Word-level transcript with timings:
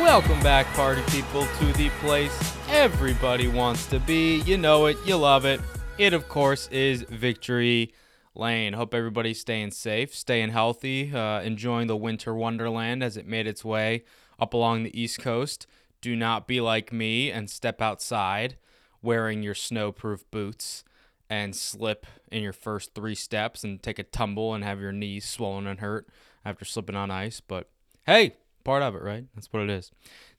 Welcome 0.00 0.40
back, 0.40 0.66
party 0.74 1.02
people, 1.08 1.44
to 1.44 1.72
the 1.72 1.90
place 2.00 2.54
everybody 2.68 3.48
wants 3.48 3.86
to 3.86 3.98
be. 3.98 4.36
You 4.42 4.56
know 4.56 4.86
it, 4.86 4.96
you 5.04 5.16
love 5.16 5.44
it. 5.44 5.60
It, 5.98 6.12
of 6.12 6.28
course, 6.28 6.68
is 6.68 7.02
Victory 7.02 7.92
Lane. 8.36 8.74
Hope 8.74 8.94
everybody's 8.94 9.40
staying 9.40 9.72
safe, 9.72 10.14
staying 10.14 10.50
healthy, 10.50 11.12
uh, 11.12 11.40
enjoying 11.40 11.88
the 11.88 11.96
winter 11.96 12.32
wonderland 12.32 13.02
as 13.02 13.16
it 13.16 13.26
made 13.26 13.48
its 13.48 13.64
way 13.64 14.04
up 14.38 14.54
along 14.54 14.84
the 14.84 14.98
East 14.98 15.18
Coast. 15.18 15.66
Do 16.00 16.14
not 16.14 16.46
be 16.46 16.60
like 16.60 16.92
me 16.92 17.32
and 17.32 17.50
step 17.50 17.82
outside 17.82 18.56
wearing 19.02 19.42
your 19.42 19.54
snowproof 19.54 20.22
boots 20.30 20.84
and 21.28 21.56
slip 21.56 22.06
in 22.30 22.44
your 22.44 22.52
first 22.52 22.94
three 22.94 23.16
steps 23.16 23.64
and 23.64 23.82
take 23.82 23.98
a 23.98 24.04
tumble 24.04 24.54
and 24.54 24.62
have 24.62 24.80
your 24.80 24.92
knees 24.92 25.24
swollen 25.24 25.66
and 25.66 25.80
hurt 25.80 26.08
after 26.44 26.64
slipping 26.64 26.96
on 26.96 27.10
ice. 27.10 27.40
But 27.40 27.68
hey, 28.06 28.34
part 28.64 28.82
of 28.82 28.94
it, 28.94 29.02
right? 29.02 29.24
That's 29.34 29.52
what 29.52 29.62
it 29.62 29.70
is. 29.70 29.90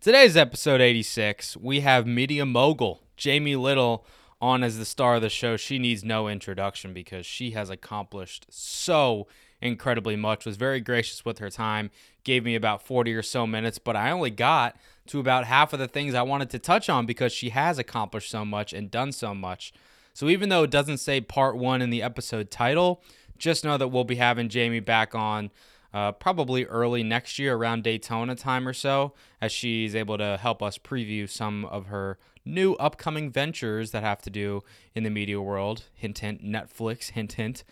Today's 0.02 0.38
episode 0.38 0.82
86. 0.82 1.58
We 1.58 1.82
have 1.82 2.06
media 2.08 2.46
mogul 2.46 3.02
Jamie 3.18 3.56
Little 3.56 4.06
on 4.42 4.64
as 4.64 4.78
the 4.78 4.86
star 4.86 5.16
of 5.16 5.22
the 5.22 5.30
show. 5.30 5.58
She 5.58 5.80
needs 5.80 6.04
no 6.04 6.28
introduction 6.28 6.94
because 6.94 7.26
she 7.26 7.52
has 7.52 7.70
accomplished 7.70 8.46
so 8.50 9.28
incredibly 9.62 10.16
much. 10.16 10.46
Was 10.46 10.56
very 10.56 10.80
gracious 10.80 11.26
with 11.26 11.40
her 11.40 11.50
time. 11.50 11.92
Gave 12.24 12.46
me 12.46 12.56
about 12.56 12.82
40 12.82 13.14
or 13.14 13.24
so 13.24 13.46
minutes, 13.46 13.80
but 13.80 13.96
I 13.96 14.12
only 14.12 14.30
got 14.30 14.78
to 15.08 15.20
about 15.20 15.46
half 15.46 15.74
of 15.74 15.80
the 15.80 15.88
things 15.88 16.14
I 16.14 16.22
wanted 16.22 16.50
to 16.52 16.60
touch 16.60 16.90
on 16.90 17.06
because 17.06 17.34
she 17.34 17.50
has 17.50 17.80
accomplished 17.80 18.30
so 18.30 18.46
much 18.46 18.74
and 18.74 18.92
done 18.92 19.12
so 19.12 19.34
much. 19.34 19.74
So 20.14 20.30
even 20.30 20.50
though 20.50 20.64
it 20.64 20.72
doesn't 20.72 20.98
say 20.98 21.22
part 21.22 21.58
1 21.58 21.82
in 21.82 21.90
the 21.90 22.04
episode 22.04 22.52
title, 22.52 23.02
just 23.38 23.64
know 23.64 23.78
that 23.78 23.88
we'll 23.88 24.04
be 24.04 24.18
having 24.18 24.50
Jamie 24.50 24.82
back 24.82 25.16
on 25.16 25.50
uh, 25.94 26.12
probably 26.12 26.66
early 26.66 27.04
next 27.04 27.40
year 27.40 27.56
around 27.56 27.84
Daytona 27.84 28.36
time 28.36 28.68
or 28.68 28.74
so, 28.74 29.14
as 29.42 29.52
she's 29.52 29.96
able 29.96 30.18
to 30.18 30.38
help 30.38 30.62
us 30.62 30.78
preview 30.78 31.30
some 31.30 31.66
of 31.66 31.88
her 31.88 32.18
new 32.46 32.74
upcoming 32.76 33.32
ventures 33.32 33.92
that 33.92 34.04
have 34.04 34.22
to 34.22 34.30
do 34.30 34.62
in 34.96 35.04
the 35.04 35.10
media 35.10 35.42
world. 35.42 35.84
Hint, 35.94 36.20
hint, 36.20 36.44
Netflix, 36.44 37.12
hint, 37.12 37.34
hint. 37.34 37.64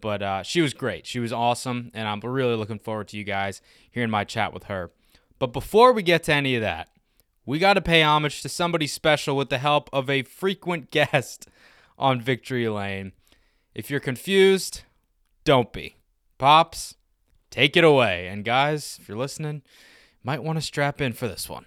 But 0.00 0.22
uh, 0.22 0.42
she 0.42 0.60
was 0.60 0.74
great. 0.74 1.06
She 1.06 1.18
was 1.18 1.32
awesome, 1.32 1.90
and 1.94 2.06
I'm 2.06 2.20
really 2.20 2.56
looking 2.56 2.78
forward 2.78 3.08
to 3.08 3.16
you 3.16 3.24
guys 3.24 3.60
hearing 3.90 4.10
my 4.10 4.24
chat 4.24 4.52
with 4.52 4.64
her. 4.64 4.90
But 5.38 5.52
before 5.52 5.92
we 5.92 6.02
get 6.02 6.24
to 6.24 6.34
any 6.34 6.56
of 6.56 6.62
that, 6.62 6.88
we 7.46 7.58
got 7.58 7.74
to 7.74 7.82
pay 7.82 8.02
homage 8.02 8.42
to 8.42 8.48
somebody 8.48 8.86
special 8.86 9.36
with 9.36 9.50
the 9.50 9.58
help 9.58 9.90
of 9.92 10.08
a 10.08 10.22
frequent 10.22 10.90
guest 10.90 11.48
on 11.98 12.20
Victory 12.20 12.68
Lane. 12.68 13.12
If 13.74 13.90
you're 13.90 14.00
confused, 14.00 14.82
don't 15.44 15.72
be. 15.72 15.96
Pops, 16.38 16.94
take 17.54 17.76
it 17.76 17.84
away. 17.84 18.26
And 18.26 18.44
guys, 18.44 18.98
if 19.00 19.08
you're 19.08 19.16
listening, 19.16 19.62
might 20.24 20.42
want 20.42 20.58
to 20.58 20.62
strap 20.62 21.00
in 21.00 21.12
for 21.12 21.28
this 21.28 21.48
one. 21.48 21.66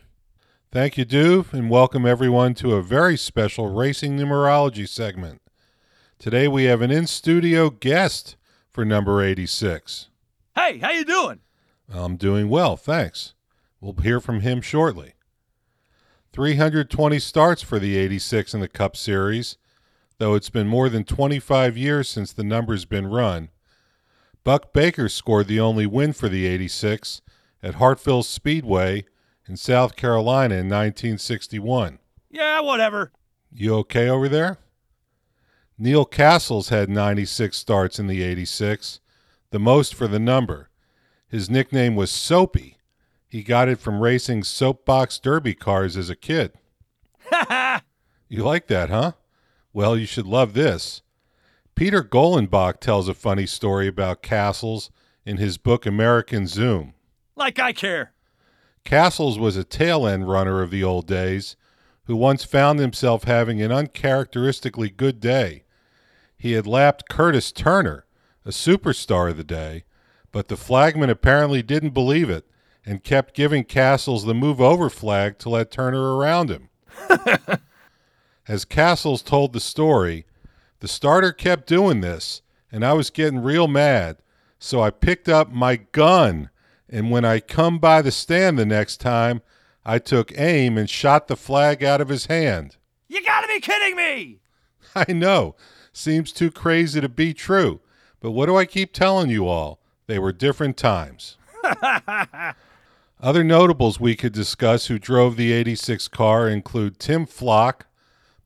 Thank 0.69 0.97
you, 0.97 1.05
Duve, 1.05 1.53
and 1.53 1.69
welcome 1.69 2.05
everyone 2.05 2.55
to 2.55 2.73
a 2.73 2.83
very 2.83 3.15
special 3.15 3.73
racing 3.73 4.17
numerology 4.17 4.85
segment. 4.85 5.41
Today 6.19 6.49
we 6.49 6.65
have 6.65 6.81
an 6.81 6.91
in-studio 6.91 7.69
guest 7.69 8.35
for 8.69 8.83
number 8.83 9.23
86. 9.23 10.09
Hey, 10.55 10.79
how 10.79 10.91
you 10.91 11.05
doing? 11.05 11.39
I'm 11.89 12.17
doing 12.17 12.49
well, 12.49 12.75
thanks. 12.75 13.33
We'll 13.79 13.93
hear 13.93 14.19
from 14.19 14.41
him 14.41 14.59
shortly. 14.59 15.13
320 16.33 17.17
starts 17.19 17.61
for 17.61 17.79
the 17.79 17.95
86 17.95 18.53
in 18.53 18.59
the 18.59 18.67
Cup 18.67 18.97
Series, 18.97 19.57
though 20.17 20.35
it's 20.35 20.49
been 20.49 20.67
more 20.67 20.89
than 20.89 21.05
25 21.05 21.77
years 21.77 22.09
since 22.09 22.33
the 22.33 22.43
number's 22.43 22.83
been 22.83 23.07
run. 23.07 23.51
Buck 24.47 24.71
Baker 24.71 25.09
scored 25.09 25.47
the 25.47 25.59
only 25.59 25.85
win 25.85 26.13
for 26.13 26.29
the 26.29 26.45
86 26.45 27.21
at 27.61 27.75
Hartsville 27.75 28.23
Speedway 28.23 29.03
in 29.45 29.57
South 29.57 29.97
Carolina 29.97 30.55
in 30.55 30.69
1961. 30.69 31.99
Yeah, 32.31 32.61
whatever. 32.61 33.11
You 33.51 33.75
okay 33.79 34.07
over 34.07 34.29
there? 34.29 34.57
Neil 35.77 36.05
Castles 36.05 36.69
had 36.69 36.89
96 36.89 37.57
starts 37.57 37.99
in 37.99 38.07
the 38.07 38.23
86, 38.23 39.01
the 39.49 39.59
most 39.59 39.93
for 39.93 40.07
the 40.07 40.17
number. 40.17 40.69
His 41.27 41.49
nickname 41.49 41.97
was 41.97 42.09
Soapy. 42.09 42.77
He 43.27 43.43
got 43.43 43.67
it 43.67 43.81
from 43.81 43.99
racing 43.99 44.45
soapbox 44.45 45.19
derby 45.19 45.55
cars 45.55 45.97
as 45.97 46.09
a 46.09 46.15
kid. 46.15 46.53
you 48.29 48.45
like 48.45 48.67
that, 48.67 48.89
huh? 48.89 49.11
Well, 49.73 49.97
you 49.97 50.05
should 50.05 50.25
love 50.25 50.53
this. 50.53 51.01
Peter 51.77 52.01
Golenbock 52.01 52.79
tells 52.79 53.07
a 53.07 53.13
funny 53.13 53.45
story 53.45 53.87
about 53.87 54.23
Castles 54.23 54.89
in 55.27 55.37
his 55.37 55.59
book 55.59 55.85
American 55.85 56.47
Zoom. 56.47 56.95
like 57.35 57.59
I 57.59 57.71
care. 57.71 58.13
Castles 58.83 59.37
was 59.37 59.55
a 59.55 59.63
tail 59.63 60.07
end 60.07 60.27
runner 60.27 60.63
of 60.63 60.71
the 60.71 60.83
old 60.83 61.05
days 61.05 61.55
who 62.05 62.15
once 62.15 62.43
found 62.43 62.79
himself 62.79 63.25
having 63.25 63.61
an 63.61 63.71
uncharacteristically 63.71 64.89
good 64.89 65.19
day. 65.19 65.65
He 66.35 66.53
had 66.53 66.65
lapped 66.65 67.09
Curtis 67.09 67.51
Turner, 67.51 68.07
a 68.43 68.49
superstar 68.49 69.29
of 69.29 69.37
the 69.37 69.43
day, 69.43 69.83
but 70.31 70.47
the 70.47 70.57
flagman 70.57 71.11
apparently 71.11 71.61
didn't 71.61 71.91
believe 71.91 72.27
it 72.27 72.47
and 72.87 73.03
kept 73.03 73.35
giving 73.35 73.63
Castles 73.63 74.25
the 74.25 74.33
move 74.33 74.59
over 74.59 74.89
flag 74.89 75.37
to 75.37 75.49
let 75.49 75.69
Turner 75.69 76.15
around 76.15 76.49
him. 76.49 76.69
As 78.47 78.65
Castles 78.65 79.21
told 79.21 79.53
the 79.53 79.59
story, 79.59 80.25
the 80.79 80.87
starter 80.87 81.31
kept 81.31 81.67
doing 81.67 82.01
this, 82.01 82.41
and 82.71 82.85
I 82.85 82.93
was 82.93 83.09
getting 83.09 83.39
real 83.39 83.67
mad, 83.67 84.17
so 84.59 84.81
I 84.81 84.89
picked 84.89 85.27
up 85.27 85.51
my 85.51 85.77
gun, 85.77 86.49
and 86.89 87.11
when 87.11 87.25
I 87.25 87.39
come 87.39 87.79
by 87.79 88.01
the 88.01 88.11
stand 88.11 88.57
the 88.57 88.65
next 88.65 88.97
time, 88.97 89.41
I 89.85 89.99
took 89.99 90.37
aim 90.37 90.77
and 90.77 90.89
shot 90.89 91.27
the 91.27 91.35
flag 91.35 91.83
out 91.83 92.01
of 92.01 92.09
his 92.09 92.25
hand. 92.25 92.77
You 93.07 93.23
gotta 93.23 93.47
be 93.47 93.59
kidding 93.59 93.95
me! 93.95 94.39
I 94.95 95.13
know, 95.13 95.55
seems 95.93 96.31
too 96.31 96.51
crazy 96.51 97.01
to 97.01 97.09
be 97.09 97.33
true, 97.33 97.79
but 98.19 98.31
what 98.31 98.47
do 98.47 98.55
I 98.55 98.65
keep 98.65 98.93
telling 98.93 99.29
you 99.29 99.47
all? 99.47 99.79
They 100.07 100.19
were 100.19 100.31
different 100.31 100.77
times. 100.77 101.37
Other 103.19 103.43
notables 103.43 103.99
we 103.99 104.15
could 104.15 104.33
discuss 104.33 104.87
who 104.87 104.99
drove 104.99 105.37
the 105.37 105.51
86 105.51 106.07
car 106.09 106.47
include 106.47 106.99
Tim 106.99 107.25
Flock, 107.25 107.87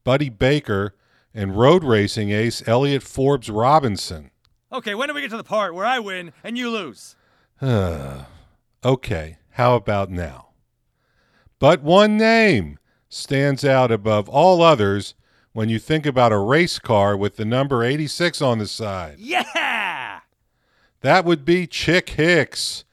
Buddy 0.03 0.29
Baker, 0.29 0.95
and 1.33 1.57
road 1.57 1.83
racing 1.83 2.31
ace 2.31 2.65
Elliott 2.67 3.03
Forbes 3.03 3.49
Robinson. 3.49 4.31
Okay, 4.71 4.95
when 4.95 5.07
do 5.07 5.13
we 5.13 5.21
get 5.21 5.31
to 5.31 5.37
the 5.37 5.43
part 5.43 5.73
where 5.73 5.85
I 5.85 5.99
win 5.99 6.33
and 6.43 6.57
you 6.57 6.69
lose? 6.69 7.15
Okay, 8.83 9.37
how 9.51 9.75
about 9.75 10.09
now? 10.09 10.47
But 11.59 11.83
one 11.83 12.17
name 12.17 12.79
stands 13.09 13.63
out 13.63 13.91
above 13.91 14.27
all 14.27 14.63
others 14.63 15.13
when 15.53 15.69
you 15.69 15.77
think 15.77 16.07
about 16.07 16.31
a 16.31 16.39
race 16.39 16.79
car 16.79 17.15
with 17.15 17.35
the 17.35 17.45
number 17.45 17.83
86 17.83 18.41
on 18.41 18.57
the 18.57 18.65
side. 18.65 19.17
Yeah! 19.19 20.21
That 21.01 21.25
would 21.25 21.45
be 21.45 21.67
Chick 21.67 22.09
Hicks, 22.09 22.85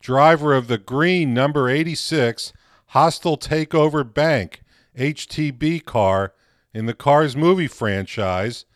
driver 0.00 0.52
of 0.54 0.66
the 0.66 0.78
green 0.78 1.32
number 1.32 1.68
86 1.68 2.52
Hostile 2.86 3.38
Takeover 3.38 4.12
Bank 4.12 4.62
HTB 4.98 5.84
car 5.84 6.32
in 6.76 6.84
the 6.84 6.92
Cars 6.92 7.34
movie 7.34 7.68
franchise, 7.68 8.66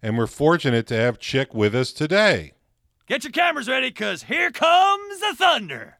and 0.00 0.16
we're 0.16 0.26
fortunate 0.26 0.86
to 0.86 0.96
have 0.96 1.18
Chick 1.18 1.52
with 1.52 1.74
us 1.74 1.92
today. 1.92 2.54
Get 3.06 3.22
your 3.22 3.32
cameras 3.32 3.68
ready, 3.68 3.90
cause 3.90 4.22
here 4.22 4.50
comes 4.50 5.20
the 5.20 5.34
thunder! 5.36 5.98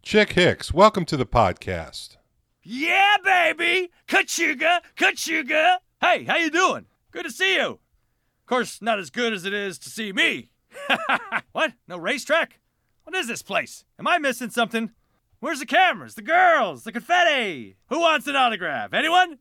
Chick 0.00 0.32
Hicks, 0.32 0.72
welcome 0.72 1.04
to 1.04 1.18
the 1.18 1.26
podcast. 1.26 2.16
Yeah, 2.62 3.16
baby! 3.22 3.90
Kachuga! 4.08 4.80
Kachuga! 4.96 5.76
Hey, 6.00 6.24
how 6.24 6.36
you 6.36 6.48
doing? 6.48 6.86
Good 7.10 7.24
to 7.24 7.30
see 7.30 7.56
you. 7.56 7.72
Of 7.72 8.46
course, 8.46 8.80
not 8.80 8.98
as 8.98 9.10
good 9.10 9.34
as 9.34 9.44
it 9.44 9.52
is 9.52 9.78
to 9.80 9.90
see 9.90 10.14
me. 10.14 10.52
what? 11.52 11.74
No 11.86 11.98
racetrack? 11.98 12.58
What 13.04 13.14
is 13.14 13.28
this 13.28 13.42
place? 13.42 13.84
Am 13.98 14.08
I 14.08 14.16
missing 14.16 14.48
something? 14.48 14.92
Where's 15.40 15.60
the 15.60 15.66
cameras, 15.66 16.14
the 16.14 16.22
girls, 16.22 16.84
the 16.84 16.92
confetti? 16.92 17.76
Who 17.90 18.00
wants 18.00 18.26
an 18.28 18.36
autograph? 18.36 18.94
Anyone? 18.94 19.40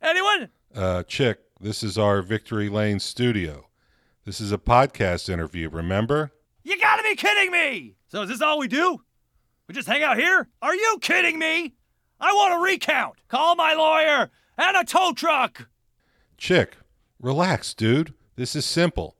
Anyone? 0.00 0.48
Uh, 0.74 1.04
Chick, 1.04 1.38
this 1.60 1.84
is 1.84 1.96
our 1.96 2.20
Victory 2.20 2.68
Lane 2.68 2.98
studio. 2.98 3.68
This 4.24 4.40
is 4.40 4.50
a 4.50 4.58
podcast 4.58 5.28
interview, 5.28 5.68
remember? 5.68 6.32
You 6.64 6.76
gotta 6.80 7.04
be 7.04 7.14
kidding 7.14 7.52
me! 7.52 7.94
So 8.08 8.22
is 8.22 8.28
this 8.28 8.42
all 8.42 8.58
we 8.58 8.66
do? 8.66 8.98
We 9.68 9.74
just 9.74 9.86
hang 9.86 10.02
out 10.02 10.18
here? 10.18 10.48
Are 10.60 10.74
you 10.74 10.98
kidding 11.00 11.38
me? 11.38 11.74
I 12.20 12.32
want 12.32 12.54
a 12.54 12.58
recount. 12.58 13.18
Call 13.28 13.54
my 13.54 13.72
lawyer 13.74 14.32
and 14.58 14.76
a 14.76 14.82
tow 14.84 15.12
truck. 15.12 15.68
Chick, 16.36 16.76
relax, 17.20 17.72
dude. 17.72 18.12
This 18.34 18.56
is 18.56 18.64
simple. 18.64 19.16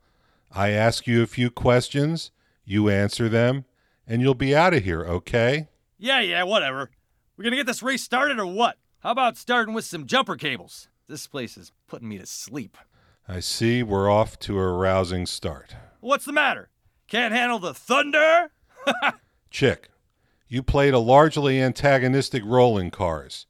I 0.51 0.71
ask 0.71 1.07
you 1.07 1.23
a 1.23 1.29
few 1.29 1.51
questions, 1.51 2.33
you 2.65 2.89
answer 2.89 3.29
them, 3.29 3.65
and 4.09 4.21
you'll 4.21 4.35
be 4.35 4.57
out 4.57 4.75
of 4.75 4.83
here, 4.83 5.05
okay? 5.05 5.69
Yeah, 5.99 6.21
yeah, 6.21 6.43
whatever. 6.43 6.91
We're 7.37 7.45
gonna 7.45 7.55
get 7.57 7.67
this 7.67 7.83
race 7.83 8.03
started 8.03 8.41
or 8.41 8.47
what? 8.47 8.77
How 9.05 9.13
about 9.13 9.37
starting 9.37 9.73
with 9.73 9.85
some 9.85 10.07
jumper 10.07 10.35
cables? 10.35 10.89
This 11.07 11.27
place 11.27 11.59
is 11.59 11.71
putting 11.87 12.09
me 12.09 12.19
to 12.19 12.25
sleep. 12.25 12.79
I 13.29 13.41
see 13.41 13.83
we're 13.83 14.11
off 14.11 14.39
to 14.41 14.59
a 14.59 14.73
rousing 14.73 15.27
start. 15.27 15.77
What's 16.01 16.25
the 16.25 16.33
matter? 16.33 16.71
Can't 17.09 17.35
handle 17.35 17.59
the 17.59 17.75
thunder? 17.75 18.51
Chick, 19.51 19.91
you 20.49 20.63
played 20.63 20.95
a 20.95 20.99
largely 20.99 21.61
antagonistic 21.61 22.43
role 22.45 22.79
in 22.79 22.91
Cars. 22.91 23.47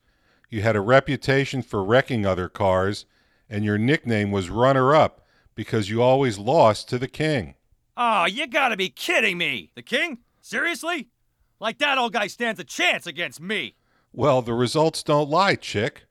You 0.50 0.62
had 0.62 0.74
a 0.74 0.80
reputation 0.80 1.62
for 1.62 1.84
wrecking 1.84 2.26
other 2.26 2.48
cars, 2.48 3.06
and 3.48 3.64
your 3.64 3.78
nickname 3.78 4.32
was 4.32 4.50
Runner 4.50 4.94
Up 4.94 5.24
because 5.54 5.88
you 5.88 6.02
always 6.02 6.38
lost 6.38 6.88
to 6.88 6.98
the 6.98 7.08
King. 7.08 7.54
Oh, 7.96 8.24
you 8.24 8.48
gotta 8.48 8.76
be 8.76 8.88
kidding 8.88 9.38
me. 9.38 9.70
The 9.76 9.82
king? 9.82 10.18
Seriously? 10.40 11.08
Like 11.60 11.78
that 11.78 11.98
old 11.98 12.12
guy 12.12 12.26
stands 12.26 12.58
a 12.58 12.64
chance 12.64 13.06
against 13.06 13.40
me. 13.40 13.76
Well, 14.12 14.42
the 14.42 14.54
results 14.54 15.04
don't 15.04 15.30
lie, 15.30 15.54
Chick. 15.54 16.03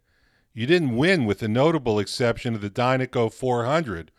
You 0.55 0.67
didn't 0.67 0.95
win 0.95 1.25
with 1.25 1.39
the 1.39 1.47
notable 1.47 1.97
exception 1.97 2.53
of 2.53 2.61
the 2.61 2.69
Dinoco 2.69 3.33
400, 3.33 4.11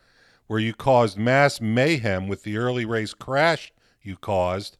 where 0.48 0.58
you 0.58 0.75
caused 0.75 1.16
mass 1.16 1.60
mayhem 1.60 2.26
with 2.26 2.42
the 2.42 2.56
early 2.56 2.84
race 2.84 3.14
crash 3.14 3.72
you 4.02 4.16
caused, 4.16 4.76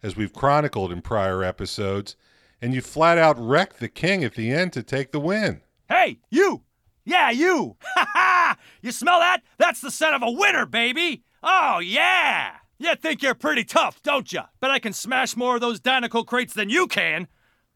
as 0.00 0.16
we've 0.16 0.32
chronicled 0.32 0.92
in 0.92 1.02
prior 1.02 1.42
episodes, 1.42 2.14
and 2.60 2.72
you 2.72 2.80
flat 2.80 3.18
out 3.18 3.36
wrecked 3.36 3.80
the 3.80 3.88
king 3.88 4.22
at 4.22 4.36
the 4.36 4.52
end 4.52 4.72
to 4.74 4.82
take 4.84 5.10
the 5.10 5.18
win. 5.18 5.62
Hey, 5.88 6.20
you! 6.30 6.62
Yeah, 7.04 7.30
you! 7.30 7.76
Ha 7.96 8.06
ha! 8.12 8.56
You 8.80 8.92
smell 8.92 9.18
that? 9.18 9.42
That's 9.58 9.80
the 9.80 9.90
scent 9.90 10.14
of 10.14 10.22
a 10.22 10.30
winner, 10.30 10.66
baby! 10.66 11.24
Oh, 11.42 11.80
yeah! 11.80 12.58
You 12.78 12.94
think 12.94 13.22
you're 13.22 13.34
pretty 13.34 13.64
tough, 13.64 14.00
don't 14.02 14.32
you? 14.32 14.42
Bet 14.60 14.70
I 14.70 14.78
can 14.78 14.92
smash 14.92 15.36
more 15.36 15.56
of 15.56 15.60
those 15.60 15.80
Dinoco 15.80 16.24
crates 16.24 16.54
than 16.54 16.70
you 16.70 16.86
can. 16.86 17.26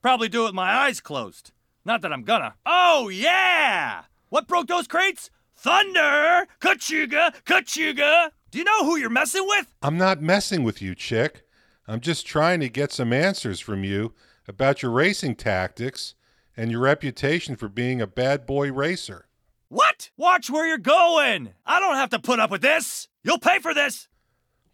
Probably 0.01 0.29
do 0.29 0.43
it 0.43 0.47
with 0.47 0.55
my 0.55 0.73
eyes 0.73 1.01
closed. 1.01 1.51
Not 1.87 2.03
that 2.03 2.13
I'm 2.13 2.25
gonna. 2.25 2.57
Oh, 2.67 3.09
yeah! 3.09 4.03
What 4.29 4.49
broke 4.49 4.67
those 4.67 4.89
crates? 4.89 5.31
Thunder! 5.55 6.49
Kachuga! 6.61 7.33
Kachuga! 7.45 8.31
Do 8.51 8.59
you 8.59 8.65
know 8.65 8.85
who 8.85 8.97
you're 8.97 9.09
messing 9.09 9.47
with? 9.47 9.73
I'm 9.83 9.97
not 9.97 10.21
messing 10.21 10.65
with 10.65 10.83
you, 10.83 10.97
Chick. 10.97 11.45
I'm 11.87 12.01
just 12.01 12.27
trying 12.27 12.59
to 12.59 12.69
get 12.69 12.91
some 12.91 13.13
answers 13.13 13.61
from 13.61 13.85
you 13.85 14.15
about 14.49 14.83
your 14.83 14.91
racing 14.91 15.37
tactics 15.37 16.17
and 16.57 16.73
your 16.73 16.81
reputation 16.81 17.55
for 17.55 17.69
being 17.69 18.01
a 18.01 18.07
bad 18.09 18.47
boy 18.47 18.73
racer. 18.73 19.29
What? 19.69 20.11
Watch 20.17 20.51
where 20.51 20.67
you're 20.67 20.79
going! 20.79 21.55
I 21.65 21.79
don't 21.79 21.95
have 21.95 22.11
to 22.11 22.19
put 22.19 22.41
up 22.41 22.51
with 22.51 22.63
this! 22.63 23.07
You'll 23.23 23.39
pay 23.39 23.61
for 23.61 23.73
this! 23.73 24.09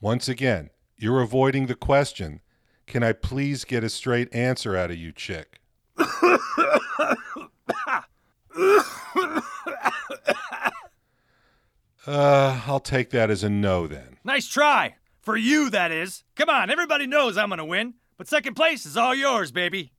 Once 0.00 0.30
again, 0.30 0.70
you're 0.96 1.20
avoiding 1.20 1.66
the 1.66 1.74
question. 1.74 2.40
Can 2.86 3.02
I 3.02 3.12
please 3.12 3.64
get 3.64 3.84
a 3.84 3.90
straight 3.90 4.34
answer 4.34 4.74
out 4.74 4.90
of 4.90 4.96
you, 4.96 5.12
Chick? 5.12 5.61
Uh, 12.06 12.62
I'll 12.66 12.80
take 12.80 13.10
that 13.10 13.30
as 13.30 13.44
a 13.44 13.50
no 13.50 13.86
then. 13.86 14.18
Nice 14.24 14.46
try. 14.46 14.96
For 15.20 15.36
you, 15.36 15.70
that 15.70 15.92
is. 15.92 16.24
Come 16.34 16.48
on, 16.48 16.70
everybody 16.70 17.06
knows 17.06 17.36
I'm 17.36 17.50
gonna 17.50 17.64
win. 17.64 17.94
But 18.18 18.28
second 18.28 18.54
place 18.54 18.84
is 18.86 18.96
all 18.96 19.14
yours, 19.14 19.52
baby. 19.52 19.92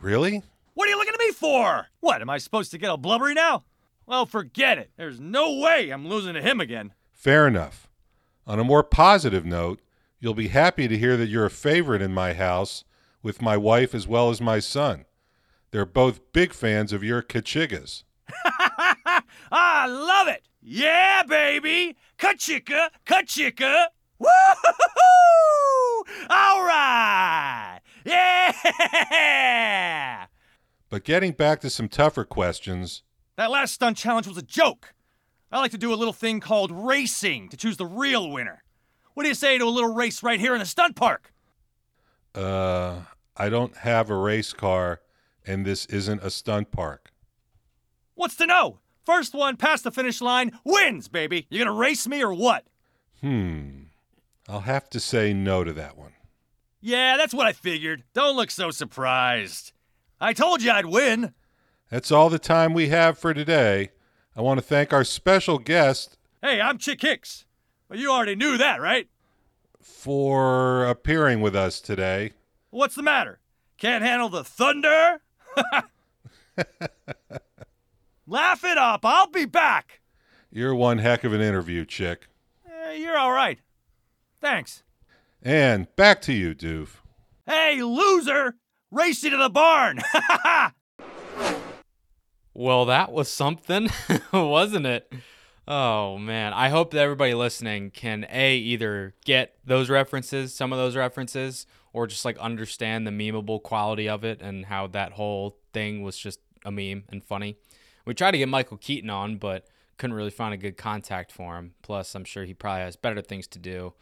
Really? 0.00 0.42
What 0.74 0.86
are 0.86 0.90
you 0.90 0.96
looking 0.98 1.14
at 1.14 1.20
me 1.20 1.32
for? 1.32 1.88
What, 2.00 2.22
am 2.22 2.30
I 2.30 2.38
supposed 2.38 2.70
to 2.70 2.78
get 2.78 2.88
all 2.88 2.96
blubbery 2.96 3.34
now? 3.34 3.64
Well, 4.06 4.26
forget 4.26 4.78
it. 4.78 4.90
There's 4.96 5.20
no 5.20 5.58
way 5.58 5.90
I'm 5.90 6.08
losing 6.08 6.34
to 6.34 6.40
him 6.40 6.60
again. 6.60 6.94
Fair 7.12 7.46
enough. 7.46 7.90
On 8.46 8.58
a 8.58 8.64
more 8.64 8.82
positive 8.82 9.44
note, 9.44 9.80
you'll 10.20 10.34
be 10.34 10.48
happy 10.48 10.88
to 10.88 10.96
hear 10.96 11.16
that 11.16 11.28
you're 11.28 11.44
a 11.44 11.50
favorite 11.50 12.00
in 12.00 12.14
my 12.14 12.32
house 12.32 12.84
with 13.22 13.42
my 13.42 13.56
wife 13.56 13.94
as 13.94 14.06
well 14.06 14.30
as 14.30 14.40
my 14.40 14.58
son. 14.58 15.04
They're 15.70 15.84
both 15.84 16.32
big 16.32 16.52
fans 16.52 16.92
of 16.92 17.04
your 17.04 17.22
Kachigas. 17.22 18.04
I 19.52 19.86
love 19.86 20.28
it. 20.28 20.42
Yeah, 20.62 21.22
baby. 21.22 21.96
Kachika, 22.18 22.88
kachika. 23.06 23.86
Woo! 24.18 24.28
All 26.28 26.64
right. 26.64 27.80
Yeah. 28.04 28.52
But 30.90 31.04
getting 31.04 31.32
back 31.32 31.60
to 31.60 31.70
some 31.70 31.88
tougher 31.88 32.24
questions, 32.24 33.02
That 33.36 33.50
last 33.50 33.74
stunt 33.74 33.96
challenge 33.96 34.26
was 34.26 34.38
a 34.38 34.42
joke. 34.42 34.94
I 35.52 35.58
like 35.58 35.70
to 35.70 35.78
do 35.78 35.92
a 35.92 35.96
little 35.96 36.12
thing 36.12 36.40
called 36.40 36.70
racing 36.72 37.48
to 37.50 37.56
choose 37.56 37.76
the 37.76 37.86
real 37.86 38.30
winner. 38.30 38.64
What 39.14 39.22
do 39.22 39.28
you 39.28 39.34
say 39.34 39.58
to 39.58 39.64
a 39.64 39.66
little 39.66 39.94
race 39.94 40.22
right 40.22 40.40
here 40.40 40.54
in 40.54 40.60
the 40.60 40.66
stunt 40.66 40.96
park? 40.96 41.32
Uh, 42.38 43.00
I 43.36 43.48
don't 43.48 43.76
have 43.78 44.10
a 44.10 44.16
race 44.16 44.52
car 44.52 45.00
and 45.46 45.64
this 45.64 45.86
isn't 45.86 46.22
a 46.22 46.30
stunt 46.30 46.70
park. 46.70 47.10
What's 48.14 48.36
to 48.36 48.46
know? 48.46 48.78
First 49.04 49.34
one 49.34 49.56
past 49.56 49.84
the 49.84 49.90
finish 49.90 50.20
line 50.20 50.58
wins, 50.64 51.08
baby. 51.08 51.46
You 51.50 51.58
gonna 51.58 51.72
race 51.72 52.06
me 52.06 52.22
or 52.22 52.34
what? 52.34 52.66
Hmm. 53.20 53.84
I'll 54.48 54.60
have 54.60 54.88
to 54.90 55.00
say 55.00 55.32
no 55.32 55.64
to 55.64 55.72
that 55.72 55.96
one. 55.96 56.12
Yeah, 56.80 57.16
that's 57.16 57.34
what 57.34 57.46
I 57.46 57.52
figured. 57.52 58.04
Don't 58.14 58.36
look 58.36 58.50
so 58.50 58.70
surprised. 58.70 59.72
I 60.20 60.32
told 60.32 60.62
you 60.62 60.70
I'd 60.70 60.86
win. 60.86 61.34
That's 61.90 62.12
all 62.12 62.28
the 62.30 62.38
time 62.38 62.74
we 62.74 62.88
have 62.88 63.18
for 63.18 63.34
today. 63.34 63.90
I 64.36 64.42
want 64.42 64.58
to 64.58 64.64
thank 64.66 64.92
our 64.92 65.04
special 65.04 65.58
guest 65.58 66.18
Hey, 66.40 66.60
I'm 66.60 66.78
Chick 66.78 67.02
Hicks. 67.02 67.46
Well, 67.88 67.98
you 67.98 68.12
already 68.12 68.36
knew 68.36 68.56
that, 68.58 68.80
right? 68.80 69.08
For 69.82 70.84
appearing 70.86 71.40
with 71.40 71.56
us 71.56 71.80
today. 71.80 72.32
What's 72.70 72.94
the 72.94 73.02
matter? 73.02 73.40
Can't 73.78 74.04
handle 74.04 74.28
the 74.28 74.44
thunder? 74.44 75.20
Laugh 78.26 78.64
it 78.64 78.78
up. 78.78 79.04
I'll 79.04 79.30
be 79.30 79.44
back. 79.44 80.00
You're 80.50 80.74
one 80.74 80.98
heck 80.98 81.24
of 81.24 81.32
an 81.32 81.40
interview, 81.40 81.84
chick. 81.84 82.28
Eh, 82.66 82.94
you're 82.94 83.16
all 83.16 83.32
right. 83.32 83.58
Thanks. 84.40 84.82
And 85.42 85.94
back 85.96 86.20
to 86.22 86.32
you, 86.32 86.54
Doof. 86.54 86.96
Hey, 87.46 87.82
loser! 87.82 88.56
Race 88.90 89.22
you 89.22 89.30
to 89.30 89.36
the 89.36 89.50
barn! 89.50 90.00
Well, 92.58 92.86
that 92.86 93.12
was 93.12 93.30
something, 93.30 93.88
wasn't 94.32 94.84
it? 94.84 95.12
Oh 95.70 96.16
man, 96.16 96.54
I 96.54 96.70
hope 96.70 96.92
that 96.92 97.00
everybody 97.00 97.34
listening 97.34 97.90
can 97.90 98.26
a 98.30 98.56
either 98.56 99.12
get 99.26 99.54
those 99.66 99.90
references, 99.90 100.54
some 100.54 100.72
of 100.72 100.78
those 100.78 100.96
references, 100.96 101.66
or 101.92 102.06
just 102.06 102.24
like 102.24 102.38
understand 102.38 103.06
the 103.06 103.10
memeable 103.10 103.62
quality 103.62 104.08
of 104.08 104.24
it 104.24 104.40
and 104.40 104.64
how 104.64 104.86
that 104.86 105.12
whole 105.12 105.58
thing 105.74 106.02
was 106.02 106.16
just 106.16 106.40
a 106.64 106.72
meme 106.72 107.04
and 107.10 107.22
funny. 107.22 107.58
We 108.06 108.14
tried 108.14 108.30
to 108.30 108.38
get 108.38 108.48
Michael 108.48 108.78
Keaton 108.78 109.10
on, 109.10 109.36
but 109.36 109.66
couldn't 109.98 110.16
really 110.16 110.30
find 110.30 110.54
a 110.54 110.56
good 110.56 110.78
contact 110.78 111.30
for 111.30 111.58
him. 111.58 111.74
Plus, 111.82 112.14
I'm 112.14 112.24
sure 112.24 112.46
he 112.46 112.54
probably 112.54 112.84
has 112.84 112.96
better 112.96 113.20
things 113.20 113.46
to 113.48 113.58
do 113.58 113.92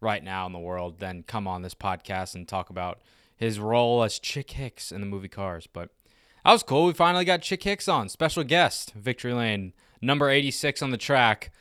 right 0.00 0.24
now 0.24 0.46
in 0.46 0.54
the 0.54 0.58
world 0.58 1.00
than 1.00 1.22
come 1.24 1.46
on 1.46 1.60
this 1.60 1.74
podcast 1.74 2.34
and 2.34 2.48
talk 2.48 2.70
about 2.70 2.98
his 3.36 3.60
role 3.60 4.02
as 4.02 4.18
Chick 4.18 4.52
Hicks 4.52 4.90
in 4.90 5.02
the 5.02 5.06
movie 5.06 5.28
Cars. 5.28 5.66
But 5.70 5.90
that 6.46 6.52
was 6.52 6.62
cool. 6.62 6.86
We 6.86 6.94
finally 6.94 7.26
got 7.26 7.42
Chick 7.42 7.62
Hicks 7.62 7.88
on, 7.88 8.08
special 8.08 8.42
guest, 8.42 8.94
Victory 8.94 9.34
Lane, 9.34 9.74
number 10.00 10.30
86 10.30 10.82
on 10.82 10.90
the 10.90 10.96
track, 10.96 11.52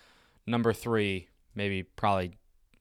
number 0.45 0.73
three, 0.73 1.27
maybe 1.55 1.83
probably 1.83 2.33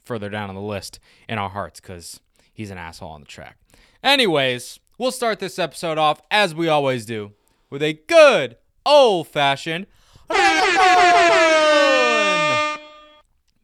further 0.05 0.29
down 0.29 0.49
on 0.49 0.55
the 0.55 0.61
list 0.61 0.99
in 1.29 1.39
our 1.39 1.51
hearts 1.51 1.81
because 1.81 2.21
he's 2.53 2.71
an 2.71 2.79
asshole 2.79 3.11
on 3.11 3.21
the 3.21 3.27
track. 3.27 3.59
Anyways, 4.03 4.81
we'll 4.97 5.13
start 5.13 5.39
this 5.39 5.59
episode 5.59 5.99
off 5.99 6.23
as 6.31 6.55
we 6.55 6.69
always 6.69 7.05
do 7.05 7.33
with 7.71 7.83
a 7.83 7.93
good 8.07 8.57
old 8.87 9.29
fashioned. 9.29 9.87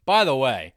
By 0.06 0.24
the 0.24 0.36
way, 0.36 0.74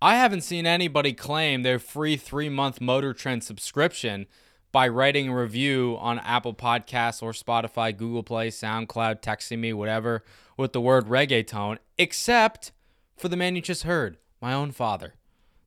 I 0.00 0.14
haven't 0.14 0.42
seen 0.42 0.66
anybody 0.66 1.12
claim 1.12 1.62
their 1.62 1.78
free 1.80 2.16
three 2.16 2.48
month 2.48 2.80
Motor 2.80 3.12
Trend 3.12 3.42
subscription 3.42 4.26
by 4.70 4.86
writing 4.86 5.28
a 5.28 5.36
review 5.36 5.96
on 6.00 6.20
Apple 6.20 6.54
Podcasts 6.54 7.22
or 7.22 7.32
Spotify, 7.32 7.96
Google 7.96 8.22
Play, 8.22 8.48
SoundCloud, 8.50 9.22
texting 9.22 9.58
me, 9.58 9.72
whatever, 9.72 10.22
with 10.58 10.74
the 10.74 10.80
word 10.80 11.06
reggaeton, 11.06 11.78
except 11.96 12.72
for 13.16 13.28
the 13.28 13.36
man 13.36 13.56
you 13.56 13.62
just 13.62 13.84
heard, 13.84 14.18
my 14.42 14.52
own 14.52 14.72
father, 14.72 15.14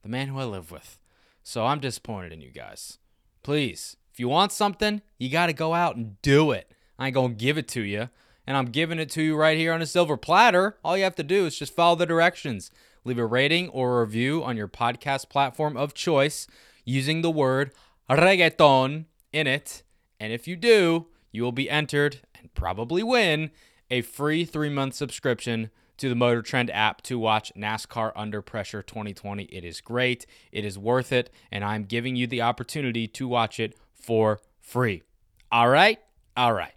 the 0.04 0.10
man 0.10 0.28
who 0.28 0.38
I 0.38 0.44
live 0.44 0.70
with. 0.70 1.00
So 1.42 1.66
I'm 1.66 1.80
disappointed 1.80 2.32
in 2.32 2.42
you 2.42 2.52
guys. 2.52 3.00
Please, 3.42 3.98
if 4.14 4.20
you 4.20 4.28
want 4.28 4.52
something, 4.52 5.02
you 5.18 5.30
got 5.30 5.48
to 5.48 5.54
go 5.54 5.74
out 5.74 5.96
and 5.96 6.22
do 6.22 6.52
it. 6.52 6.72
I 7.00 7.08
ain't 7.08 7.16
going 7.16 7.32
to 7.32 7.44
give 7.44 7.58
it 7.58 7.68
to 7.70 7.82
you. 7.82 8.10
And 8.46 8.58
I'm 8.58 8.66
giving 8.66 9.00
it 9.00 9.10
to 9.12 9.22
you 9.22 9.36
right 9.36 9.58
here 9.58 9.74
on 9.74 9.82
a 9.82 9.86
silver 9.86 10.18
platter. 10.18 10.78
All 10.84 10.98
you 10.98 11.04
have 11.04 11.16
to 11.16 11.24
do 11.24 11.46
is 11.46 11.58
just 11.58 11.74
follow 11.74 11.96
the 11.96 12.06
directions. 12.06 12.70
Leave 13.04 13.18
a 13.18 13.26
rating 13.26 13.70
or 13.70 13.98
a 13.98 14.06
review 14.06 14.44
on 14.44 14.58
your 14.58 14.68
podcast 14.68 15.30
platform 15.30 15.78
of 15.78 15.94
choice 15.94 16.48
using 16.84 17.22
the 17.22 17.32
word 17.32 17.72
reggaeton 18.10 19.06
in 19.32 19.48
it. 19.48 19.84
And 20.20 20.34
if 20.34 20.48
you 20.48 20.56
do, 20.56 21.08
you 21.32 21.44
will 21.44 21.52
be 21.52 21.70
entered 21.70 22.20
and 22.38 22.54
probably 22.54 23.04
win 23.04 23.52
a 23.92 24.02
free 24.02 24.46
three 24.46 24.70
month 24.70 24.96
subscription 24.96 25.70
to 25.98 26.10
the 26.10 26.16
Motor 26.16 26.42
Trend 26.42 26.72
app 26.72 27.02
to 27.04 27.20
watch 27.20 27.52
NASCAR 27.56 28.12
Under 28.16 28.42
Pressure 28.42 28.82
2020. 28.82 29.44
It 29.44 29.64
is 29.64 29.82
great, 29.82 30.26
it 30.52 30.66
is 30.66 30.80
worth 30.80 31.12
it, 31.12 31.30
and 31.52 31.64
I'm 31.64 31.84
giving 31.84 32.16
you 32.16 32.26
the 32.26 32.42
opportunity 32.42 33.08
to 33.10 33.28
watch 33.28 33.60
it 33.60 33.78
for 33.94 34.40
free. 34.60 35.04
All 35.52 35.70
right? 35.70 36.00
All 36.36 36.54
right. 36.54 36.74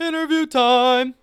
Interview 0.00 0.46
time. 0.46 1.14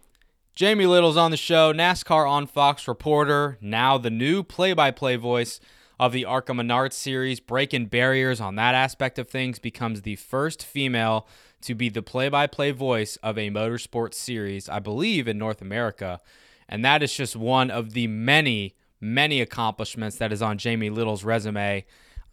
Jamie 0.54 0.86
Little's 0.86 1.18
on 1.18 1.32
the 1.32 1.38
show, 1.38 1.74
NASCAR 1.74 2.30
on 2.30 2.46
Fox 2.46 2.88
reporter, 2.88 3.58
now 3.60 3.98
the 3.98 4.12
new 4.12 4.44
play 4.44 4.74
by 4.74 4.92
play 4.92 5.16
voice 5.16 5.60
of 6.04 6.12
the 6.12 6.26
ARCA 6.26 6.54
Menard 6.54 6.92
series, 6.92 7.40
breaking 7.40 7.86
barriers 7.86 8.42
on 8.42 8.56
that 8.56 8.76
aspect 8.76 9.18
of 9.18 9.30
things, 9.30 9.58
becomes 9.58 10.02
the 10.02 10.18
first 10.18 10.62
female 10.62 11.26
to 11.62 11.74
be 11.74 11.88
the 11.88 12.02
play 12.02 12.28
by 12.28 12.46
play 12.46 12.72
voice 12.72 13.16
of 13.24 13.38
a 13.38 13.50
motorsports 13.50 14.16
series, 14.16 14.68
I 14.68 14.80
believe, 14.80 15.30
in 15.30 15.38
North 15.38 15.62
America. 15.62 16.20
And 16.68 16.84
that 16.84 17.04
is 17.04 17.14
just 17.14 17.38
one 17.38 17.72
of 17.72 17.94
the 17.94 18.08
many, 18.08 18.76
many 19.00 19.40
accomplishments 19.40 20.18
that 20.18 20.34
is 20.34 20.42
on 20.42 20.58
Jamie 20.58 20.90
Little's 20.90 21.24
resume. 21.24 21.86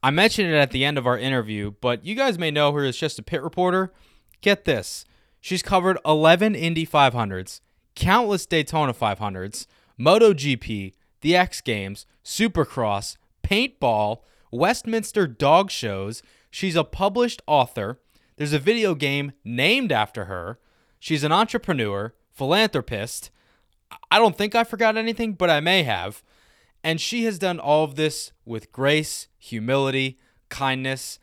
I 0.03 0.11
mentioned 0.11 0.53
it 0.53 0.57
at 0.57 0.73
the 0.73 0.85
end 0.85 0.99
of 0.99 1.07
our 1.07 1.17
interview, 1.17 1.75
but 1.81 2.05
you 2.05 2.17
guys 2.17 2.41
may 2.41 2.51
know 2.51 2.73
her 2.73 2.83
as 2.83 2.97
just 2.97 3.21
a 3.21 3.23
pit 3.23 3.41
reporter. 3.41 3.93
Get 4.41 4.65
this 4.65 5.05
she's 5.41 5.63
covered 5.63 5.97
11 6.05 6.57
Indy 6.57 6.85
500s, 6.85 7.61
countless 7.95 8.47
Daytona 8.47 8.93
500s, 8.93 9.69
MotoGP, 9.97 10.95
the 11.21 11.37
X 11.37 11.61
Games, 11.61 12.05
Supercross, 12.25 13.17
paintball, 13.51 14.21
Westminster 14.51 15.27
dog 15.27 15.71
shows. 15.71 16.23
She's 16.51 16.77
a 16.77 16.85
published 16.85 17.43
author. 17.47 18.01
There's 18.37 18.53
a 18.53 18.59
video 18.59 18.95
game 18.95 19.33
named 19.45 19.93
after 19.93 20.25
her. 20.25 20.59
She's 20.99 21.25
an 21.25 21.33
entrepreneur, 21.33 22.15
philanthropist. 22.33 23.31
I 24.11 24.19
don't 24.19 24.37
think 24.37 24.55
I 24.55 24.65
forgot 24.65 24.97
anything, 24.97 25.35
but 25.35 25.51
I 25.51 25.61
may 25.61 25.83
have. 25.83 26.23
And 26.83 27.01
she 27.01 27.25
has 27.25 27.39
done 27.39 27.59
all 27.59 27.85
of 27.85 27.97
this 27.97 28.33
with 28.45 28.73
grace, 28.73 29.29
humility, 29.39 30.19
kindness, 30.49 31.19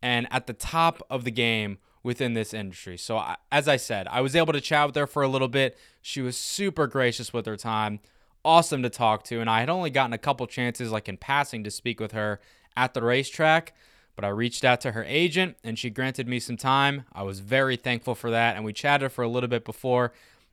and 0.00 0.26
at 0.30 0.46
the 0.46 0.52
top 0.52 1.02
of 1.10 1.24
the 1.24 1.30
game 1.30 1.78
within 2.02 2.34
this 2.34 2.52
industry. 2.52 2.96
So, 2.96 3.22
as 3.50 3.68
I 3.68 3.76
said, 3.76 4.08
I 4.08 4.20
was 4.20 4.34
able 4.34 4.52
to 4.52 4.60
chat 4.60 4.86
with 4.86 4.96
her 4.96 5.06
for 5.06 5.22
a 5.22 5.28
little 5.28 5.48
bit. 5.48 5.78
She 6.00 6.20
was 6.20 6.36
super 6.36 6.86
gracious 6.86 7.32
with 7.32 7.46
her 7.46 7.56
time, 7.56 8.00
awesome 8.44 8.82
to 8.82 8.90
talk 8.90 9.24
to. 9.24 9.40
And 9.40 9.48
I 9.48 9.60
had 9.60 9.70
only 9.70 9.90
gotten 9.90 10.12
a 10.12 10.18
couple 10.18 10.46
chances, 10.46 10.90
like 10.90 11.08
in 11.08 11.16
passing, 11.16 11.64
to 11.64 11.70
speak 11.70 12.00
with 12.00 12.12
her 12.12 12.40
at 12.76 12.94
the 12.94 13.02
racetrack. 13.02 13.74
But 14.14 14.24
I 14.24 14.28
reached 14.28 14.64
out 14.64 14.80
to 14.82 14.92
her 14.92 15.04
agent 15.04 15.56
and 15.64 15.78
she 15.78 15.88
granted 15.88 16.28
me 16.28 16.38
some 16.38 16.56
time. 16.56 17.04
I 17.12 17.22
was 17.22 17.40
very 17.40 17.76
thankful 17.76 18.14
for 18.14 18.30
that. 18.30 18.56
And 18.56 18.64
we 18.64 18.72
chatted 18.72 19.12
for 19.12 19.22
a 19.22 19.28
little 19.28 19.48
bit 19.48 19.64
before 19.64 20.12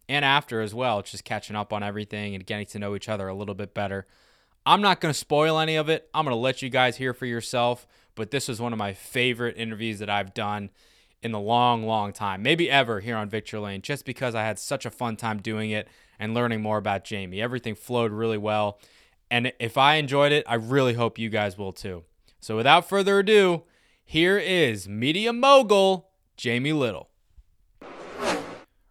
and 0.10 0.26
after 0.26 0.62
as 0.62 0.74
well, 0.74 1.02
just 1.04 1.24
catching 1.24 1.56
up 1.56 1.72
on 1.72 1.84
everything 1.84 2.34
and 2.34 2.46
getting 2.46 2.66
to 2.68 2.80
know 2.80 2.96
each 2.96 3.08
other 3.08 3.28
a 3.28 3.36
little 3.36 3.54
bit 3.54 3.76
better. 3.76 4.08
I'm 4.66 4.82
not 4.82 5.02
going 5.02 5.14
to 5.14 5.18
spoil 5.18 5.60
any 5.60 5.76
of 5.76 5.88
it. 5.88 6.10
I'm 6.14 6.26
going 6.26 6.36
to 6.36 6.40
let 6.40 6.62
you 6.62 6.70
guys 6.70 6.98
hear 6.98 7.14
for 7.14 7.28
yourself. 7.28 7.86
But 8.16 8.32
this 8.32 8.48
was 8.48 8.60
one 8.60 8.74
of 8.74 8.80
my 8.80 8.94
favorite 8.94 9.56
interviews 9.56 10.00
that 10.00 10.10
I've 10.10 10.34
done 10.34 10.72
in 11.22 11.32
the 11.32 11.40
long, 11.40 11.84
long 11.86 12.14
time, 12.14 12.42
maybe 12.42 12.70
ever 12.70 13.00
here 13.00 13.18
on 13.18 13.30
Victory 13.30 13.60
Lane, 13.60 13.82
just 13.82 14.06
because 14.06 14.36
I 14.36 14.44
had 14.44 14.58
such 14.58 14.86
a 14.86 14.92
fun 14.92 15.16
time 15.16 15.42
doing 15.42 15.72
it 15.72 15.88
and 16.18 16.34
learning 16.34 16.62
more 16.62 16.78
about 16.78 17.04
Jamie. 17.04 17.42
Everything 17.42 17.76
flowed 17.76 18.12
really 18.12 18.38
well. 18.38 18.80
And 19.32 19.52
if 19.60 19.78
I 19.78 19.96
enjoyed 19.96 20.32
it, 20.32 20.46
I 20.48 20.56
really 20.56 20.94
hope 20.94 21.20
you 21.20 21.30
guys 21.30 21.58
will 21.58 21.74
too. 21.74 22.04
So 22.40 22.56
without 22.56 22.88
further 22.88 23.20
ado, 23.20 23.64
here 24.04 24.38
is 24.38 24.88
media 24.88 25.34
mogul 25.34 26.10
Jamie 26.38 26.74
Little. 26.74 27.10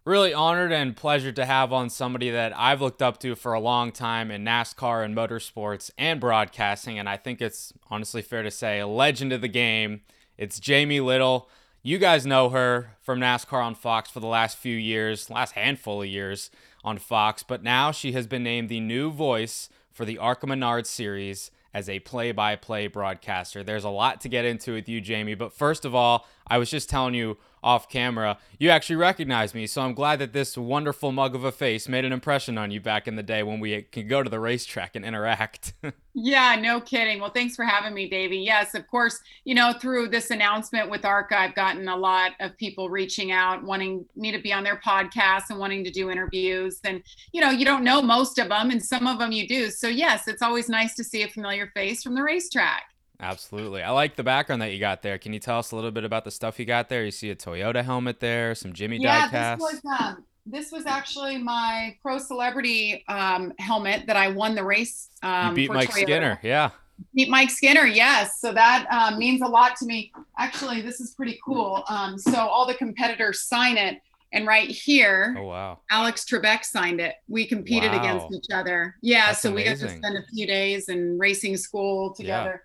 Really 0.05 0.33
honored 0.33 0.71
and 0.71 0.95
pleasure 0.95 1.31
to 1.31 1.45
have 1.45 1.73
on 1.73 1.89
somebody 1.89 2.31
that 2.31 2.57
I've 2.57 2.81
looked 2.81 3.01
up 3.01 3.19
to 3.19 3.35
for 3.35 3.53
a 3.53 3.59
long 3.59 3.91
time 3.91 4.31
in 4.31 4.43
NASCAR 4.43 5.03
and 5.03 5.15
motorsports 5.15 5.91
and 5.97 6.19
broadcasting. 6.19 6.97
And 6.97 7.09
I 7.09 7.17
think 7.17 7.41
it's 7.41 7.73
honestly 7.89 8.21
fair 8.21 8.41
to 8.41 8.49
say 8.49 8.79
a 8.79 8.87
legend 8.87 9.33
of 9.33 9.41
the 9.41 9.47
game. 9.47 10.01
It's 10.37 10.59
Jamie 10.59 11.01
Little. 11.01 11.49
You 11.81 11.97
guys 11.97 12.25
know 12.25 12.49
her 12.49 12.97
from 12.99 13.21
NASCAR 13.21 13.63
on 13.63 13.73
Fox 13.73 14.09
for 14.09 14.19
the 14.19 14.27
last 14.27 14.57
few 14.57 14.75
years, 14.75 15.29
last 15.29 15.53
handful 15.53 16.01
of 16.01 16.09
years 16.09 16.51
on 16.83 16.97
Fox, 16.97 17.41
but 17.41 17.63
now 17.63 17.93
she 17.93 18.11
has 18.11 18.27
been 18.27 18.43
named 18.43 18.67
the 18.67 18.81
new 18.81 19.09
voice 19.09 19.69
for 19.93 20.03
the 20.03 20.17
ARCA 20.17 20.45
Menard 20.45 20.85
series 20.85 21.51
as 21.73 21.87
a 21.87 21.99
play 21.99 22.33
by 22.33 22.57
play 22.57 22.87
broadcaster. 22.87 23.63
There's 23.63 23.85
a 23.85 23.89
lot 23.89 24.19
to 24.21 24.29
get 24.29 24.43
into 24.43 24.73
with 24.73 24.89
you, 24.89 24.99
Jamie, 24.99 25.35
but 25.35 25.53
first 25.53 25.85
of 25.85 25.95
all, 25.95 26.27
I 26.49 26.57
was 26.57 26.69
just 26.69 26.89
telling 26.89 27.13
you 27.13 27.37
off 27.61 27.89
camera, 27.89 28.37
you 28.57 28.69
actually 28.69 28.95
recognized 28.95 29.53
me. 29.53 29.67
So 29.67 29.81
I'm 29.81 29.93
glad 29.93 30.19
that 30.19 30.33
this 30.33 30.57
wonderful 30.57 31.11
mug 31.11 31.35
of 31.35 31.43
a 31.43 31.51
face 31.51 31.87
made 31.87 32.05
an 32.05 32.13
impression 32.13 32.57
on 32.57 32.71
you 32.71 32.79
back 32.79 33.07
in 33.07 33.15
the 33.15 33.23
day 33.23 33.43
when 33.43 33.59
we 33.59 33.81
could 33.81 34.07
go 34.07 34.23
to 34.23 34.29
the 34.29 34.39
racetrack 34.39 34.95
and 34.95 35.03
interact. 35.03 35.73
yeah, 36.13 36.55
no 36.55 36.79
kidding. 36.79 37.19
Well, 37.19 37.31
thanks 37.31 37.55
for 37.55 37.65
having 37.65 37.93
me, 37.93 38.09
Davey. 38.09 38.37
Yes, 38.37 38.75
of 38.75 38.87
course, 38.87 39.19
you 39.43 39.55
know, 39.55 39.73
through 39.73 40.09
this 40.09 40.31
announcement 40.31 40.89
with 40.89 41.05
ARCA, 41.05 41.37
I've 41.37 41.55
gotten 41.55 41.87
a 41.87 41.97
lot 41.97 42.31
of 42.39 42.55
people 42.57 42.89
reaching 42.89 43.31
out, 43.31 43.63
wanting 43.63 44.05
me 44.15 44.31
to 44.31 44.39
be 44.39 44.53
on 44.53 44.63
their 44.63 44.77
podcast 44.77 45.49
and 45.49 45.59
wanting 45.59 45.83
to 45.83 45.91
do 45.91 46.09
interviews. 46.09 46.79
And, 46.83 47.03
you 47.33 47.41
know, 47.41 47.49
you 47.49 47.65
don't 47.65 47.83
know 47.83 48.01
most 48.01 48.39
of 48.39 48.49
them, 48.49 48.71
and 48.71 48.83
some 48.83 49.07
of 49.07 49.19
them 49.19 49.31
you 49.31 49.47
do. 49.47 49.69
So, 49.69 49.87
yes, 49.87 50.27
it's 50.27 50.41
always 50.41 50.69
nice 50.69 50.95
to 50.95 51.03
see 51.03 51.23
a 51.23 51.27
familiar 51.27 51.71
face 51.75 52.03
from 52.03 52.15
the 52.15 52.23
racetrack. 52.23 52.83
Absolutely. 53.19 53.83
I 53.83 53.91
like 53.91 54.15
the 54.15 54.23
background 54.23 54.61
that 54.61 54.71
you 54.71 54.79
got 54.79 55.01
there. 55.01 55.17
Can 55.17 55.33
you 55.33 55.39
tell 55.39 55.59
us 55.59 55.71
a 55.71 55.75
little 55.75 55.91
bit 55.91 56.05
about 56.05 56.23
the 56.23 56.31
stuff 56.31 56.57
you 56.57 56.65
got 56.65 56.87
there? 56.87 57.03
You 57.03 57.11
see 57.11 57.29
a 57.29 57.35
Toyota 57.35 57.83
helmet 57.83 58.19
there, 58.19 58.55
some 58.55 58.71
Jimmie 58.71 58.99
yeah, 59.01 59.27
diecast. 59.27 59.57
This 59.57 59.81
was, 59.83 59.99
um, 59.99 60.23
this 60.45 60.71
was 60.71 60.85
actually 60.85 61.37
my 61.37 61.97
pro 62.01 62.17
celebrity 62.17 63.03
um, 63.07 63.53
helmet 63.59 64.07
that 64.07 64.15
I 64.15 64.29
won 64.29 64.55
the 64.55 64.63
race. 64.63 65.09
Um, 65.21 65.49
you 65.49 65.55
beat 65.67 65.71
Mike 65.73 65.89
Toyota. 65.89 66.03
Skinner, 66.03 66.39
yeah. 66.43 66.69
Beat 67.13 67.29
Mike 67.29 67.49
Skinner, 67.49 67.85
yes. 67.85 68.39
So 68.39 68.53
that 68.53 68.87
um, 68.89 69.19
means 69.19 69.41
a 69.41 69.47
lot 69.47 69.75
to 69.77 69.85
me. 69.85 70.13
Actually, 70.37 70.81
this 70.81 71.01
is 71.01 71.11
pretty 71.11 71.39
cool. 71.45 71.83
Um, 71.89 72.17
so 72.17 72.37
all 72.37 72.65
the 72.65 72.73
competitors 72.75 73.41
sign 73.41 73.77
it. 73.77 74.01
And 74.31 74.45
right 74.45 74.69
here, 74.69 75.35
oh 75.39 75.45
wow, 75.45 75.79
Alex 75.89 76.23
Trebek 76.23 76.63
signed 76.63 77.01
it. 77.01 77.15
We 77.27 77.47
competed 77.47 77.91
wow. 77.91 77.99
against 77.99 78.31
each 78.31 78.53
other. 78.53 78.95
Yeah, 79.01 79.27
That's 79.27 79.41
so 79.41 79.49
amazing. 79.49 79.73
we 79.73 79.79
got 79.79 79.89
to 79.89 79.97
spend 79.97 80.17
a 80.17 80.27
few 80.31 80.45
days 80.45 80.87
in 80.87 81.17
racing 81.17 81.57
school 81.57 82.13
together. 82.13 82.63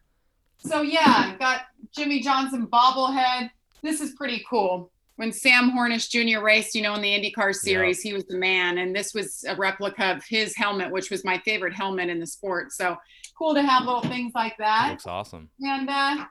So 0.67 0.83
yeah, 0.83 1.37
got 1.39 1.63
Jimmie 1.95 2.21
Johnson 2.21 2.67
bobblehead. 2.67 3.51
This 3.83 4.01
is 4.01 4.13
pretty 4.13 4.45
cool. 4.49 4.91
When 5.17 5.31
Sam 5.31 5.71
Hornish 5.71 6.09
Jr. 6.11 6.43
raced, 6.45 6.75
you 6.75 6.83
know, 6.83 6.95
in 6.95 7.03
the 7.03 7.11
IndyCar 7.11 7.55
series, 7.55 8.01
he 8.01 8.13
was 8.13 8.25
the 8.25 8.37
man, 8.37 8.79
and 8.79 8.97
this 8.97 9.15
was 9.15 9.45
a 9.47 9.55
replica 9.55 10.11
of 10.11 10.25
his 10.25 10.57
helmet, 10.57 10.91
which 10.91 11.11
was 11.11 11.25
my 11.25 11.39
favorite 11.39 11.73
helmet 11.73 12.09
in 12.09 12.19
the 12.19 12.27
sport. 12.27 12.73
So 12.73 12.97
cool 13.39 13.55
to 13.55 13.63
have 13.63 13.85
little 13.85 14.03
things 14.03 14.33
like 14.35 14.57
that. 14.59 14.89
looks 14.91 15.07
awesome. 15.07 15.51
And 15.61 15.89
uh, 15.89 16.25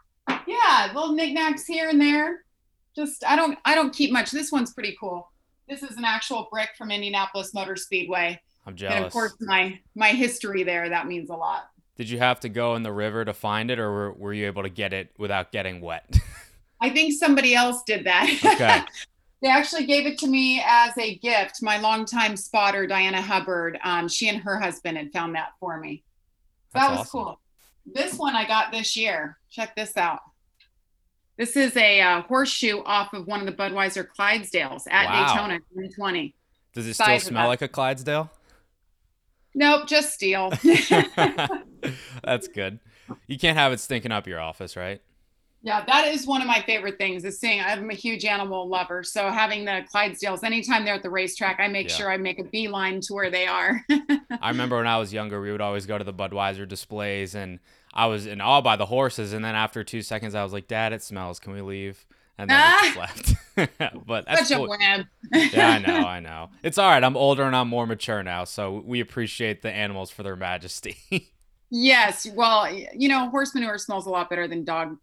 yeah, 0.48 0.92
little 0.94 1.14
knickknacks 1.14 1.66
here 1.66 1.90
and 1.90 2.02
there. 2.02 2.44
Just 2.96 3.24
I 3.26 3.36
don't 3.36 3.58
I 3.64 3.74
don't 3.74 3.94
keep 3.94 4.12
much. 4.12 4.32
This 4.32 4.52
one's 4.52 4.74
pretty 4.74 4.98
cool. 5.00 5.32
This 5.70 5.82
is 5.82 5.96
an 5.96 6.04
actual 6.06 6.48
brick 6.52 6.70
from 6.78 6.92
Indianapolis 6.92 7.54
Motor 7.54 7.78
Speedway. 7.78 8.42
I'm 8.66 8.76
jealous. 8.76 8.96
And 8.96 9.06
of 9.06 9.14
course, 9.14 9.36
my 9.40 9.80
my 9.96 10.10
history 10.10 10.64
there 10.64 10.90
that 10.90 11.08
means 11.08 11.30
a 11.30 11.36
lot. 11.36 11.70
Did 11.96 12.10
you 12.10 12.18
have 12.18 12.40
to 12.42 12.50
go 12.50 12.76
in 12.76 12.84
the 12.84 12.92
river 12.92 13.24
to 13.24 13.34
find 13.34 13.70
it, 13.70 13.80
or 13.80 13.92
were, 13.92 14.12
were 14.14 14.34
you 14.34 14.48
able 14.48 14.64
to 14.64 14.70
get 14.70 14.94
it 14.94 15.12
without 15.18 15.52
getting 15.52 15.80
wet? 15.80 16.18
I 16.82 16.90
think 16.90 17.14
somebody 17.14 17.56
else 17.56 17.84
did 17.84 18.06
that. 18.06 18.30
Okay. 18.44 18.82
they 19.42 19.48
actually 19.48 19.86
gave 19.86 20.06
it 20.06 20.18
to 20.20 20.28
me 20.28 20.62
as 20.66 20.98
a 20.98 21.16
gift. 21.20 21.62
My 21.62 21.78
longtime 21.78 22.36
spotter, 22.36 22.88
Diana 22.88 23.22
Hubbard, 23.22 23.80
um, 23.84 24.08
she 24.08 24.28
and 24.28 24.40
her 24.42 24.60
husband 24.60 24.98
had 24.98 25.14
found 25.14 25.36
that 25.36 25.54
for 25.60 25.80
me. 25.80 26.04
That 26.74 26.90
was 26.90 27.00
awesome. 27.02 27.12
cool. 27.12 27.40
This 27.86 28.18
one 28.18 28.36
I 28.36 28.48
got 28.48 28.72
this 28.72 28.98
year. 28.98 29.38
Check 29.50 29.76
this 29.76 29.96
out. 29.96 30.22
This 31.38 31.56
is 31.56 31.76
a 31.78 32.02
uh, 32.02 32.22
horseshoe 32.24 32.82
off 32.84 33.14
of 33.14 33.28
one 33.28 33.40
of 33.40 33.46
the 33.46 33.54
Budweiser 33.54 34.08
Clydesdales 34.08 34.84
at 34.90 35.06
wow. 35.06 35.34
Daytona 35.34 35.60
2020. 35.60 36.36
Does 36.74 36.88
it 36.88 36.94
still 36.96 37.20
smell 37.20 37.48
like 37.48 37.62
a 37.62 37.68
Clydesdale? 37.68 38.32
Nope, 39.56 39.88
just 39.88 40.14
steel. 40.14 40.52
That's 42.24 42.48
good. 42.48 42.80
You 43.28 43.38
can't 43.38 43.58
have 43.58 43.72
it 43.72 43.80
stinking 43.80 44.12
up 44.12 44.28
your 44.28 44.40
office, 44.40 44.76
right? 44.76 45.02
Yeah, 45.66 45.86
that 45.86 46.10
is 46.10 46.28
one 46.28 46.42
of 46.42 46.48
my 46.48 46.62
favorite 46.62 46.98
things 46.98 47.24
is 47.24 47.40
seeing. 47.40 47.62
I'm 47.62 47.90
a 47.90 47.94
huge 47.94 48.26
animal 48.26 48.68
lover. 48.68 49.02
So 49.02 49.30
having 49.30 49.64
the 49.64 49.86
Clydesdales, 49.94 50.44
anytime 50.44 50.84
they're 50.84 50.96
at 50.96 51.04
the 51.04 51.10
racetrack, 51.10 51.62
I 51.62 51.70
make 51.70 51.88
yeah. 51.88 51.96
sure 51.96 52.12
I 52.12 52.18
make 52.18 52.38
a 52.38 52.44
beeline 52.44 53.00
to 53.02 53.14
where 53.14 53.32
they 53.32 53.48
are. 53.48 53.82
I 54.42 54.50
remember 54.50 54.76
when 54.76 54.88
I 54.88 54.98
was 54.98 55.14
younger, 55.14 55.40
we 55.40 55.54
would 55.54 55.62
always 55.62 55.86
go 55.86 55.98
to 55.98 56.04
the 56.04 56.14
Budweiser 56.14 56.68
displays 56.68 57.34
and 57.34 57.60
I 57.94 58.08
was 58.08 58.26
in 58.26 58.42
awe 58.42 58.60
by 58.60 58.76
the 58.76 58.88
horses. 58.88 59.32
And 59.32 59.46
then 59.46 59.56
after 59.56 59.86
two 59.86 60.02
seconds, 60.02 60.36
I 60.36 60.44
was 60.44 60.52
like, 60.52 60.68
Dad, 60.68 60.92
it 60.92 61.02
smells. 61.02 61.40
Can 61.40 61.54
we 61.54 61.62
leave? 61.62 62.06
And 62.38 62.50
then 62.50 62.60
ah! 62.60 62.80
just 62.82 62.98
left. 62.98 63.36
but 64.08 64.26
that's 64.26 64.48
Such 64.48 64.58
cool. 64.58 64.66
a 64.66 64.70
web. 64.70 65.06
yeah, 65.32 65.70
I 65.70 65.80
know, 65.80 65.94
I 66.08 66.20
know. 66.20 66.50
It's 66.64 66.78
all 66.78 66.90
right. 66.90 67.04
I'm 67.04 67.16
older 67.16 67.44
and 67.44 67.56
I'm 67.56 67.68
more 67.68 67.86
mature 67.86 68.24
now. 68.24 68.44
So 68.44 68.82
we 68.86 69.00
appreciate 69.00 69.62
the 69.62 69.72
animals 69.72 70.10
for 70.10 70.24
their 70.24 70.36
majesty. 70.36 70.98
Yes. 71.76 72.28
Well, 72.32 72.72
you 72.72 73.10
know, 73.10 73.32
horse 73.32 73.56
manure 73.56 73.80
smells 73.80 74.06
a 74.06 74.12
lot 74.12 74.30
better 74.30 74.48
than 74.48 74.64
dog 74.64 74.96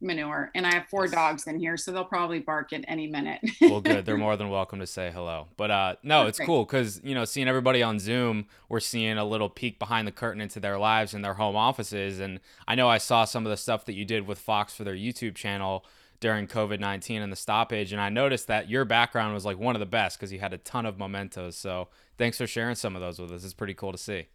manure 0.00 0.50
and 0.54 0.64
i 0.64 0.72
have 0.72 0.86
four 0.86 1.08
dogs 1.08 1.46
in 1.48 1.58
here 1.58 1.76
so 1.76 1.90
they'll 1.90 2.04
probably 2.04 2.38
bark 2.38 2.72
at 2.72 2.84
any 2.86 3.08
minute 3.08 3.40
well 3.60 3.80
good 3.80 4.06
they're 4.06 4.16
more 4.16 4.36
than 4.36 4.48
welcome 4.48 4.78
to 4.78 4.86
say 4.86 5.10
hello 5.12 5.48
but 5.56 5.72
uh 5.72 5.96
no 6.04 6.26
it's 6.26 6.38
cool 6.38 6.64
because 6.64 7.00
you 7.02 7.14
know 7.16 7.24
seeing 7.24 7.48
everybody 7.48 7.82
on 7.82 7.98
zoom 7.98 8.46
we're 8.68 8.78
seeing 8.78 9.18
a 9.18 9.24
little 9.24 9.48
peek 9.48 9.76
behind 9.78 10.06
the 10.06 10.12
curtain 10.12 10.40
into 10.40 10.60
their 10.60 10.78
lives 10.78 11.14
and 11.14 11.24
their 11.24 11.34
home 11.34 11.56
offices 11.56 12.20
and 12.20 12.38
i 12.68 12.76
know 12.76 12.88
i 12.88 12.96
saw 12.96 13.24
some 13.24 13.44
of 13.44 13.50
the 13.50 13.56
stuff 13.56 13.84
that 13.86 13.94
you 13.94 14.04
did 14.04 14.24
with 14.24 14.38
fox 14.38 14.72
for 14.72 14.84
their 14.84 14.94
youtube 14.94 15.34
channel 15.34 15.84
during 16.20 16.46
covid-19 16.46 17.20
and 17.22 17.32
the 17.32 17.36
stoppage 17.36 17.92
and 17.92 18.00
i 18.00 18.08
noticed 18.08 18.48
that 18.48 18.68
your 18.68 18.84
background 18.84 19.32
was 19.32 19.44
like 19.44 19.58
one 19.58 19.76
of 19.76 19.80
the 19.80 19.86
best 19.86 20.18
because 20.18 20.32
you 20.32 20.38
had 20.40 20.52
a 20.52 20.58
ton 20.58 20.84
of 20.84 20.98
mementos 20.98 21.56
so 21.56 21.88
thanks 22.18 22.36
for 22.36 22.46
sharing 22.46 22.74
some 22.74 22.94
of 22.94 23.00
those 23.00 23.18
with 23.18 23.32
us. 23.32 23.44
It's 23.44 23.54
pretty 23.54 23.74
cool 23.74 23.92
to 23.92 23.98
see. 23.98 24.26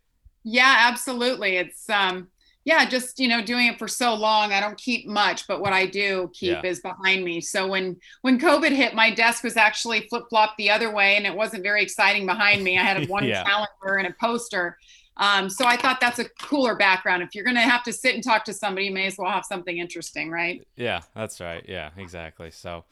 Yeah 0.43 0.87
absolutely. 0.89 1.57
It's 1.57 1.89
um 1.89 2.29
yeah 2.65 2.85
just 2.85 3.19
you 3.19 3.27
know 3.27 3.43
doing 3.43 3.67
it 3.67 3.77
for 3.77 3.89
so 3.89 4.13
long 4.13 4.53
i 4.53 4.59
don't 4.61 4.77
keep 4.77 5.05
much 5.05 5.45
but 5.49 5.59
what 5.59 5.73
i 5.73 5.85
do 5.85 6.31
keep 6.33 6.63
yeah. 6.63 6.69
is 6.69 6.79
behind 6.79 7.23
me. 7.23 7.41
So 7.41 7.67
when 7.67 7.97
when 8.21 8.39
covid 8.39 8.71
hit 8.71 8.95
my 8.95 9.11
desk 9.11 9.43
was 9.43 9.57
actually 9.57 10.07
flip-flopped 10.07 10.57
the 10.57 10.71
other 10.71 10.91
way 10.91 11.17
and 11.17 11.25
it 11.25 11.35
wasn't 11.35 11.63
very 11.63 11.83
exciting 11.83 12.25
behind 12.25 12.63
me. 12.63 12.77
I 12.77 12.83
had 12.83 13.07
one 13.09 13.25
yeah. 13.25 13.43
calendar 13.43 13.97
and 13.97 14.07
a 14.07 14.15
poster 14.19 14.77
um, 15.17 15.50
so 15.50 15.65
i 15.65 15.77
thought 15.77 16.00
that's 16.00 16.20
a 16.20 16.25
cooler 16.41 16.75
background 16.75 17.22
if 17.24 17.36
you're 17.36 17.43
going 17.43 17.55
to 17.55 17.62
have 17.62 17.84
to 17.84 17.93
sit 17.93 18.15
and 18.15 18.24
talk 18.24 18.43
to 18.46 18.53
somebody 18.53 18.88
you 18.88 18.93
may 18.93 19.05
as 19.05 19.17
well 19.17 19.32
have 19.32 19.46
something 19.46 19.77
interesting 19.77 20.29
right 20.32 20.65
yeah 20.75 21.01
that's 21.15 21.39
right 21.39 21.65
yeah 21.67 21.89
exactly 21.98 22.51
so 22.51 22.84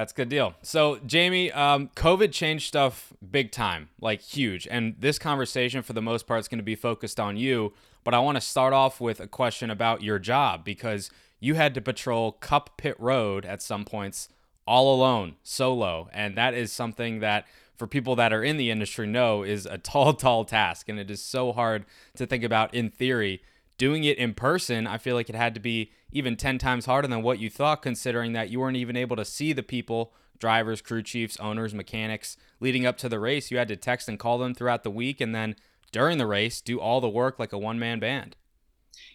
that's 0.00 0.12
a 0.12 0.16
good 0.16 0.30
deal. 0.30 0.54
So, 0.62 0.98
Jamie, 1.04 1.52
um, 1.52 1.90
COVID 1.94 2.32
changed 2.32 2.66
stuff 2.66 3.12
big 3.30 3.52
time, 3.52 3.90
like 4.00 4.22
huge. 4.22 4.66
And 4.70 4.94
this 4.98 5.18
conversation, 5.18 5.82
for 5.82 5.92
the 5.92 6.00
most 6.00 6.26
part, 6.26 6.40
is 6.40 6.48
going 6.48 6.58
to 6.58 6.64
be 6.64 6.74
focused 6.74 7.20
on 7.20 7.36
you. 7.36 7.74
But 8.02 8.14
I 8.14 8.18
want 8.20 8.36
to 8.36 8.40
start 8.40 8.72
off 8.72 8.98
with 8.98 9.20
a 9.20 9.26
question 9.26 9.68
about 9.68 10.02
your 10.02 10.18
job 10.18 10.64
because 10.64 11.10
you 11.38 11.54
had 11.54 11.74
to 11.74 11.82
patrol 11.82 12.32
Cup 12.32 12.78
Pit 12.78 12.96
Road 12.98 13.44
at 13.44 13.60
some 13.60 13.84
points 13.84 14.30
all 14.66 14.94
alone, 14.94 15.36
solo. 15.42 16.08
And 16.14 16.34
that 16.34 16.54
is 16.54 16.72
something 16.72 17.20
that, 17.20 17.46
for 17.80 17.86
people 17.86 18.14
that 18.14 18.30
are 18.30 18.44
in 18.44 18.58
the 18.58 18.70
industry, 18.70 19.06
know 19.06 19.42
is 19.42 19.64
a 19.64 19.78
tall, 19.78 20.12
tall 20.26 20.44
task. 20.44 20.90
And 20.90 20.98
it 21.00 21.10
is 21.10 21.22
so 21.22 21.50
hard 21.50 21.86
to 22.14 22.26
think 22.26 22.44
about 22.44 22.74
in 22.74 22.90
theory. 22.90 23.42
Doing 23.78 24.04
it 24.04 24.18
in 24.18 24.34
person, 24.34 24.86
I 24.86 24.98
feel 24.98 25.16
like 25.16 25.30
it 25.30 25.34
had 25.34 25.54
to 25.54 25.60
be 25.60 25.90
even 26.12 26.36
10 26.36 26.58
times 26.58 26.84
harder 26.84 27.08
than 27.08 27.22
what 27.22 27.38
you 27.38 27.48
thought, 27.48 27.80
considering 27.80 28.34
that 28.34 28.50
you 28.50 28.60
weren't 28.60 28.76
even 28.76 28.98
able 28.98 29.16
to 29.16 29.24
see 29.24 29.54
the 29.54 29.62
people 29.62 30.12
drivers, 30.38 30.82
crew 30.82 31.02
chiefs, 31.02 31.38
owners, 31.38 31.72
mechanics 31.72 32.36
leading 32.60 32.84
up 32.84 32.98
to 32.98 33.08
the 33.08 33.18
race. 33.18 33.50
You 33.50 33.56
had 33.56 33.68
to 33.68 33.76
text 33.76 34.10
and 34.10 34.18
call 34.18 34.36
them 34.36 34.54
throughout 34.54 34.82
the 34.82 34.90
week. 34.90 35.18
And 35.18 35.34
then 35.34 35.56
during 35.90 36.18
the 36.18 36.26
race 36.26 36.60
do 36.60 36.78
all 36.78 37.00
the 37.00 37.08
work 37.08 37.38
like 37.38 37.54
a 37.54 37.58
one 37.58 37.78
man 37.78 37.98
band. 37.98 38.36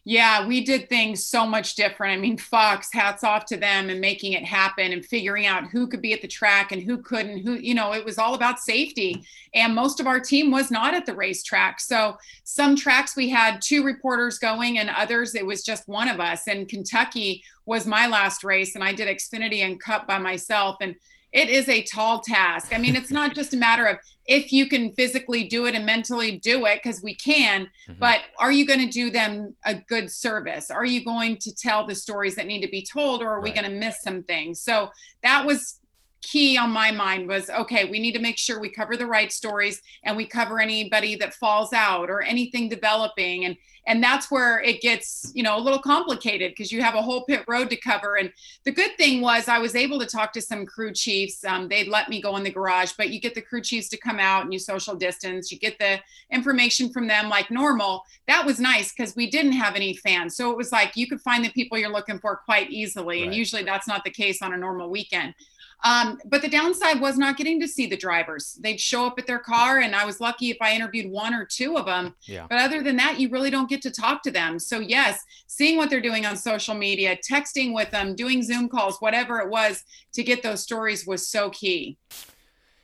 Yeah, 0.07 0.47
we 0.47 0.63
did 0.63 0.87
things 0.87 1.25
so 1.25 1.47
much 1.47 1.73
different. 1.73 2.13
I 2.13 2.21
mean, 2.21 2.37
Fox, 2.37 2.89
hats 2.93 3.23
off 3.23 3.45
to 3.47 3.57
them 3.57 3.89
and 3.89 3.99
making 3.99 4.33
it 4.33 4.45
happen 4.45 4.91
and 4.91 5.03
figuring 5.03 5.47
out 5.47 5.65
who 5.71 5.87
could 5.87 6.01
be 6.01 6.13
at 6.13 6.21
the 6.21 6.27
track 6.27 6.71
and 6.71 6.83
who 6.83 6.99
couldn't. 6.99 7.39
Who, 7.39 7.53
you 7.53 7.73
know, 7.73 7.93
it 7.93 8.05
was 8.05 8.19
all 8.19 8.35
about 8.35 8.59
safety. 8.59 9.25
And 9.55 9.73
most 9.73 9.99
of 9.99 10.05
our 10.05 10.19
team 10.19 10.51
was 10.51 10.69
not 10.69 10.93
at 10.93 11.07
the 11.07 11.15
racetrack. 11.15 11.79
So 11.79 12.17
some 12.43 12.75
tracks 12.75 13.15
we 13.15 13.29
had 13.29 13.63
two 13.63 13.83
reporters 13.83 14.37
going, 14.37 14.77
and 14.77 14.91
others 14.91 15.33
it 15.33 15.45
was 15.45 15.63
just 15.63 15.87
one 15.87 16.07
of 16.07 16.19
us. 16.19 16.47
And 16.47 16.69
Kentucky 16.69 17.43
was 17.65 17.87
my 17.87 18.05
last 18.05 18.43
race, 18.43 18.75
and 18.75 18.83
I 18.83 18.93
did 18.93 19.07
Xfinity 19.07 19.65
and 19.65 19.79
Cup 19.79 20.05
by 20.07 20.19
myself. 20.19 20.77
And 20.81 20.95
it 21.35 21.49
is 21.49 21.67
a 21.67 21.83
tall 21.83 22.21
task. 22.21 22.73
I 22.73 22.77
mean, 22.77 22.95
it's 22.95 23.11
not 23.11 23.35
just 23.35 23.53
a 23.53 23.57
matter 23.57 23.85
of 23.85 23.97
if 24.25 24.53
you 24.53 24.67
can 24.67 24.93
physically 24.93 25.43
do 25.43 25.65
it 25.65 25.75
and 25.75 25.85
mentally 25.85 26.39
do 26.39 26.65
it, 26.65 26.81
because 26.81 27.03
we 27.03 27.13
can, 27.13 27.65
mm-hmm. 27.87 27.99
but 27.99 28.21
are 28.39 28.53
you 28.53 28.65
going 28.65 28.79
to 28.79 28.87
do 28.89 29.11
them 29.11 29.53
a 29.65 29.75
good 29.75 30.09
service? 30.09 30.71
Are 30.71 30.85
you 30.85 31.03
going 31.03 31.35
to 31.41 31.53
tell 31.53 31.85
the 31.85 31.93
stories 31.93 32.35
that 32.37 32.47
need 32.47 32.61
to 32.61 32.69
be 32.69 32.83
told, 32.83 33.21
or 33.21 33.27
are 33.27 33.35
right. 33.35 33.43
we 33.43 33.51
going 33.51 33.69
to 33.69 33.77
miss 33.77 34.01
some 34.01 34.23
things? 34.23 34.61
So 34.61 34.89
that 35.23 35.45
was 35.45 35.79
key 36.25 36.57
on 36.57 36.71
my 36.71 36.91
mind 36.91 37.27
was 37.27 37.49
okay 37.49 37.85
we 37.85 37.99
need 37.99 38.13
to 38.13 38.19
make 38.19 38.37
sure 38.37 38.59
we 38.59 38.69
cover 38.69 38.97
the 38.97 39.05
right 39.05 39.31
stories 39.31 39.81
and 40.03 40.17
we 40.17 40.25
cover 40.25 40.59
anybody 40.59 41.15
that 41.15 41.33
falls 41.33 41.73
out 41.73 42.09
or 42.09 42.21
anything 42.21 42.69
developing. 42.69 43.45
And 43.45 43.57
and 43.87 44.03
that's 44.03 44.31
where 44.31 44.59
it 44.61 44.81
gets 44.81 45.31
you 45.35 45.43
know 45.43 45.57
a 45.57 45.61
little 45.61 45.79
complicated 45.79 46.51
because 46.51 46.71
you 46.71 46.81
have 46.81 46.95
a 46.95 47.01
whole 47.01 47.23
pit 47.25 47.43
road 47.47 47.69
to 47.69 47.75
cover. 47.75 48.15
And 48.15 48.31
the 48.63 48.71
good 48.71 48.97
thing 48.97 49.21
was 49.21 49.47
i 49.47 49.59
was 49.59 49.75
able 49.75 49.99
to 49.99 50.05
talk 50.05 50.33
to 50.33 50.41
some 50.41 50.65
crew 50.65 50.91
chiefs. 50.91 51.43
Um, 51.45 51.67
they'd 51.67 51.87
let 51.87 52.09
me 52.09 52.21
go 52.21 52.35
in 52.37 52.43
the 52.43 52.51
garage 52.51 52.93
but 52.97 53.09
you 53.09 53.19
get 53.19 53.35
the 53.35 53.41
crew 53.41 53.61
chiefs 53.61 53.89
to 53.89 53.97
come 53.97 54.19
out 54.19 54.43
and 54.43 54.53
you 54.53 54.59
social 54.59 54.95
distance 54.95 55.51
you 55.51 55.59
get 55.59 55.77
the 55.77 55.99
information 56.31 56.89
from 56.91 57.07
them 57.07 57.29
like 57.29 57.51
normal. 57.51 58.03
That 58.27 58.45
was 58.45 58.59
nice 58.59 58.91
because 58.91 59.15
we 59.15 59.29
didn't 59.29 59.53
have 59.53 59.75
any 59.75 59.95
fans. 59.95 60.35
So 60.35 60.51
it 60.51 60.57
was 60.57 60.71
like 60.71 60.95
you 60.95 61.07
could 61.07 61.21
find 61.21 61.45
the 61.45 61.51
people 61.51 61.77
you're 61.77 61.91
looking 61.91 62.19
for 62.19 62.37
quite 62.37 62.71
easily. 62.71 63.05
Right. 63.19 63.25
and 63.25 63.35
usually 63.35 63.63
that's 63.63 63.87
not 63.87 64.03
the 64.03 64.09
case 64.09 64.41
on 64.41 64.53
a 64.53 64.57
normal 64.57 64.89
weekend 64.89 65.35
um, 65.83 66.19
but 66.25 66.41
the 66.41 66.47
downside 66.47 66.99
was 66.99 67.17
not 67.17 67.37
getting 67.37 67.59
to 67.59 67.67
see 67.67 67.87
the 67.87 67.97
drivers. 67.97 68.57
They'd 68.61 68.79
show 68.79 69.05
up 69.05 69.19
at 69.19 69.27
their 69.27 69.39
car, 69.39 69.79
and 69.79 69.95
I 69.95 70.05
was 70.05 70.19
lucky 70.19 70.49
if 70.49 70.57
I 70.61 70.73
interviewed 70.73 71.11
one 71.11 71.33
or 71.33 71.45
two 71.45 71.77
of 71.77 71.85
them. 71.85 72.15
Yeah. 72.23 72.47
But 72.49 72.59
other 72.59 72.81
than 72.81 72.95
that, 72.97 73.19
you 73.19 73.29
really 73.29 73.49
don't 73.49 73.69
get 73.69 73.81
to 73.83 73.91
talk 73.91 74.23
to 74.23 74.31
them. 74.31 74.57
So, 74.57 74.79
yes, 74.79 75.19
seeing 75.47 75.77
what 75.77 75.89
they're 75.89 76.01
doing 76.01 76.25
on 76.25 76.37
social 76.37 76.75
media, 76.75 77.17
texting 77.17 77.73
with 77.73 77.91
them, 77.91 78.15
doing 78.15 78.41
Zoom 78.41 78.69
calls, 78.69 78.97
whatever 78.99 79.39
it 79.39 79.49
was 79.49 79.83
to 80.13 80.23
get 80.23 80.41
those 80.41 80.61
stories 80.61 81.05
was 81.05 81.27
so 81.27 81.49
key. 81.49 81.97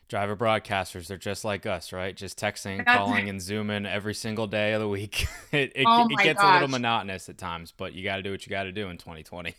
Driver 0.07 0.35
broadcasters, 0.35 1.07
they're 1.07 1.17
just 1.17 1.45
like 1.45 1.65
us, 1.65 1.93
right? 1.93 2.15
Just 2.15 2.37
texting, 2.37 2.85
calling, 2.85 3.29
and 3.29 3.41
zooming 3.41 3.85
every 3.85 4.13
single 4.13 4.45
day 4.45 4.73
of 4.73 4.81
the 4.81 4.89
week. 4.89 5.25
it, 5.53 5.71
it, 5.73 5.85
oh 5.87 6.05
it 6.09 6.17
gets 6.21 6.41
gosh. 6.41 6.49
a 6.49 6.53
little 6.55 6.67
monotonous 6.67 7.29
at 7.29 7.37
times, 7.37 7.73
but 7.75 7.93
you 7.93 8.03
got 8.03 8.17
to 8.17 8.21
do 8.21 8.31
what 8.31 8.45
you 8.45 8.49
got 8.49 8.63
to 8.63 8.73
do 8.73 8.89
in 8.89 8.97
2020. 8.97 9.55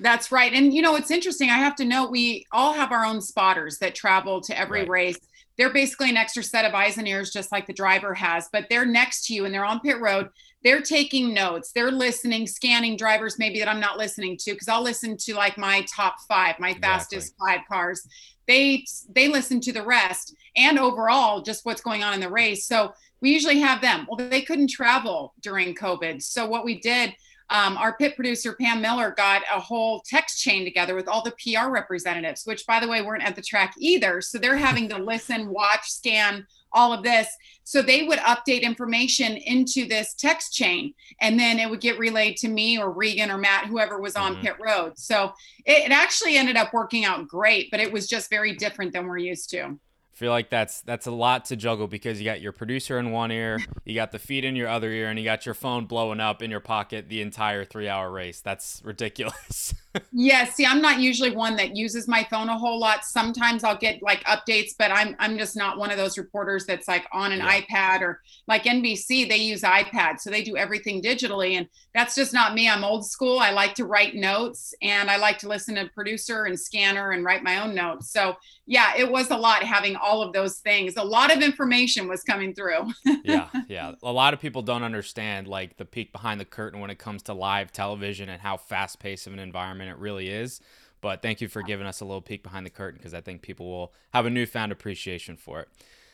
That's 0.00 0.30
right. 0.30 0.52
And 0.52 0.72
you 0.72 0.82
know, 0.82 0.96
it's 0.96 1.10
interesting. 1.10 1.50
I 1.50 1.58
have 1.58 1.76
to 1.76 1.84
note 1.84 2.10
we 2.10 2.46
all 2.52 2.72
have 2.72 2.92
our 2.92 3.04
own 3.04 3.20
spotters 3.20 3.78
that 3.78 3.94
travel 3.94 4.40
to 4.42 4.58
every 4.58 4.80
right. 4.80 4.88
race. 4.88 5.18
They're 5.56 5.72
basically 5.72 6.10
an 6.10 6.16
extra 6.16 6.42
set 6.42 6.64
of 6.64 6.72
eyes 6.72 6.98
and 6.98 7.08
ears, 7.08 7.32
just 7.32 7.50
like 7.50 7.66
the 7.66 7.72
driver 7.72 8.14
has, 8.14 8.48
but 8.52 8.66
they're 8.70 8.86
next 8.86 9.26
to 9.26 9.34
you 9.34 9.44
and 9.44 9.52
they're 9.52 9.64
on 9.64 9.80
pit 9.80 10.00
road. 10.00 10.28
They're 10.62 10.82
taking 10.82 11.34
notes, 11.34 11.72
they're 11.72 11.90
listening, 11.90 12.46
scanning 12.46 12.96
drivers 12.96 13.38
maybe 13.38 13.58
that 13.60 13.68
I'm 13.68 13.80
not 13.80 13.98
listening 13.98 14.36
to 14.38 14.52
because 14.52 14.68
I'll 14.68 14.82
listen 14.82 15.16
to 15.16 15.34
like 15.34 15.56
my 15.56 15.84
top 15.94 16.16
five, 16.28 16.58
my 16.58 16.70
exactly. 16.70 16.88
fastest 16.88 17.34
five 17.38 17.60
cars. 17.68 18.06
They 18.46 18.84
they 19.14 19.28
listen 19.28 19.60
to 19.62 19.72
the 19.72 19.82
rest 19.82 20.34
and 20.56 20.78
overall 20.78 21.42
just 21.42 21.64
what's 21.64 21.82
going 21.82 22.02
on 22.02 22.14
in 22.14 22.20
the 22.20 22.30
race. 22.30 22.66
So 22.66 22.92
we 23.20 23.30
usually 23.30 23.60
have 23.60 23.80
them. 23.80 24.06
Well, 24.08 24.28
they 24.28 24.42
couldn't 24.42 24.70
travel 24.70 25.34
during 25.42 25.74
COVID. 25.74 26.22
So 26.22 26.46
what 26.46 26.64
we 26.64 26.80
did 26.80 27.14
um, 27.50 27.78
our 27.78 27.96
pit 27.96 28.14
producer 28.14 28.54
Pam 28.54 28.82
Miller 28.82 29.12
got 29.16 29.42
a 29.52 29.58
whole 29.58 30.02
text 30.06 30.42
chain 30.42 30.64
together 30.64 30.94
with 30.94 31.08
all 31.08 31.22
the 31.22 31.32
PR 31.32 31.70
representatives, 31.70 32.42
which 32.44 32.66
by 32.66 32.78
the 32.78 32.88
way 32.88 33.00
weren't 33.00 33.24
at 33.24 33.36
the 33.36 33.42
track 33.42 33.74
either. 33.78 34.20
So 34.20 34.38
they're 34.38 34.56
having 34.56 34.88
to 34.90 34.98
listen, 34.98 35.48
watch, 35.48 35.90
scan 35.90 36.46
all 36.72 36.92
of 36.92 37.02
this. 37.02 37.28
So 37.64 37.80
they 37.80 38.02
would 38.02 38.18
update 38.20 38.62
information 38.62 39.36
into 39.36 39.86
this 39.86 40.14
text 40.14 40.52
chain, 40.52 40.92
and 41.20 41.38
then 41.38 41.58
it 41.58 41.70
would 41.70 41.80
get 41.80 41.98
relayed 41.98 42.36
to 42.38 42.48
me 42.48 42.78
or 42.78 42.90
Regan 42.90 43.30
or 43.30 43.38
Matt, 43.38 43.66
whoever 43.66 43.98
was 43.98 44.16
on 44.16 44.34
mm-hmm. 44.34 44.42
pit 44.42 44.56
road. 44.60 44.98
So 44.98 45.32
it, 45.64 45.86
it 45.86 45.92
actually 45.92 46.36
ended 46.36 46.56
up 46.56 46.74
working 46.74 47.06
out 47.06 47.28
great, 47.28 47.70
but 47.70 47.80
it 47.80 47.92
was 47.92 48.06
just 48.06 48.28
very 48.28 48.54
different 48.54 48.92
than 48.92 49.06
we're 49.06 49.18
used 49.18 49.48
to 49.50 49.78
feel 50.18 50.32
like 50.32 50.50
that's 50.50 50.80
that's 50.80 51.06
a 51.06 51.12
lot 51.12 51.44
to 51.44 51.54
juggle 51.54 51.86
because 51.86 52.18
you 52.18 52.24
got 52.24 52.40
your 52.40 52.50
producer 52.50 52.98
in 52.98 53.12
one 53.12 53.30
ear, 53.30 53.60
you 53.84 53.94
got 53.94 54.10
the 54.10 54.18
feed 54.18 54.44
in 54.44 54.56
your 54.56 54.66
other 54.66 54.90
ear, 54.90 55.08
and 55.08 55.16
you 55.16 55.24
got 55.24 55.46
your 55.46 55.54
phone 55.54 55.86
blowing 55.86 56.18
up 56.18 56.42
in 56.42 56.50
your 56.50 56.58
pocket 56.58 57.08
the 57.08 57.22
entire 57.22 57.64
three 57.64 57.88
hour 57.88 58.10
race. 58.10 58.40
That's 58.40 58.82
ridiculous. 58.84 59.74
yeah, 60.12 60.44
see, 60.44 60.66
I'm 60.66 60.82
not 60.82 61.00
usually 61.00 61.30
one 61.34 61.56
that 61.56 61.76
uses 61.76 62.08
my 62.08 62.26
phone 62.30 62.48
a 62.48 62.58
whole 62.58 62.78
lot. 62.78 63.04
Sometimes 63.04 63.64
I'll 63.64 63.76
get 63.76 64.02
like 64.02 64.22
updates, 64.24 64.72
but 64.78 64.90
I'm 64.90 65.16
I'm 65.18 65.38
just 65.38 65.56
not 65.56 65.78
one 65.78 65.90
of 65.90 65.96
those 65.96 66.18
reporters 66.18 66.66
that's 66.66 66.88
like 66.88 67.06
on 67.12 67.32
an 67.32 67.38
yeah. 67.38 67.60
iPad 67.60 68.02
or 68.02 68.20
like 68.46 68.64
NBC, 68.64 69.28
they 69.28 69.36
use 69.36 69.62
iPad, 69.62 70.20
so 70.20 70.30
they 70.30 70.42
do 70.42 70.56
everything 70.56 71.02
digitally. 71.02 71.56
And 71.56 71.68
that's 71.94 72.14
just 72.14 72.32
not 72.32 72.54
me. 72.54 72.68
I'm 72.68 72.84
old 72.84 73.06
school. 73.06 73.38
I 73.38 73.50
like 73.50 73.74
to 73.74 73.86
write 73.86 74.14
notes 74.14 74.74
and 74.82 75.10
I 75.10 75.16
like 75.16 75.38
to 75.38 75.48
listen 75.48 75.76
to 75.76 75.88
producer 75.94 76.44
and 76.44 76.58
scanner 76.58 77.12
and 77.12 77.24
write 77.24 77.42
my 77.42 77.62
own 77.62 77.74
notes. 77.74 78.12
So 78.12 78.36
yeah, 78.66 78.92
it 78.96 79.10
was 79.10 79.30
a 79.30 79.36
lot 79.36 79.62
having 79.62 79.96
all 79.96 80.22
of 80.22 80.34
those 80.34 80.58
things. 80.58 80.94
A 80.96 81.04
lot 81.04 81.34
of 81.34 81.42
information 81.42 82.08
was 82.08 82.22
coming 82.22 82.54
through. 82.54 82.92
yeah, 83.24 83.48
yeah. 83.68 83.92
A 84.02 84.12
lot 84.12 84.34
of 84.34 84.40
people 84.40 84.60
don't 84.60 84.82
understand 84.82 85.48
like 85.48 85.78
the 85.78 85.86
peek 85.86 86.12
behind 86.12 86.40
the 86.40 86.44
curtain 86.44 86.80
when 86.80 86.90
it 86.90 86.98
comes 86.98 87.22
to 87.24 87.34
live 87.34 87.72
television 87.72 88.28
and 88.28 88.42
how 88.42 88.58
fast 88.58 88.98
paced 88.98 89.26
of 89.26 89.32
an 89.32 89.38
environment 89.38 89.77
it 89.86 89.98
really 89.98 90.28
is. 90.28 90.60
But 91.00 91.22
thank 91.22 91.40
you 91.40 91.46
for 91.46 91.62
giving 91.62 91.86
us 91.86 92.00
a 92.00 92.04
little 92.04 92.20
peek 92.20 92.42
behind 92.42 92.66
the 92.66 92.70
curtain 92.70 92.98
because 92.98 93.14
I 93.14 93.20
think 93.20 93.42
people 93.42 93.70
will 93.70 93.92
have 94.12 94.26
a 94.26 94.30
newfound 94.30 94.72
appreciation 94.72 95.36
for 95.36 95.60
it. 95.60 95.68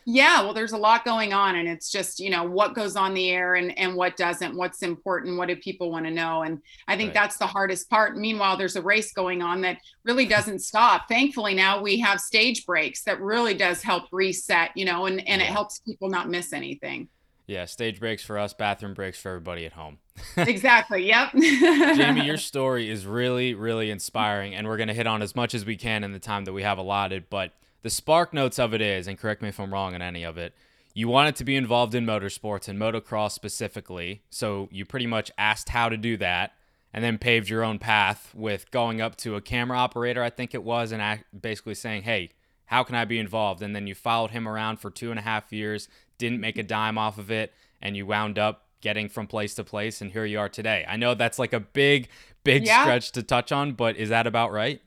Yeah, 0.07 0.43
well, 0.43 0.53
there's 0.53 0.73
a 0.73 0.79
lot 0.79 1.07
going 1.07 1.33
on, 1.33 1.57
and 1.57 1.67
it's 1.67 1.91
just 1.91 2.21
you 2.21 2.29
know 2.29 2.45
what 2.45 2.75
goes 2.75 2.95
on 2.95 3.15
the 3.15 3.31
air 3.31 3.55
and 3.55 3.77
and 3.79 3.97
what 3.97 4.19
doesn't, 4.19 4.55
what's 4.55 4.83
important, 4.83 5.39
what 5.39 5.49
do 5.49 5.57
people 5.57 5.91
want 5.91 6.05
to 6.05 6.11
know, 6.11 6.43
and 6.43 6.61
I 6.87 6.97
think 6.97 7.09
right. 7.09 7.15
that's 7.15 7.39
the 7.39 7.47
hardest 7.47 7.89
part. 7.89 8.17
Meanwhile, 8.17 8.59
there's 8.59 8.77
a 8.77 8.83
race 8.83 9.15
going 9.15 9.41
on 9.41 9.63
that 9.63 9.79
really 10.05 10.27
doesn't 10.27 10.59
stop. 10.59 11.09
Thankfully, 11.09 11.55
now 11.55 11.81
we 11.81 11.99
have 12.01 12.21
stage 12.21 12.67
breaks 12.67 13.03
that 13.05 13.21
really 13.21 13.55
does 13.55 13.81
help 13.81 14.05
reset, 14.13 14.77
you 14.77 14.85
know, 14.85 15.07
and 15.07 15.27
and 15.27 15.41
yeah. 15.41 15.49
it 15.49 15.51
helps 15.51 15.79
people 15.79 16.11
not 16.11 16.29
miss 16.29 16.53
anything. 16.53 17.09
Yeah, 17.47 17.67
stage 17.67 18.01
breaks 18.01 18.25
for 18.25 18.39
us, 18.39 18.55
bathroom 18.55 18.95
breaks 18.95 19.21
for 19.21 19.29
everybody 19.29 19.67
at 19.67 19.75
home. 19.75 19.99
exactly. 20.37 21.07
Yep. 21.07 21.33
Jamie, 21.35 22.25
your 22.25 22.37
story 22.39 22.89
is 22.89 23.07
really, 23.07 23.53
really 23.55 23.91
inspiring, 23.91 24.55
and 24.55 24.67
we're 24.67 24.79
going 24.79 24.89
to 24.89 24.95
hit 24.95 25.07
on 25.07 25.21
as 25.21 25.37
much 25.37 25.55
as 25.55 25.67
we 25.67 25.77
can 25.77 26.05
in 26.05 26.13
the 26.13 26.19
time 26.19 26.47
that 26.47 26.55
we 26.55 26.63
have 26.63 26.79
allotted. 26.79 27.29
But 27.29 27.53
the 27.83 27.91
spark 27.91 28.33
notes 28.33 28.59
of 28.59 28.73
it 28.73 28.81
is, 28.81 29.07
and 29.07 29.19
correct 29.19 29.43
me 29.43 29.51
if 29.51 29.61
I'm 29.61 29.73
wrong 29.73 29.95
in 29.95 30.01
any 30.01 30.25
of 30.25 30.39
it, 30.39 30.55
you 30.95 31.09
wanted 31.09 31.37
to 31.37 31.45
be 31.45 31.57
involved 31.57 31.95
in 31.95 32.07
motorsports 32.07 32.69
and 32.69 32.79
motocross 32.79 33.33
specifically. 33.33 34.23
So 34.31 34.69
you 34.71 34.87
pretty 34.87 35.07
much 35.07 35.31
asked 35.37 35.69
how 35.69 35.89
to 35.89 35.97
do 35.97 36.17
that 36.19 36.55
and 36.95 37.03
then 37.03 37.19
paved 37.19 37.49
your 37.49 37.65
own 37.65 37.81
path 37.81 38.33
with 38.35 38.71
going 38.71 39.01
up 39.01 39.17
to 39.17 39.35
a 39.35 39.41
camera 39.41 39.77
operator, 39.77 40.23
I 40.23 40.31
think 40.31 40.55
it 40.55 40.63
was, 40.63 40.93
and 40.93 41.25
basically 41.39 41.75
saying, 41.75 42.05
hey, 42.05 42.31
how 42.67 42.85
can 42.85 42.95
I 42.95 43.05
be 43.05 43.19
involved? 43.19 43.63
And 43.63 43.75
then 43.75 43.89
you 43.89 43.95
followed 43.95 44.31
him 44.31 44.49
around 44.49 44.79
for 44.79 44.91
two 44.91 45.11
and 45.11 45.19
a 45.19 45.23
half 45.23 45.53
years, 45.53 45.89
didn't 46.19 46.41
make 46.41 46.59
a 46.59 46.63
dime 46.63 46.99
off 46.99 47.19
of 47.19 47.31
it, 47.31 47.53
and 47.81 47.97
you 47.97 48.07
wound 48.07 48.39
up 48.39 48.67
getting 48.81 49.09
from 49.09 49.27
place 49.27 49.55
to 49.55 49.65
place, 49.65 50.01
and 50.01 50.13
here 50.13 50.25
you 50.25 50.39
are 50.39 50.49
today. 50.49 50.85
I 50.87 50.97
know 50.97 51.15
that's 51.15 51.39
like 51.39 51.53
a 51.53 51.61
big, 51.61 52.09
big 52.45 52.67
yeah. 52.67 52.83
stretch 52.83 53.13
to 53.13 53.23
touch 53.23 53.51
on, 53.51 53.73
but 53.73 53.97
is 53.97 54.11
that 54.11 54.27
about 54.27 54.53
right? 54.53 54.81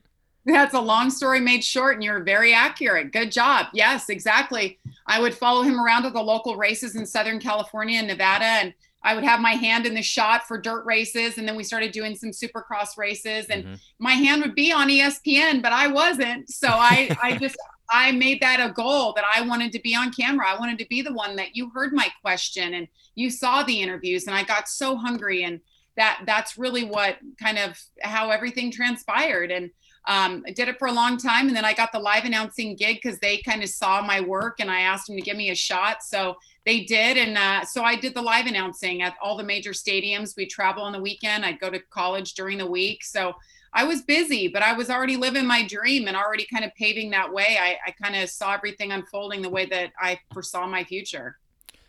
That's 0.46 0.74
a 0.74 0.80
long 0.80 1.10
story 1.10 1.40
made 1.40 1.62
short, 1.62 1.94
and 1.94 2.04
you're 2.04 2.22
very 2.22 2.54
accurate. 2.54 3.12
Good 3.12 3.32
job. 3.32 3.66
Yes, 3.74 4.08
exactly. 4.08 4.78
I 5.06 5.20
would 5.20 5.34
follow 5.34 5.62
him 5.62 5.78
around 5.78 6.04
to 6.04 6.10
the 6.10 6.22
local 6.22 6.56
races 6.56 6.96
in 6.96 7.04
Southern 7.04 7.38
California 7.38 7.98
and 7.98 8.06
Nevada, 8.06 8.44
and 8.44 8.72
I 9.02 9.14
would 9.14 9.24
have 9.24 9.40
my 9.40 9.52
hand 9.52 9.84
in 9.84 9.94
the 9.94 10.02
shot 10.02 10.46
for 10.46 10.58
dirt 10.58 10.84
races. 10.86 11.38
And 11.38 11.46
then 11.46 11.54
we 11.54 11.64
started 11.64 11.92
doing 11.92 12.14
some 12.14 12.30
supercross 12.30 12.96
races, 12.96 13.46
and 13.46 13.64
mm-hmm. 13.64 13.74
my 13.98 14.12
hand 14.12 14.42
would 14.42 14.54
be 14.54 14.72
on 14.72 14.88
ESPN, 14.88 15.60
but 15.60 15.72
I 15.72 15.88
wasn't. 15.88 16.48
So 16.48 16.68
I, 16.68 17.16
I 17.22 17.36
just, 17.36 17.56
I 17.90 18.12
made 18.12 18.40
that 18.42 18.60
a 18.60 18.72
goal 18.72 19.12
that 19.14 19.24
I 19.34 19.42
wanted 19.42 19.72
to 19.72 19.80
be 19.80 19.94
on 19.94 20.12
camera. 20.12 20.46
I 20.48 20.58
wanted 20.58 20.78
to 20.80 20.86
be 20.86 21.02
the 21.02 21.14
one 21.14 21.36
that 21.36 21.56
you 21.56 21.70
heard 21.70 21.92
my 21.92 22.08
question 22.20 22.74
and 22.74 22.88
you 23.14 23.30
saw 23.30 23.62
the 23.62 23.80
interviews 23.80 24.26
and 24.26 24.36
I 24.36 24.42
got 24.44 24.68
so 24.68 24.96
hungry 24.96 25.44
and 25.44 25.60
that 25.96 26.22
that's 26.26 26.56
really 26.56 26.84
what 26.84 27.16
kind 27.40 27.58
of 27.58 27.80
how 28.02 28.30
everything 28.30 28.70
transpired 28.70 29.50
and 29.50 29.70
um, 30.08 30.42
I 30.46 30.52
did 30.52 30.68
it 30.68 30.78
for 30.78 30.88
a 30.88 30.92
long 30.92 31.18
time 31.18 31.48
and 31.48 31.56
then 31.56 31.66
I 31.66 31.74
got 31.74 31.92
the 31.92 31.98
live 31.98 32.24
announcing 32.24 32.76
gig 32.76 32.98
because 33.02 33.18
they 33.18 33.38
kind 33.38 33.62
of 33.62 33.68
saw 33.68 34.00
my 34.00 34.22
work 34.22 34.58
and 34.58 34.70
I 34.70 34.80
asked 34.80 35.06
them 35.06 35.16
to 35.16 35.22
give 35.22 35.36
me 35.36 35.50
a 35.50 35.54
shot. 35.54 36.02
So 36.02 36.36
they 36.64 36.84
did. 36.84 37.18
And 37.18 37.36
uh, 37.36 37.64
so 37.66 37.82
I 37.82 37.94
did 37.94 38.14
the 38.14 38.22
live 38.22 38.46
announcing 38.46 39.02
at 39.02 39.16
all 39.22 39.36
the 39.36 39.44
major 39.44 39.72
stadiums. 39.72 40.34
We 40.34 40.46
travel 40.46 40.82
on 40.82 40.92
the 40.92 41.00
weekend. 41.00 41.44
I'd 41.44 41.60
go 41.60 41.68
to 41.68 41.78
college 41.90 42.32
during 42.32 42.56
the 42.56 42.66
week. 42.66 43.04
So 43.04 43.34
I 43.72 43.84
was 43.84 44.02
busy, 44.02 44.48
but 44.48 44.62
I 44.62 44.72
was 44.72 44.90
already 44.90 45.16
living 45.16 45.46
my 45.46 45.66
dream 45.66 46.08
and 46.08 46.16
already 46.16 46.46
kind 46.46 46.64
of 46.64 46.74
paving 46.74 47.10
that 47.10 47.32
way. 47.32 47.58
I, 47.60 47.78
I 47.86 47.90
kind 47.90 48.16
of 48.16 48.28
saw 48.30 48.54
everything 48.54 48.92
unfolding 48.92 49.42
the 49.42 49.50
way 49.50 49.66
that 49.66 49.92
I 50.00 50.18
foresaw 50.32 50.66
my 50.66 50.84
future. 50.84 51.38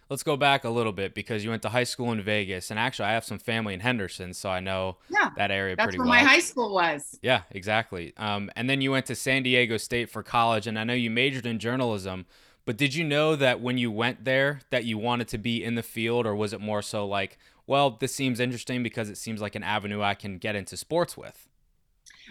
Let's 0.09 0.23
go 0.23 0.35
back 0.35 0.63
a 0.63 0.69
little 0.69 0.91
bit 0.91 1.13
because 1.13 1.43
you 1.43 1.51
went 1.51 1.61
to 1.61 1.69
high 1.69 1.83
school 1.83 2.11
in 2.11 2.21
Vegas, 2.23 2.71
and 2.71 2.79
actually, 2.79 3.05
I 3.05 3.11
have 3.11 3.23
some 3.23 3.37
family 3.37 3.75
in 3.75 3.79
Henderson, 3.79 4.33
so 4.33 4.49
I 4.49 4.59
know 4.59 4.97
yeah, 5.07 5.29
that 5.37 5.51
area 5.51 5.75
pretty 5.75 5.99
well. 5.99 6.07
That's 6.07 6.15
where 6.15 6.23
my 6.25 6.27
high 6.27 6.39
school 6.39 6.73
was. 6.73 7.19
Yeah, 7.21 7.43
exactly. 7.51 8.13
Um, 8.17 8.49
and 8.55 8.67
then 8.67 8.81
you 8.81 8.91
went 8.91 9.05
to 9.05 9.15
San 9.15 9.43
Diego 9.43 9.77
State 9.77 10.09
for 10.09 10.23
college, 10.23 10.65
and 10.65 10.79
I 10.79 10.83
know 10.83 10.95
you 10.95 11.11
majored 11.11 11.45
in 11.45 11.59
journalism. 11.59 12.25
But 12.65 12.77
did 12.77 12.93
you 12.93 13.03
know 13.03 13.35
that 13.35 13.61
when 13.61 13.77
you 13.77 13.91
went 13.91 14.25
there 14.25 14.61
that 14.71 14.83
you 14.83 14.97
wanted 14.97 15.27
to 15.29 15.37
be 15.37 15.63
in 15.63 15.75
the 15.75 15.83
field, 15.83 16.25
or 16.25 16.35
was 16.35 16.53
it 16.53 16.61
more 16.61 16.81
so 16.81 17.05
like, 17.05 17.37
well, 17.67 17.91
this 17.91 18.13
seems 18.13 18.39
interesting 18.39 18.81
because 18.81 19.09
it 19.09 19.17
seems 19.17 19.41
like 19.41 19.53
an 19.53 19.63
avenue 19.63 20.01
I 20.01 20.15
can 20.15 20.39
get 20.39 20.55
into 20.55 20.75
sports 20.75 21.15
with? 21.15 21.47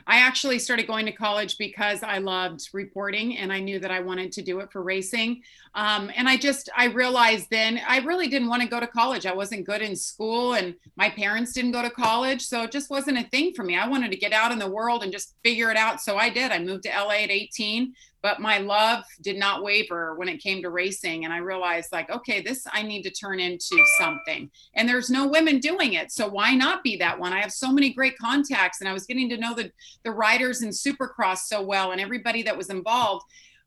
I 0.07 0.19
actually 0.19 0.59
started 0.59 0.87
going 0.87 1.07
to 1.07 1.13
college 1.13 1.59
because 1.59 2.03
I 2.03 2.19
loved 2.19 2.69
reporting 2.73 3.37
and 3.39 3.53
I 3.53 3.61
knew 3.61 3.79
that 3.79 3.91
I 3.91 4.01
wanted 4.01 4.33
to 4.33 4.43
do 4.43 4.61
it 4.61 4.71
for 4.73 4.83
racing. 4.83 5.43
Um, 5.75 6.11
and 6.17 6.29
I 6.29 6.37
just, 6.37 6.71
I 6.77 6.87
realized 6.87 7.49
then 7.51 7.81
I 7.87 7.99
really 7.99 8.29
didn't 8.29 8.49
want 8.49 8.63
to 8.63 8.69
go 8.69 8.81
to 8.81 8.87
college. 8.87 9.27
I 9.27 9.35
wasn't 9.35 9.67
good 9.67 9.83
in 9.83 9.95
school 9.95 10.55
and 10.55 10.75
my 10.97 11.11
parents 11.11 11.53
didn't 11.53 11.73
go 11.73 11.83
to 11.83 11.91
college. 11.91 12.43
So 12.43 12.63
it 12.63 12.73
just 12.73 12.91
wasn't 12.91 13.19
a 13.19 13.25
thing 13.25 13.53
for 13.55 13.65
me. 13.65 13.77
I 13.77 13.89
wanted 13.89 14.11
to 14.11 14.17
get 14.17 14.33
out 14.33 14.53
in 14.53 14.59
the 14.59 14.71
world 14.71 15.03
and 15.03 15.13
just 15.13 15.35
figure 15.45 15.71
it 15.71 15.77
out. 15.77 16.01
So 16.01 16.17
I 16.17 16.31
did. 16.31 16.53
I 16.53 16.59
moved 16.59 16.85
to 16.85 16.91
LA 16.91 17.25
at 17.25 17.31
18 17.31 17.95
but 18.23 18.41
my 18.41 18.59
love 18.59 19.05
did 19.23 19.37
not 19.37 19.63
waver 19.63 20.15
when 20.17 20.29
it 20.29 20.43
came 20.43 20.63
to 20.63 20.71
racing 20.71 21.25
and 21.25 21.33
i 21.33 21.39
realized 21.39 21.91
like 21.93 22.11
okay 22.11 22.41
this 22.43 22.65
i 22.73 22.83
need 22.83 23.03
to 23.03 23.11
turn 23.11 23.41
into 23.41 23.77
something. 23.99 24.51
And 24.75 24.89
there's 24.89 25.11
no 25.11 25.27
women 25.27 25.59
doing 25.59 25.95
it 25.95 26.11
so 26.11 26.29
why 26.29 26.55
not 26.55 26.83
be 26.83 26.97
that 26.97 27.19
one? 27.19 27.33
I 27.33 27.41
have 27.41 27.53
so 27.53 27.73
many 27.73 27.93
great 27.93 28.19
contacts 28.19 28.81
and 28.81 28.89
i 28.89 28.93
was 28.93 29.07
getting 29.07 29.29
to 29.31 29.37
know 29.37 29.55
the 29.55 29.71
the 30.05 30.11
riders 30.11 30.63
in 30.63 30.71
supercross 30.71 31.39
so 31.47 31.63
well 31.63 31.93
and 31.93 32.01
everybody 32.01 32.43
that 32.43 32.57
was 32.57 32.71
involved. 32.71 33.25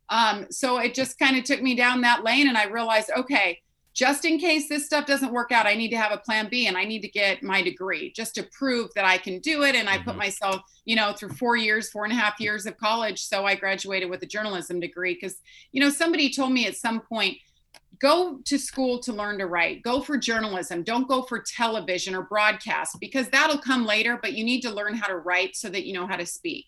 Um, 0.10 0.48
so 0.50 0.78
it 0.80 0.94
just 0.94 1.18
kind 1.18 1.38
of 1.38 1.46
took 1.46 1.62
me 1.62 1.76
down 1.76 2.02
that 2.02 2.24
lane 2.24 2.48
and 2.48 2.58
i 2.58 2.66
realized 2.66 3.12
okay 3.16 3.62
just 3.94 4.24
in 4.24 4.40
case 4.40 4.70
this 4.70 4.86
stuff 4.86 5.06
doesn't 5.06 5.34
work 5.34 5.52
out, 5.52 5.66
I 5.66 5.76
need 5.76 5.90
to 5.90 5.98
have 5.98 6.12
a 6.12 6.18
plan 6.18 6.48
B 6.50 6.68
and 6.68 6.78
I 6.78 6.86
need 6.86 7.02
to 7.02 7.10
get 7.10 7.44
my 7.44 7.62
degree 7.62 8.14
just 8.16 8.36
to 8.36 8.44
prove 8.44 8.90
that 8.96 9.06
I 9.06 9.18
can 9.18 9.40
do 9.40 9.64
it. 9.64 9.76
And 9.76 9.90
I 9.90 9.96
mm-hmm. 9.96 10.10
put 10.10 10.18
myself, 10.18 10.62
you 10.86 10.96
know, 10.96 11.14
through 11.14 11.34
four 11.34 11.58
years, 11.58 11.90
four 11.90 12.06
and 12.06 12.14
a 12.14 12.16
half 12.16 12.40
years 12.40 12.66
of 12.66 12.78
college. 12.78 13.22
So 13.22 13.46
I 13.46 13.56
graduated 13.56 14.10
with 14.10 14.24
a 14.24 14.28
journalism 14.28 14.80
degree 14.80 15.18
because, 15.20 15.38
you 15.72 15.82
know, 15.82 15.90
somebody 15.90 16.32
told 16.32 16.54
me 16.54 16.68
at 16.68 16.78
some 16.78 17.02
point, 17.02 17.38
go 18.00 18.40
to 18.46 18.58
school 18.58 19.00
to 19.00 19.14
learn 19.14 19.38
to 19.38 19.46
write, 19.46 19.84
go 19.84 20.02
for 20.02 20.18
journalism, 20.18 20.84
don't 20.84 21.08
go 21.08 21.22
for 21.24 21.40
television 21.40 22.16
or 22.16 22.24
broadcast 22.24 22.98
because 23.00 23.30
that'll 23.30 23.60
come 23.60 23.86
later, 23.86 24.18
but 24.22 24.34
you 24.34 24.44
need 24.44 24.62
to 24.62 24.72
learn 24.72 24.96
how 24.96 25.08
to 25.08 25.18
write 25.18 25.56
so 25.56 25.70
that 25.70 25.86
you 25.86 25.94
know 25.94 26.08
how 26.08 26.16
to 26.16 26.26
speak. 26.26 26.66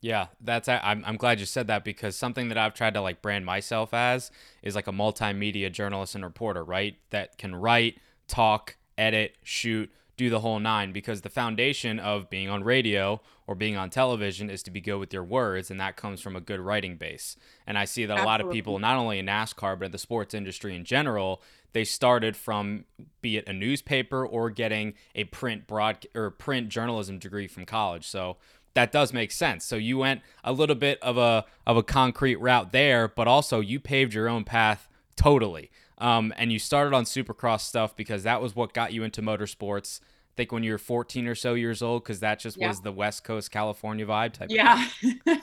Yeah, 0.00 0.26
that's 0.40 0.68
I'm 0.68 1.02
I'm 1.04 1.16
glad 1.16 1.40
you 1.40 1.46
said 1.46 1.66
that 1.66 1.84
because 1.84 2.14
something 2.16 2.48
that 2.48 2.58
I've 2.58 2.74
tried 2.74 2.94
to 2.94 3.00
like 3.00 3.20
brand 3.20 3.44
myself 3.44 3.92
as 3.92 4.30
is 4.62 4.74
like 4.74 4.86
a 4.86 4.92
multimedia 4.92 5.72
journalist 5.72 6.14
and 6.14 6.24
reporter, 6.24 6.62
right? 6.62 6.96
That 7.10 7.36
can 7.36 7.56
write, 7.56 7.98
talk, 8.28 8.76
edit, 8.96 9.36
shoot, 9.42 9.90
do 10.18 10.30
the 10.30 10.40
whole 10.40 10.58
nine 10.60 10.92
because 10.92 11.22
the 11.22 11.30
foundation 11.30 11.98
of 11.98 12.28
being 12.28 12.48
on 12.48 12.62
radio 12.62 13.20
or 13.46 13.54
being 13.54 13.76
on 13.76 13.88
television 13.88 14.50
is 14.50 14.62
to 14.64 14.70
be 14.70 14.80
good 14.80 14.98
with 14.98 15.12
your 15.12 15.24
words 15.24 15.70
and 15.70 15.80
that 15.80 15.96
comes 15.96 16.20
from 16.20 16.36
a 16.36 16.40
good 16.40 16.60
writing 16.60 16.96
base. 16.96 17.36
And 17.66 17.78
I 17.78 17.84
see 17.84 18.04
that 18.04 18.12
Absolutely. 18.12 18.24
a 18.24 18.26
lot 18.26 18.40
of 18.40 18.50
people 18.50 18.78
not 18.78 18.96
only 18.98 19.18
in 19.18 19.26
NASCAR 19.26 19.78
but 19.78 19.86
in 19.86 19.92
the 19.92 19.98
sports 19.98 20.34
industry 20.34 20.76
in 20.76 20.84
general, 20.84 21.40
they 21.72 21.84
started 21.84 22.36
from 22.36 22.84
be 23.22 23.36
it 23.36 23.48
a 23.48 23.52
newspaper 23.52 24.26
or 24.26 24.50
getting 24.50 24.94
a 25.14 25.24
print 25.24 25.66
broad 25.66 26.06
or 26.14 26.30
print 26.30 26.68
journalism 26.68 27.18
degree 27.18 27.46
from 27.46 27.64
college. 27.64 28.06
So 28.06 28.38
that 28.78 28.92
does 28.92 29.12
make 29.12 29.32
sense. 29.32 29.64
So 29.64 29.74
you 29.74 29.98
went 29.98 30.20
a 30.44 30.52
little 30.52 30.76
bit 30.76 31.02
of 31.02 31.18
a 31.18 31.44
of 31.66 31.76
a 31.76 31.82
concrete 31.82 32.36
route 32.36 32.70
there, 32.70 33.08
but 33.08 33.26
also 33.26 33.58
you 33.58 33.80
paved 33.80 34.14
your 34.14 34.28
own 34.28 34.44
path 34.44 34.88
totally. 35.16 35.72
Um, 35.98 36.32
and 36.36 36.52
you 36.52 36.60
started 36.60 36.94
on 36.94 37.02
Supercross 37.02 37.62
stuff 37.62 37.96
because 37.96 38.22
that 38.22 38.40
was 38.40 38.54
what 38.54 38.72
got 38.72 38.92
you 38.92 39.02
into 39.02 39.20
motorsports. 39.20 40.00
I 40.00 40.34
think 40.36 40.52
when 40.52 40.62
you 40.62 40.70
were 40.70 40.78
14 40.78 41.26
or 41.26 41.34
so 41.34 41.54
years 41.54 41.82
old, 41.82 42.04
because 42.04 42.20
that 42.20 42.38
just 42.38 42.56
yeah. 42.56 42.68
was 42.68 42.80
the 42.80 42.92
West 42.92 43.24
Coast 43.24 43.50
California 43.50 44.06
vibe 44.06 44.32
type. 44.34 44.48
Yeah, 44.48 44.86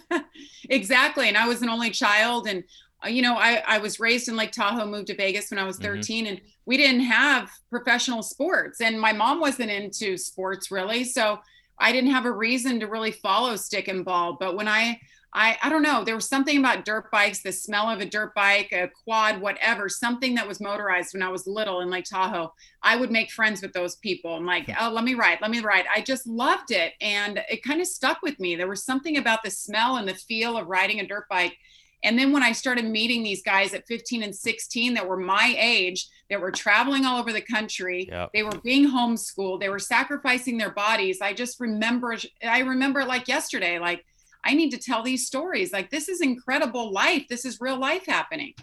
exactly. 0.70 1.28
And 1.28 1.36
I 1.36 1.46
was 1.46 1.62
an 1.62 1.68
only 1.68 1.90
child, 1.90 2.48
and 2.48 2.64
uh, 3.06 3.10
you 3.10 3.22
know, 3.22 3.36
I 3.36 3.62
I 3.68 3.80
was 3.80 4.00
raised 4.00 4.30
in 4.30 4.38
Lake 4.38 4.54
Tahoe, 4.54 4.86
moved 4.86 5.08
to 5.08 5.16
Vegas 5.16 5.52
when 5.52 5.60
I 5.60 5.66
was 5.66 5.76
mm-hmm. 5.76 5.96
13, 5.96 6.24
mm-hmm. 6.24 6.32
and 6.36 6.42
we 6.66 6.78
didn't 6.78 7.02
have 7.02 7.52
professional 7.70 8.24
sports, 8.24 8.80
and 8.80 8.98
my 8.98 9.12
mom 9.12 9.42
wasn't 9.42 9.72
into 9.72 10.18
sports 10.18 10.72
really, 10.72 11.04
so 11.04 11.40
I 11.80 11.92
didn't 11.92 12.12
have 12.12 12.26
a 12.26 12.32
reason 12.32 12.80
to 12.80 12.88
really 12.88 13.12
follow 13.12 13.56
stick 13.56 13.88
and 13.88 14.06
ball. 14.06 14.38
But 14.40 14.56
when 14.56 14.68
I, 14.68 15.00
I, 15.34 15.58
I 15.62 15.70
don't 15.70 15.84
know, 15.84 16.04
there 16.04 16.16
was 16.16 16.30
something 16.30 16.58
about 16.58 16.86
dirt 16.86 17.12
bikes, 17.12 17.42
the 17.42 17.52
smell 17.52 17.90
of 17.90 18.00
a 18.00 18.06
dirt 18.06 18.34
bike, 18.34 18.72
a 18.72 18.88
quad, 18.88 19.42
whatever, 19.42 19.90
something 19.90 20.36
that 20.36 20.48
was 20.48 20.62
motorized 20.62 21.14
when 21.14 21.24
I 21.24 21.30
was 21.30 21.46
little 21.46 21.82
in 21.82 21.90
Lake 21.90 22.06
Tahoe. 22.06 22.54
I 22.82 22.96
would 22.96 23.12
make 23.12 23.32
friends 23.32 23.62
with 23.62 23.74
those 23.74 23.98
people. 23.98 24.34
I'm 24.34 24.46
like, 24.46 24.70
oh, 24.80 24.90
let 24.90 25.04
me 25.04 25.14
ride, 25.14 25.40
let 25.42 25.52
me 25.52 25.60
ride. 25.60 25.86
I 25.94 26.02
just 26.02 26.26
loved 26.26 26.72
it. 26.72 26.94
And 27.02 27.42
it 27.50 27.64
kind 27.64 27.82
of 27.82 27.88
stuck 27.88 28.22
with 28.22 28.40
me. 28.40 28.56
There 28.56 28.70
was 28.70 28.86
something 28.86 29.18
about 29.18 29.44
the 29.44 29.52
smell 29.52 29.98
and 29.98 30.08
the 30.08 30.14
feel 30.14 30.58
of 30.58 30.68
riding 30.68 31.02
a 31.02 31.08
dirt 31.08 31.28
bike 31.30 31.58
and 32.06 32.18
then 32.20 32.32
when 32.32 32.44
I 32.44 32.52
started 32.52 32.86
meeting 32.86 33.24
these 33.24 33.42
guys 33.42 33.74
at 33.74 33.88
15 33.88 34.22
and 34.22 34.36
16 34.36 34.94
that 34.94 35.08
were 35.08 35.18
my 35.18 35.56
age, 35.58 36.08
that 36.30 36.40
were 36.40 36.52
traveling 36.52 37.04
all 37.04 37.20
over 37.20 37.34
the 37.34 37.42
country, 37.42 38.08
yep. 38.12 38.30
they 38.32 38.44
were 38.44 38.58
being 38.64 38.88
homeschooled, 38.88 39.60
they 39.60 39.70
were 39.70 39.80
sacrificing 39.80 40.58
their 40.58 40.72
bodies. 40.72 41.20
I 41.20 41.34
just 41.34 41.60
remember, 41.60 42.16
I 42.44 42.60
remember 42.60 43.04
like 43.04 43.28
yesterday, 43.28 43.80
like, 43.80 44.06
I 44.44 44.54
need 44.54 44.70
to 44.72 44.78
tell 44.78 45.02
these 45.02 45.26
stories. 45.26 45.74
Like, 45.74 45.90
this 45.90 46.08
is 46.08 46.22
incredible 46.22 46.92
life. 46.92 47.28
This 47.28 47.44
is 47.44 47.60
real 47.60 47.80
life 47.80 48.06
happening. 48.06 48.54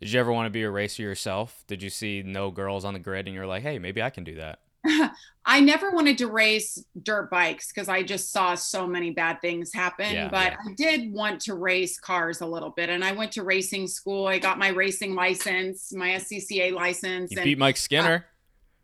Did 0.00 0.12
you 0.12 0.20
ever 0.20 0.32
want 0.32 0.46
to 0.46 0.50
be 0.50 0.62
a 0.62 0.70
racer 0.70 1.02
yourself? 1.02 1.64
Did 1.66 1.82
you 1.82 1.90
see 1.90 2.22
no 2.24 2.52
girls 2.52 2.84
on 2.84 2.94
the 2.94 3.00
grid 3.00 3.26
and 3.26 3.34
you're 3.34 3.46
like, 3.46 3.64
hey, 3.64 3.80
maybe 3.80 4.00
I 4.02 4.10
can 4.10 4.22
do 4.22 4.36
that? 4.36 4.60
I 5.46 5.60
never 5.60 5.90
wanted 5.90 6.18
to 6.18 6.26
race 6.26 6.82
dirt 7.02 7.30
bikes 7.30 7.70
because 7.72 7.88
I 7.88 8.02
just 8.02 8.32
saw 8.32 8.54
so 8.54 8.86
many 8.86 9.10
bad 9.10 9.40
things 9.40 9.72
happen. 9.72 10.12
Yeah, 10.12 10.28
but 10.28 10.52
yeah. 10.52 10.56
I 10.66 10.74
did 10.74 11.12
want 11.12 11.40
to 11.42 11.54
race 11.54 11.98
cars 11.98 12.40
a 12.40 12.46
little 12.46 12.70
bit. 12.70 12.88
And 12.88 13.04
I 13.04 13.12
went 13.12 13.32
to 13.32 13.42
racing 13.42 13.86
school. 13.86 14.26
I 14.26 14.38
got 14.38 14.58
my 14.58 14.68
racing 14.68 15.14
license, 15.14 15.92
my 15.92 16.10
SCCA 16.10 16.72
license. 16.72 17.30
You 17.30 17.38
and, 17.38 17.44
beat 17.44 17.58
Mike 17.58 17.76
Skinner. 17.76 18.26
Uh, 18.26 18.30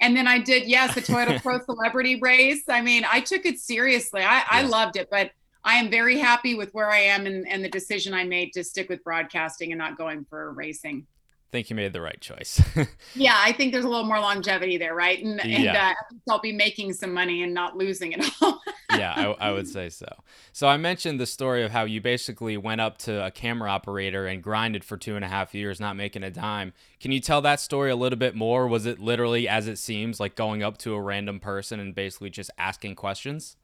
and 0.03 0.17
then 0.17 0.27
I 0.27 0.39
did, 0.39 0.67
yes, 0.67 0.95
the 0.95 1.03
Toyota 1.03 1.41
Pro 1.43 1.61
Celebrity 1.65 2.19
race. 2.21 2.63
I 2.69 2.81
mean, 2.81 3.05
I 3.11 3.21
took 3.21 3.45
it 3.47 3.59
seriously. 3.59 4.23
I, 4.23 4.45
I 4.51 4.63
loved 4.63 4.97
it, 4.97 5.09
but 5.11 5.31
I 5.65 5.75
am 5.75 5.91
very 5.91 6.19
happy 6.19 6.55
with 6.55 6.73
where 6.73 6.91
I 6.91 7.01
am 7.01 7.27
and, 7.27 7.47
and 7.47 7.63
the 7.63 7.69
decision 7.69 8.15
I 8.15 8.25
made 8.25 8.53
to 8.55 8.65
stick 8.65 8.89
with 8.89 9.05
broadcasting 9.05 9.73
and 9.73 9.79
not 9.79 9.99
going 9.99 10.25
for 10.25 10.53
racing. 10.53 11.07
Think 11.51 11.71
you 11.71 11.77
made 11.77 11.93
the 11.93 12.01
right 12.01 12.21
choice. 12.21 12.61
yeah, 13.15 13.37
I 13.39 13.53
think 13.53 13.73
there's 13.73 13.85
a 13.85 13.89
little 13.89 14.07
more 14.07 14.21
longevity 14.21 14.77
there, 14.77 14.95
right? 14.95 15.23
And, 15.23 15.41
and 15.41 15.65
yeah. 15.65 15.95
uh, 16.01 16.15
I'll 16.31 16.41
be 16.41 16.53
making 16.53 16.93
some 16.93 17.13
money 17.13 17.43
and 17.43 17.53
not 17.53 17.77
losing 17.77 18.13
it 18.13 18.25
all. 18.41 18.61
yeah, 18.93 19.13
I, 19.17 19.49
I, 19.49 19.53
would 19.53 19.69
say 19.69 19.89
so. 19.89 20.07
So 20.53 20.69
I 20.69 20.77
mentioned 20.77 21.19
the 21.19 21.27
story 21.27 21.63
of 21.65 21.73
how 21.73 21.85
you 21.85 22.01
basically 22.01 22.57
went 22.57 22.81
up 22.81 22.99
to 22.99 23.25
a 23.25 23.31
camera 23.31 23.71
operator 23.71 24.27
and 24.27 24.43
grinded 24.43 24.85
for 24.85 24.97
two 24.97 25.17
and 25.17 25.25
a 25.25 25.29
half 25.29 25.55
years, 25.55 25.81
not 25.81 25.97
making 25.97 26.23
a 26.23 26.31
dime. 26.31 26.73
Can 27.01 27.13
you 27.13 27.21
tell 27.21 27.43
that 27.43 27.61
story 27.61 27.91
a 27.91 27.97
little 27.97 28.19
bit 28.19 28.35
more? 28.35 28.67
Was 28.67 28.87
it 28.87 28.99
literally 28.99 29.49
as 29.49 29.67
it 29.67 29.79
seems, 29.79 30.21
like 30.21 30.37
going 30.37 30.63
up 30.63 30.79
to 30.79 30.95
a 30.95 31.01
random 31.01 31.41
person 31.41 31.81
and 31.81 31.95
basically 31.95 32.31
just 32.31 32.51
asking 32.59 32.95
questions? 32.95 33.57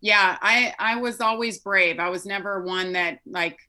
Yeah, 0.00 0.38
I 0.40 0.74
I 0.78 0.96
was 0.96 1.20
always 1.20 1.58
brave. 1.58 1.98
I 1.98 2.08
was 2.08 2.24
never 2.24 2.62
one 2.62 2.92
that 2.92 3.18
like 3.26 3.67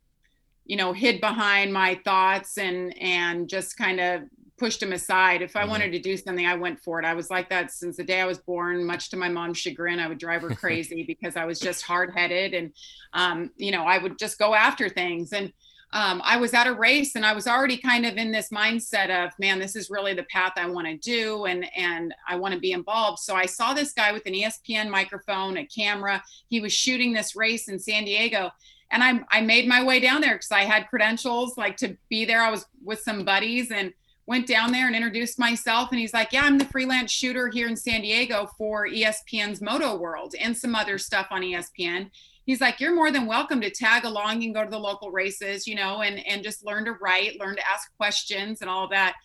you 0.70 0.76
know 0.76 0.94
hid 0.94 1.20
behind 1.20 1.74
my 1.74 2.00
thoughts 2.06 2.60
and 2.60 2.96
and 3.02 3.50
just 3.50 3.76
kind 3.76 4.00
of 4.00 4.22
pushed 4.58 4.80
them 4.80 4.94
aside 4.94 5.42
if 5.42 5.56
i 5.56 5.62
mm-hmm. 5.62 5.72
wanted 5.72 5.92
to 5.92 6.00
do 6.00 6.16
something 6.16 6.46
i 6.46 6.56
went 6.56 6.80
for 6.80 7.00
it 7.00 7.06
i 7.06 7.14
was 7.14 7.32
like 7.32 7.50
that 7.50 7.72
since 7.72 7.98
the 7.98 8.04
day 8.04 8.22
i 8.22 8.26
was 8.26 8.38
born 8.38 8.86
much 8.86 9.10
to 9.10 9.18
my 9.18 9.28
mom's 9.28 9.58
chagrin 9.58 10.00
i 10.00 10.08
would 10.08 10.20
drive 10.20 10.44
her 10.44 10.50
crazy 10.64 11.04
because 11.04 11.36
i 11.36 11.44
was 11.44 11.60
just 11.60 11.82
hard-headed 11.82 12.54
and 12.54 12.72
um, 13.14 13.50
you 13.58 13.72
know 13.72 13.84
i 13.84 13.98
would 13.98 14.18
just 14.20 14.38
go 14.38 14.54
after 14.54 14.88
things 14.88 15.34
and 15.34 15.52
um, 15.92 16.22
I 16.24 16.38
was 16.38 16.54
at 16.54 16.68
a 16.68 16.74
race 16.76 17.16
and 17.16 17.26
I 17.26 17.34
was 17.34 17.48
already 17.48 17.76
kind 17.76 18.06
of 18.06 18.16
in 18.16 18.32
this 18.32 18.50
mindset 18.50 19.10
of, 19.10 19.32
man, 19.40 19.58
this 19.58 19.76
is 19.76 19.90
really 19.90 20.14
the 20.14 20.28
path 20.32 20.52
I 20.56 20.68
want 20.68 20.86
to 20.86 20.98
do 20.98 21.46
and 21.46 21.66
and 21.76 22.14
I 22.28 22.36
want 22.36 22.54
to 22.54 22.60
be 22.60 22.74
involved. 22.74 23.18
So 23.18 23.36
I 23.36 23.48
saw 23.48 23.74
this 23.74 23.92
guy 23.92 24.12
with 24.12 24.24
an 24.28 24.34
ESPN 24.34 24.92
microphone, 24.92 25.58
a 25.58 25.66
camera. 25.66 26.22
He 26.48 26.62
was 26.62 26.74
shooting 26.74 27.12
this 27.12 27.36
race 27.36 27.70
in 27.70 27.80
San 27.80 28.06
Diego 28.06 28.52
and 28.92 29.04
I, 29.04 29.22
I 29.30 29.42
made 29.42 29.68
my 29.68 29.84
way 29.84 30.00
down 30.00 30.22
there 30.22 30.36
because 30.36 30.52
I 30.52 30.62
had 30.62 30.90
credentials 30.90 31.58
like 31.58 31.78
to 31.78 31.96
be 32.10 32.26
there. 32.26 32.42
I 32.42 32.52
was 32.52 32.66
with 32.84 33.00
some 33.00 33.24
buddies 33.24 33.72
and 33.72 33.94
went 34.26 34.48
down 34.48 34.72
there 34.72 34.88
and 34.88 34.96
introduced 34.96 35.40
myself. 35.40 35.90
And 35.92 36.00
he's 36.00 36.14
like, 36.14 36.32
Yeah, 36.32 36.44
I'm 36.44 36.58
the 36.58 36.66
freelance 36.66 37.12
shooter 37.12 37.50
here 37.50 37.68
in 37.68 37.76
San 37.76 38.02
Diego 38.02 38.50
for 38.58 38.88
ESPN's 38.88 39.62
Moto 39.62 39.98
World 39.98 40.36
and 40.40 40.58
some 40.58 40.76
other 40.76 40.98
stuff 40.98 41.28
on 41.32 41.42
ESPN. 41.42 42.10
He's 42.46 42.62
like, 42.62 42.80
You're 42.80 42.96
more 42.96 43.12
than 43.12 43.28
welcome 43.28 43.62
to 43.62 43.70
tag 43.70 44.06
along 44.06 44.44
and 44.44 44.54
go 44.54 44.64
to 44.64 44.70
the 44.70 44.80
local 44.80 45.12
races, 45.12 45.68
you 45.68 45.76
know, 45.76 46.02
and, 46.02 46.26
and 46.28 46.44
just 46.44 46.66
learn 46.66 46.86
to 46.86 46.94
write, 46.94 47.40
learn 47.40 47.56
to 47.56 47.68
ask 47.68 47.96
questions 47.96 48.62
and 48.62 48.70
all 48.70 48.88
that. 48.90 49.16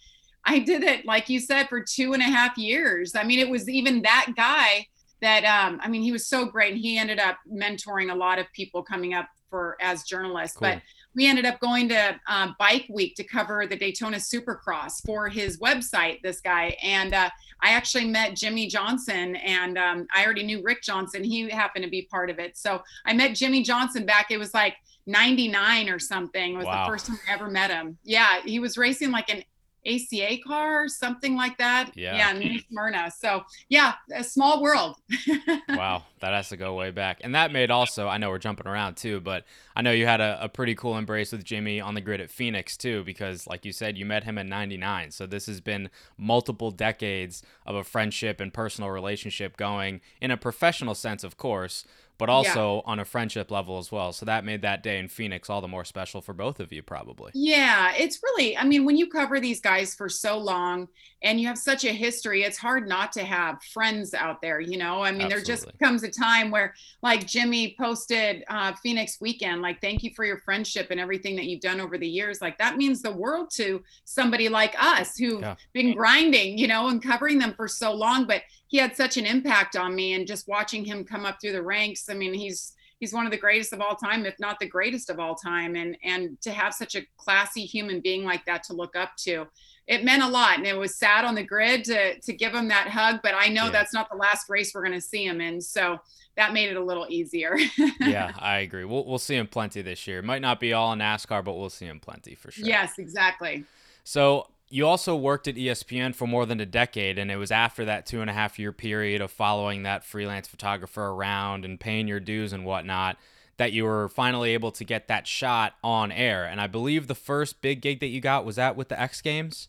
I 0.47 0.59
did 0.59 0.83
it, 0.83 1.07
like 1.07 1.31
you 1.31 1.41
said, 1.41 1.69
for 1.69 1.81
two 1.83 2.13
and 2.13 2.23
a 2.23 2.27
half 2.27 2.59
years. 2.59 3.15
I 3.15 3.25
mean, 3.25 3.39
it 3.39 3.49
was 3.49 3.69
even 3.69 4.03
that 4.03 4.33
guy 4.37 4.87
that 5.23 5.45
um, 5.45 5.81
I 5.83 5.89
mean, 5.89 6.03
he 6.03 6.13
was 6.13 6.27
so 6.27 6.45
great, 6.45 6.73
and 6.73 6.81
he 6.81 6.99
ended 6.99 7.19
up 7.19 7.39
mentoring 7.51 8.13
a 8.13 8.15
lot 8.15 8.39
of 8.39 8.47
people 8.53 8.83
coming 8.83 9.15
up 9.15 9.29
for 9.55 9.77
as 9.81 10.03
journalists. 10.03 10.57
Cool. 10.57 10.71
But 10.71 10.83
we 11.15 11.29
ended 11.29 11.45
up 11.45 11.61
going 11.61 11.89
to 11.91 12.21
uh, 12.29 12.49
Bike 12.59 12.87
Week 12.91 13.15
to 13.15 13.23
cover 13.23 13.69
the 13.69 13.77
Daytona 13.77 14.17
Supercross 14.17 14.95
for 15.07 15.29
his 15.29 15.59
website. 15.59 16.21
This 16.23 16.41
guy 16.41 16.77
and 16.83 17.15
uh, 17.15 17.31
I 17.63 17.71
actually 17.71 18.07
met 18.07 18.35
Jimmie 18.35 18.67
Johnson, 18.67 19.37
and 19.37 19.79
um, 19.79 20.09
I 20.13 20.25
already 20.25 20.43
knew 20.43 20.61
Rick 20.61 20.83
Johnson. 20.83 21.23
He 21.23 21.49
happened 21.49 21.85
to 21.85 21.91
be 21.91 22.03
part 22.11 22.31
of 22.31 22.41
it, 22.41 22.59
so 22.59 22.83
I 23.07 23.13
met 23.13 23.37
Jimmie 23.37 23.63
Johnson 23.63 24.05
back. 24.05 24.33
It 24.33 24.39
was 24.39 24.53
like 24.55 24.75
99 25.07 25.89
or 25.89 26.01
something. 26.01 26.55
It 26.55 26.57
was 26.57 26.67
wow. 26.67 26.85
the 26.85 26.91
first 26.91 27.07
time 27.07 27.19
I 27.29 27.35
ever 27.35 27.49
met 27.49 27.71
him. 27.71 27.97
Yeah, 28.03 28.41
he 28.45 28.59
was 28.59 28.77
racing 28.77 29.13
like 29.13 29.31
an 29.31 29.45
ARCA 29.87 30.39
car, 30.47 30.89
something 30.89 31.37
like 31.37 31.59
that. 31.59 31.93
Yeah. 31.95 32.17
Yeah, 32.17 32.33
New 32.33 32.59
Smyrna. 32.61 33.11
So 33.11 33.45
yeah, 33.69 33.95
a 34.15 34.25
small 34.25 34.63
world. 34.63 34.97
wow, 35.69 36.05
that 36.21 36.33
has 36.33 36.49
to 36.51 36.57
go 36.57 36.75
way 36.75 36.91
back. 36.91 37.21
And 37.23 37.35
that 37.35 37.53
made 37.53 37.71
also, 37.71 38.09
I 38.09 38.19
know 38.19 38.31
we're 38.31 38.39
jumping 38.39 38.67
around 38.67 38.97
too, 38.97 39.21
but 39.21 39.45
I 39.77 39.83
know 39.83 39.93
you 39.93 40.07
had 40.07 40.21
a, 40.21 40.39
a 40.43 40.49
pretty 40.49 40.75
cool 40.75 40.97
embrace 40.97 41.33
with 41.33 41.45
Jimmie 41.45 41.81
on 41.81 41.95
the 41.95 42.01
grid 42.01 42.21
at 42.21 42.31
Phoenix 42.31 42.77
too, 42.77 43.05
because 43.05 43.47
like 43.47 43.65
you 43.65 43.73
said, 43.73 43.99
you 43.99 44.05
met 44.05 44.25
him 44.25 44.39
in 44.39 44.49
99. 44.49 45.11
So 45.11 45.27
this 45.27 45.47
has 45.47 45.61
been 45.61 45.91
multiple 46.17 46.71
decades 46.71 47.43
of 47.67 47.75
a 47.75 47.85
friendship 47.85 48.41
and 48.41 48.53
personal 48.53 48.91
relationship 48.91 49.57
going 49.57 50.01
in 50.21 50.31
a 50.31 50.37
professional 50.37 50.95
sense, 50.95 51.25
of 51.25 51.37
course 51.37 51.85
but 52.19 52.29
also 52.29 52.77
yeah. 52.77 52.83
on 52.93 52.99
a 53.01 53.05
friendship 53.05 53.51
level 53.51 53.79
as 53.79 53.91
well. 53.91 54.13
So 54.13 54.27
that 54.27 54.45
made 54.45 54.63
that 54.63 54.83
day 54.83 54.99
in 54.99 55.09
Phoenix 55.09 55.51
all 55.51 55.61
the 55.61 55.69
more 55.69 55.85
special 55.85 56.21
for 56.21 56.33
both 56.33 56.61
of 56.61 56.73
you, 56.73 56.83
probably. 56.83 57.33
Yeah, 57.35 57.93
it's 57.97 58.21
really, 58.23 58.57
I 58.57 58.65
mean, 58.65 58.85
when 58.85 58.97
you 58.97 59.09
cover 59.09 59.41
these 59.41 59.61
guys 59.61 59.95
for 59.95 60.09
so 60.09 60.39
long 60.39 60.89
and 61.23 61.41
you 61.41 61.47
have 61.47 61.59
such 61.59 61.85
a 61.85 61.93
history, 61.93 62.43
it's 62.43 62.59
hard 62.59 62.89
not 62.89 63.11
to 63.13 63.25
have 63.25 63.63
friends 63.73 64.15
out 64.15 64.41
there, 64.43 64.61
you 64.61 64.79
know? 64.79 65.03
I 65.03 65.11
mean, 65.11 65.23
Absolutely. 65.23 65.29
there 65.29 65.57
just 65.57 65.79
comes 65.79 66.03
a 66.03 66.11
time 66.11 66.51
where, 66.51 66.75
like, 67.03 67.27
Jimmie 67.27 67.75
posted 67.81 68.45
uh, 68.49 68.75
Phoenix 68.83 69.21
weekend, 69.21 69.63
like, 69.63 69.81
thank 69.81 70.03
you 70.03 70.11
for 70.15 70.25
your 70.25 70.39
friendship 70.39 70.89
and 70.91 71.01
everything 71.01 71.35
that 71.37 71.47
you've 71.47 71.63
done 71.63 71.81
over 71.81 71.99
the 71.99 72.07
years. 72.07 72.41
Like, 72.41 72.59
that 72.59 72.77
means 72.77 73.03
the 73.03 73.13
world 73.13 73.51
to 73.55 73.83
somebody 74.05 74.49
like 74.49 74.75
us 74.79 75.17
who've 75.17 75.41
yeah. 75.41 75.57
been 75.73 75.95
grinding, 75.95 76.59
you 76.59 76.69
know, 76.69 76.89
and 76.89 77.03
covering 77.03 77.39
them 77.39 77.55
for 77.55 77.67
so 77.67 77.93
long. 77.93 78.27
But 78.27 78.43
he 78.75 78.81
had 78.81 78.97
such 78.97 79.17
an 79.17 79.25
impact 79.25 79.77
on 79.77 79.95
me 79.95 80.15
and 80.15 80.27
just 80.27 80.49
watching 80.49 80.85
him 80.85 81.05
come 81.05 81.25
up 81.25 81.37
through 81.41 81.53
the 81.53 81.63
ranks 81.63 82.09
i 82.09 82.15
mean 82.15 82.35
he's 82.35 82.75
he's 83.05 83.13
one 83.13 83.27
of 83.27 83.33
the 83.33 83.39
greatest 83.39 83.73
of 83.73 83.81
all 83.81 83.95
time 83.95 84.25
if 84.25 84.39
not 84.41 84.59
the 84.59 84.69
greatest 84.69 85.11
of 85.11 85.19
all 85.21 85.35
time. 85.35 85.77
And 85.77 85.97
and 86.03 86.41
to 86.41 86.51
have 86.51 86.73
such 86.75 86.95
a 86.95 87.03
classy 87.17 87.65
human 87.65 88.01
being 88.01 88.25
like 88.25 88.45
that 88.47 88.63
to 88.65 88.73
look 88.73 88.97
up 88.97 89.11
to 89.25 89.47
it 89.87 90.03
meant 90.03 90.23
a 90.23 90.29
lot. 90.29 90.57
And 90.57 90.67
it 90.67 90.77
was 90.77 90.97
sad 90.97 91.27
on 91.27 91.35
the 91.35 91.43
grid 91.43 91.85
to 91.85 92.19
to 92.19 92.33
give 92.33 92.55
him 92.55 92.69
that 92.69 92.89
hug 92.89 93.21
but 93.23 93.35
i 93.35 93.49
know 93.49 93.65
yeah. 93.67 93.71
that's 93.71 93.93
not 93.93 94.09
the 94.11 94.17
last 94.17 94.49
race 94.49 94.73
we're 94.75 94.85
going 94.85 94.93
to 94.95 95.01
see 95.01 95.25
him 95.25 95.41
in. 95.41 95.61
So 95.61 95.99
that 96.37 96.53
made 96.53 96.71
it 96.71 96.77
a 96.77 96.85
little 96.85 97.07
easier. 97.09 97.57
Yeah 98.01 98.33
i 98.39 98.59
agree. 98.59 98.85
We'll, 98.85 99.05
we'll 99.05 99.19
see 99.19 99.37
him 99.37 99.47
plenty 99.47 99.83
this 99.83 100.07
year. 100.07 100.23
Might 100.23 100.43
not 100.43 100.61
be 100.61 100.73
all 100.73 100.93
in 100.93 101.01
nascar 101.01 101.45
but 101.45 101.55
we'll 101.55 101.71
see 101.71 101.87
him 101.87 102.01
plenty 102.01 102.35
for 102.35 102.51
sure. 102.51 102.67
Yes 102.67 102.99
exactly. 102.99 103.65
So 104.05 104.49
you 104.69 104.87
also 104.87 105.15
worked 105.15 105.47
at 105.47 105.57
ESPN 105.57 106.15
for 106.15 106.27
more 106.27 106.47
than 106.47 106.61
a 106.61 106.67
decade, 106.67 107.19
and 107.19 107.31
it 107.31 107.37
was 107.37 107.51
after 107.51 107.85
that 107.85 108.07
two 108.07 108.21
and 108.21 108.31
a 108.31 108.33
half 108.33 108.59
year 108.59 108.73
period 108.73 109.21
of 109.21 109.31
following 109.31 109.83
that 109.83 110.05
freelance 110.05 110.49
photographer 110.49 111.07
around 111.07 111.65
and 111.65 111.79
paying 111.79 112.09
your 112.09 112.21
dues 112.21 112.53
and 112.53 112.65
whatnot 112.65 113.17
that 113.57 113.73
you 113.73 113.85
were 113.85 114.09
finally 114.09 114.53
able 114.53 114.73
to 114.73 114.85
get 114.85 115.07
that 115.09 115.27
shot 115.27 115.75
on 115.83 116.11
air. 116.11 116.45
And 116.45 116.61
I 116.61 116.67
believe 116.67 117.07
the 117.07 117.15
first 117.15 117.63
big 117.63 117.81
gig 117.81 118.01
that 118.01 118.09
you 118.09 118.21
got 118.21 118.45
was 118.45 118.57
that 118.57 118.77
with 118.77 118.89
the 118.89 119.01
X 119.01 119.21
Games. 119.21 119.69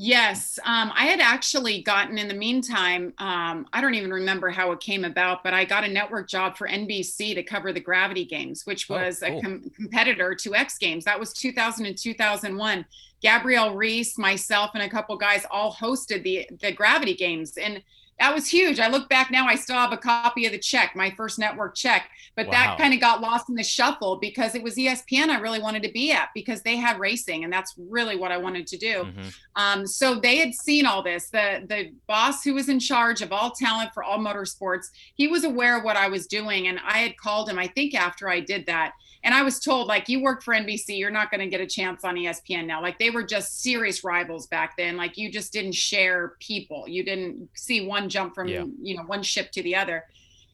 Yes, 0.00 0.60
um, 0.64 0.92
I 0.94 1.06
had 1.06 1.18
actually 1.18 1.82
gotten 1.82 2.18
in 2.18 2.28
the 2.28 2.34
meantime. 2.34 3.12
Um, 3.18 3.66
I 3.72 3.80
don't 3.80 3.96
even 3.96 4.12
remember 4.12 4.48
how 4.48 4.70
it 4.70 4.78
came 4.78 5.04
about, 5.04 5.42
but 5.42 5.54
I 5.54 5.64
got 5.64 5.82
a 5.82 5.88
network 5.88 6.28
job 6.28 6.56
for 6.56 6.68
NBC 6.68 7.34
to 7.34 7.42
cover 7.42 7.72
the 7.72 7.80
Gravity 7.80 8.24
Games, 8.24 8.64
which 8.64 8.88
oh, 8.88 8.94
was 8.94 9.24
oh, 9.24 9.26
cool. 9.26 9.38
a 9.38 9.42
com- 9.42 9.72
competitor 9.74 10.36
to 10.36 10.54
X 10.54 10.78
Games. 10.78 11.04
That 11.04 11.18
was 11.18 11.32
2000 11.32 11.84
and 11.84 11.98
2001. 11.98 12.86
Gabrielle 13.22 13.74
Reece, 13.74 14.16
myself, 14.16 14.70
and 14.74 14.84
a 14.84 14.88
couple 14.88 15.16
guys 15.16 15.44
all 15.50 15.74
hosted 15.74 16.22
the 16.22 16.48
the 16.60 16.70
Gravity 16.70 17.14
Games, 17.14 17.56
and 17.56 17.82
that 18.18 18.34
was 18.34 18.48
huge. 18.48 18.80
I 18.80 18.88
look 18.88 19.08
back 19.08 19.30
now, 19.30 19.46
I 19.46 19.54
still 19.54 19.76
have 19.76 19.92
a 19.92 19.96
copy 19.96 20.46
of 20.46 20.52
the 20.52 20.58
check, 20.58 20.96
my 20.96 21.10
first 21.10 21.38
network 21.38 21.74
check, 21.76 22.10
but 22.36 22.46
wow. 22.46 22.52
that 22.52 22.78
kind 22.78 22.92
of 22.92 23.00
got 23.00 23.20
lost 23.20 23.48
in 23.48 23.54
the 23.54 23.62
shuffle 23.62 24.16
because 24.16 24.54
it 24.54 24.62
was 24.62 24.74
ESPN 24.76 25.28
I 25.28 25.38
really 25.38 25.60
wanted 25.60 25.82
to 25.84 25.92
be 25.92 26.12
at 26.12 26.30
because 26.34 26.62
they 26.62 26.76
had 26.76 26.98
racing 26.98 27.44
and 27.44 27.52
that's 27.52 27.74
really 27.76 28.16
what 28.16 28.32
I 28.32 28.36
wanted 28.36 28.66
to 28.68 28.76
do. 28.76 29.04
Mm-hmm. 29.04 29.28
Um, 29.56 29.86
so 29.86 30.16
they 30.16 30.36
had 30.36 30.54
seen 30.54 30.86
all 30.86 31.02
this. 31.02 31.30
The 31.30 31.64
the 31.68 31.92
boss 32.06 32.42
who 32.42 32.54
was 32.54 32.68
in 32.68 32.80
charge 32.80 33.22
of 33.22 33.32
all 33.32 33.50
talent 33.50 33.90
for 33.92 34.02
all 34.02 34.18
motorsports, 34.18 34.86
he 35.14 35.28
was 35.28 35.44
aware 35.44 35.78
of 35.78 35.84
what 35.84 35.96
I 35.96 36.08
was 36.08 36.26
doing, 36.26 36.68
and 36.68 36.78
I 36.84 36.98
had 36.98 37.16
called 37.16 37.48
him. 37.48 37.58
I 37.58 37.66
think 37.66 37.94
after 37.94 38.28
I 38.28 38.40
did 38.40 38.66
that, 38.66 38.92
and 39.28 39.34
I 39.34 39.42
was 39.42 39.60
told 39.60 39.88
like 39.88 40.08
you 40.08 40.22
work 40.22 40.42
for 40.42 40.54
NBC, 40.54 40.98
you're 40.98 41.10
not 41.10 41.30
going 41.30 41.40
to 41.40 41.48
get 41.48 41.60
a 41.60 41.66
chance 41.66 42.02
on 42.02 42.14
ESPN 42.14 42.64
now. 42.64 42.80
Like 42.80 42.98
they 42.98 43.10
were 43.10 43.22
just 43.22 43.60
serious 43.60 44.02
rivals 44.02 44.46
back 44.46 44.74
then. 44.78 44.96
Like 44.96 45.18
you 45.18 45.30
just 45.30 45.52
didn't 45.52 45.74
share 45.74 46.32
people. 46.40 46.88
You 46.88 47.04
didn't 47.04 47.50
see 47.52 47.86
one 47.86 48.08
jump 48.08 48.34
from 48.34 48.48
yeah. 48.48 48.64
you 48.80 48.96
know 48.96 49.02
one 49.02 49.22
ship 49.22 49.52
to 49.52 49.62
the 49.62 49.76
other. 49.76 50.06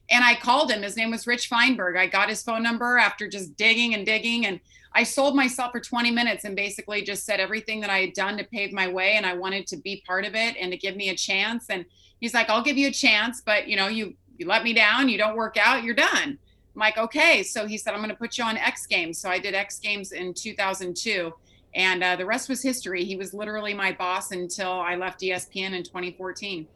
And 0.09 0.25
I 0.25 0.35
called 0.35 0.71
him. 0.71 0.81
His 0.81 0.97
name 0.97 1.09
was 1.09 1.25
Rich 1.25 1.47
Feinberg. 1.47 1.95
I 1.95 2.07
got 2.07 2.27
his 2.27 2.43
phone 2.43 2.63
number 2.63 2.97
after 2.97 3.29
just 3.29 3.55
digging 3.55 3.93
and 3.93 4.05
digging 4.05 4.45
and 4.45 4.59
I 4.93 5.03
sold 5.03 5.37
myself 5.37 5.71
for 5.71 5.79
20 5.79 6.11
minutes 6.11 6.43
and 6.43 6.53
basically 6.53 7.01
just 7.01 7.23
said 7.23 7.39
everything 7.39 7.79
that 7.79 7.89
I 7.89 7.99
had 7.99 8.11
done 8.11 8.37
to 8.39 8.43
pave 8.43 8.73
my 8.73 8.89
way 8.89 9.13
and 9.13 9.25
I 9.25 9.35
wanted 9.35 9.67
to 9.67 9.77
be 9.77 10.03
part 10.05 10.25
of 10.25 10.35
it 10.35 10.57
and 10.59 10.69
to 10.73 10.77
give 10.77 10.97
me 10.97 11.07
a 11.11 11.15
chance 11.15 11.67
and 11.69 11.85
he's 12.19 12.33
like 12.33 12.49
I'll 12.49 12.61
give 12.61 12.77
you 12.77 12.89
a 12.89 12.93
chance 12.93 13.41
but 13.45 13.69
you 13.69 13.77
know 13.77 13.87
you 13.87 14.15
you 14.37 14.47
let 14.47 14.65
me 14.65 14.73
down, 14.73 15.07
you 15.07 15.17
don't 15.17 15.37
work 15.37 15.55
out, 15.57 15.83
you're 15.83 15.95
done. 15.95 16.37
Like, 16.75 16.97
okay. 16.97 17.43
So 17.43 17.65
he 17.67 17.77
said, 17.77 17.93
I'm 17.93 17.99
going 17.99 18.09
to 18.09 18.15
put 18.15 18.37
you 18.37 18.43
on 18.43 18.57
X 18.57 18.85
Games. 18.85 19.17
So 19.17 19.29
I 19.29 19.39
did 19.39 19.55
X 19.55 19.79
Games 19.79 20.11
in 20.11 20.33
2002. 20.33 21.33
And 21.73 22.03
uh, 22.03 22.15
the 22.15 22.25
rest 22.25 22.47
was 22.47 22.61
history. 22.61 23.03
He 23.03 23.15
was 23.15 23.33
literally 23.33 23.73
my 23.73 23.91
boss 23.91 24.31
until 24.31 24.71
I 24.71 24.95
left 24.95 25.21
ESPN 25.21 25.73
in 25.73 25.83
2014. 25.83 26.67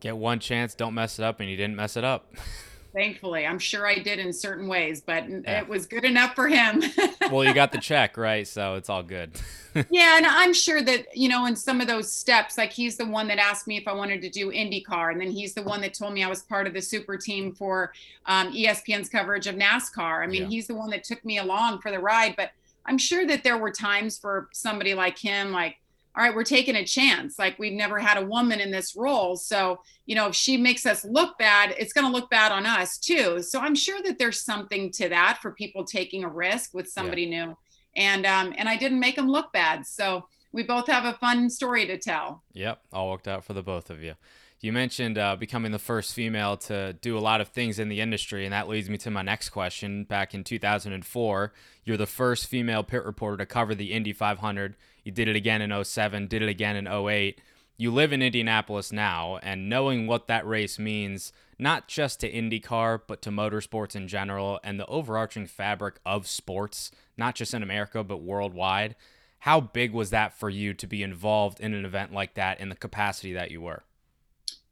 Get 0.00 0.16
one 0.16 0.38
chance, 0.38 0.74
don't 0.74 0.94
mess 0.94 1.18
it 1.18 1.24
up, 1.24 1.40
and 1.40 1.50
you 1.50 1.56
didn't 1.56 1.76
mess 1.76 1.96
it 1.96 2.04
up. 2.04 2.32
Thankfully, 2.92 3.46
I'm 3.46 3.60
sure 3.60 3.86
I 3.86 3.98
did 3.98 4.18
in 4.18 4.32
certain 4.32 4.66
ways, 4.66 5.00
but 5.00 5.28
yeah. 5.28 5.60
it 5.60 5.68
was 5.68 5.86
good 5.86 6.04
enough 6.04 6.34
for 6.34 6.48
him. 6.48 6.82
well, 7.30 7.44
you 7.44 7.54
got 7.54 7.70
the 7.70 7.78
check, 7.78 8.16
right? 8.16 8.46
So 8.46 8.74
it's 8.74 8.90
all 8.90 9.04
good. 9.04 9.30
yeah, 9.90 10.16
and 10.16 10.26
I'm 10.26 10.52
sure 10.52 10.82
that, 10.82 11.16
you 11.16 11.28
know, 11.28 11.46
in 11.46 11.54
some 11.54 11.80
of 11.80 11.86
those 11.86 12.10
steps, 12.10 12.58
like 12.58 12.72
he's 12.72 12.96
the 12.96 13.06
one 13.06 13.28
that 13.28 13.38
asked 13.38 13.68
me 13.68 13.76
if 13.76 13.86
I 13.86 13.92
wanted 13.92 14.20
to 14.22 14.30
do 14.30 14.50
IndyCar, 14.50 15.12
and 15.12 15.20
then 15.20 15.30
he's 15.30 15.54
the 15.54 15.62
one 15.62 15.80
that 15.82 15.94
told 15.94 16.14
me 16.14 16.24
I 16.24 16.28
was 16.28 16.42
part 16.42 16.66
of 16.66 16.74
the 16.74 16.82
super 16.82 17.16
team 17.16 17.52
for 17.52 17.92
um, 18.26 18.52
ESPN's 18.52 19.08
coverage 19.08 19.46
of 19.46 19.54
NASCAR. 19.54 20.24
I 20.24 20.26
mean, 20.26 20.42
yeah. 20.42 20.48
he's 20.48 20.66
the 20.66 20.74
one 20.74 20.90
that 20.90 21.04
took 21.04 21.24
me 21.24 21.38
along 21.38 21.80
for 21.80 21.90
the 21.92 22.00
ride, 22.00 22.34
but 22.36 22.50
I'm 22.86 22.98
sure 22.98 23.26
that 23.26 23.44
there 23.44 23.58
were 23.58 23.70
times 23.70 24.18
for 24.18 24.48
somebody 24.52 24.94
like 24.94 25.18
him, 25.18 25.52
like, 25.52 25.76
all 26.16 26.24
right, 26.24 26.34
we're 26.34 26.44
taking 26.44 26.76
a 26.76 26.84
chance. 26.84 27.38
Like 27.38 27.58
we've 27.58 27.72
never 27.72 27.98
had 27.98 28.18
a 28.18 28.26
woman 28.26 28.60
in 28.60 28.70
this 28.70 28.96
role. 28.96 29.36
So, 29.36 29.80
you 30.06 30.16
know, 30.16 30.26
if 30.28 30.34
she 30.34 30.56
makes 30.56 30.84
us 30.84 31.04
look 31.04 31.38
bad, 31.38 31.74
it's 31.78 31.92
going 31.92 32.06
to 32.06 32.12
look 32.12 32.28
bad 32.30 32.50
on 32.50 32.66
us 32.66 32.98
too. 32.98 33.42
So 33.42 33.60
I'm 33.60 33.76
sure 33.76 34.02
that 34.02 34.18
there's 34.18 34.44
something 34.44 34.90
to 34.92 35.08
that 35.08 35.38
for 35.40 35.52
people 35.52 35.84
taking 35.84 36.24
a 36.24 36.28
risk 36.28 36.74
with 36.74 36.88
somebody 36.88 37.22
yeah. 37.22 37.46
new. 37.46 37.56
And 37.96 38.24
um 38.24 38.54
and 38.56 38.68
I 38.68 38.76
didn't 38.76 39.00
make 39.00 39.16
them 39.16 39.28
look 39.28 39.52
bad. 39.52 39.86
So 39.86 40.26
we 40.52 40.62
both 40.62 40.86
have 40.86 41.04
a 41.04 41.18
fun 41.18 41.50
story 41.50 41.86
to 41.86 41.98
tell. 41.98 42.42
Yep, 42.54 42.80
all 42.92 43.10
worked 43.10 43.28
out 43.28 43.44
for 43.44 43.52
the 43.52 43.62
both 43.62 43.90
of 43.90 44.02
you. 44.02 44.14
You 44.62 44.74
mentioned 44.74 45.16
uh, 45.16 45.36
becoming 45.36 45.72
the 45.72 45.78
first 45.78 46.12
female 46.12 46.58
to 46.58 46.92
do 46.92 47.16
a 47.16 47.20
lot 47.20 47.40
of 47.40 47.48
things 47.48 47.78
in 47.78 47.88
the 47.88 48.02
industry, 48.02 48.44
and 48.44 48.52
that 48.52 48.68
leads 48.68 48.90
me 48.90 48.98
to 48.98 49.10
my 49.10 49.22
next 49.22 49.48
question. 49.48 50.04
Back 50.04 50.34
in 50.34 50.44
2004, 50.44 51.52
you're 51.84 51.96
the 51.96 52.06
first 52.06 52.46
female 52.46 52.82
pit 52.82 53.02
reporter 53.02 53.38
to 53.38 53.46
cover 53.46 53.74
the 53.74 53.92
Indy 53.92 54.12
500. 54.12 54.76
You 55.02 55.12
did 55.12 55.28
it 55.28 55.36
again 55.36 55.62
in 55.62 55.84
07, 55.84 56.26
did 56.26 56.42
it 56.42 56.50
again 56.50 56.76
in 56.76 56.86
08. 56.86 57.40
You 57.78 57.90
live 57.90 58.12
in 58.12 58.20
Indianapolis 58.20 58.92
now, 58.92 59.38
and 59.42 59.70
knowing 59.70 60.06
what 60.06 60.26
that 60.26 60.46
race 60.46 60.78
means, 60.78 61.32
not 61.58 61.88
just 61.88 62.20
to 62.20 62.30
IndyCar, 62.30 63.00
but 63.06 63.22
to 63.22 63.30
motorsports 63.30 63.96
in 63.96 64.08
general, 64.08 64.60
and 64.62 64.78
the 64.78 64.84
overarching 64.86 65.46
fabric 65.46 66.00
of 66.04 66.26
sports, 66.26 66.90
not 67.16 67.34
just 67.34 67.54
in 67.54 67.62
America, 67.62 68.04
but 68.04 68.20
worldwide, 68.20 68.94
how 69.38 69.58
big 69.58 69.94
was 69.94 70.10
that 70.10 70.38
for 70.38 70.50
you 70.50 70.74
to 70.74 70.86
be 70.86 71.02
involved 71.02 71.60
in 71.60 71.72
an 71.72 71.86
event 71.86 72.12
like 72.12 72.34
that 72.34 72.60
in 72.60 72.68
the 72.68 72.76
capacity 72.76 73.32
that 73.32 73.50
you 73.50 73.62
were? 73.62 73.84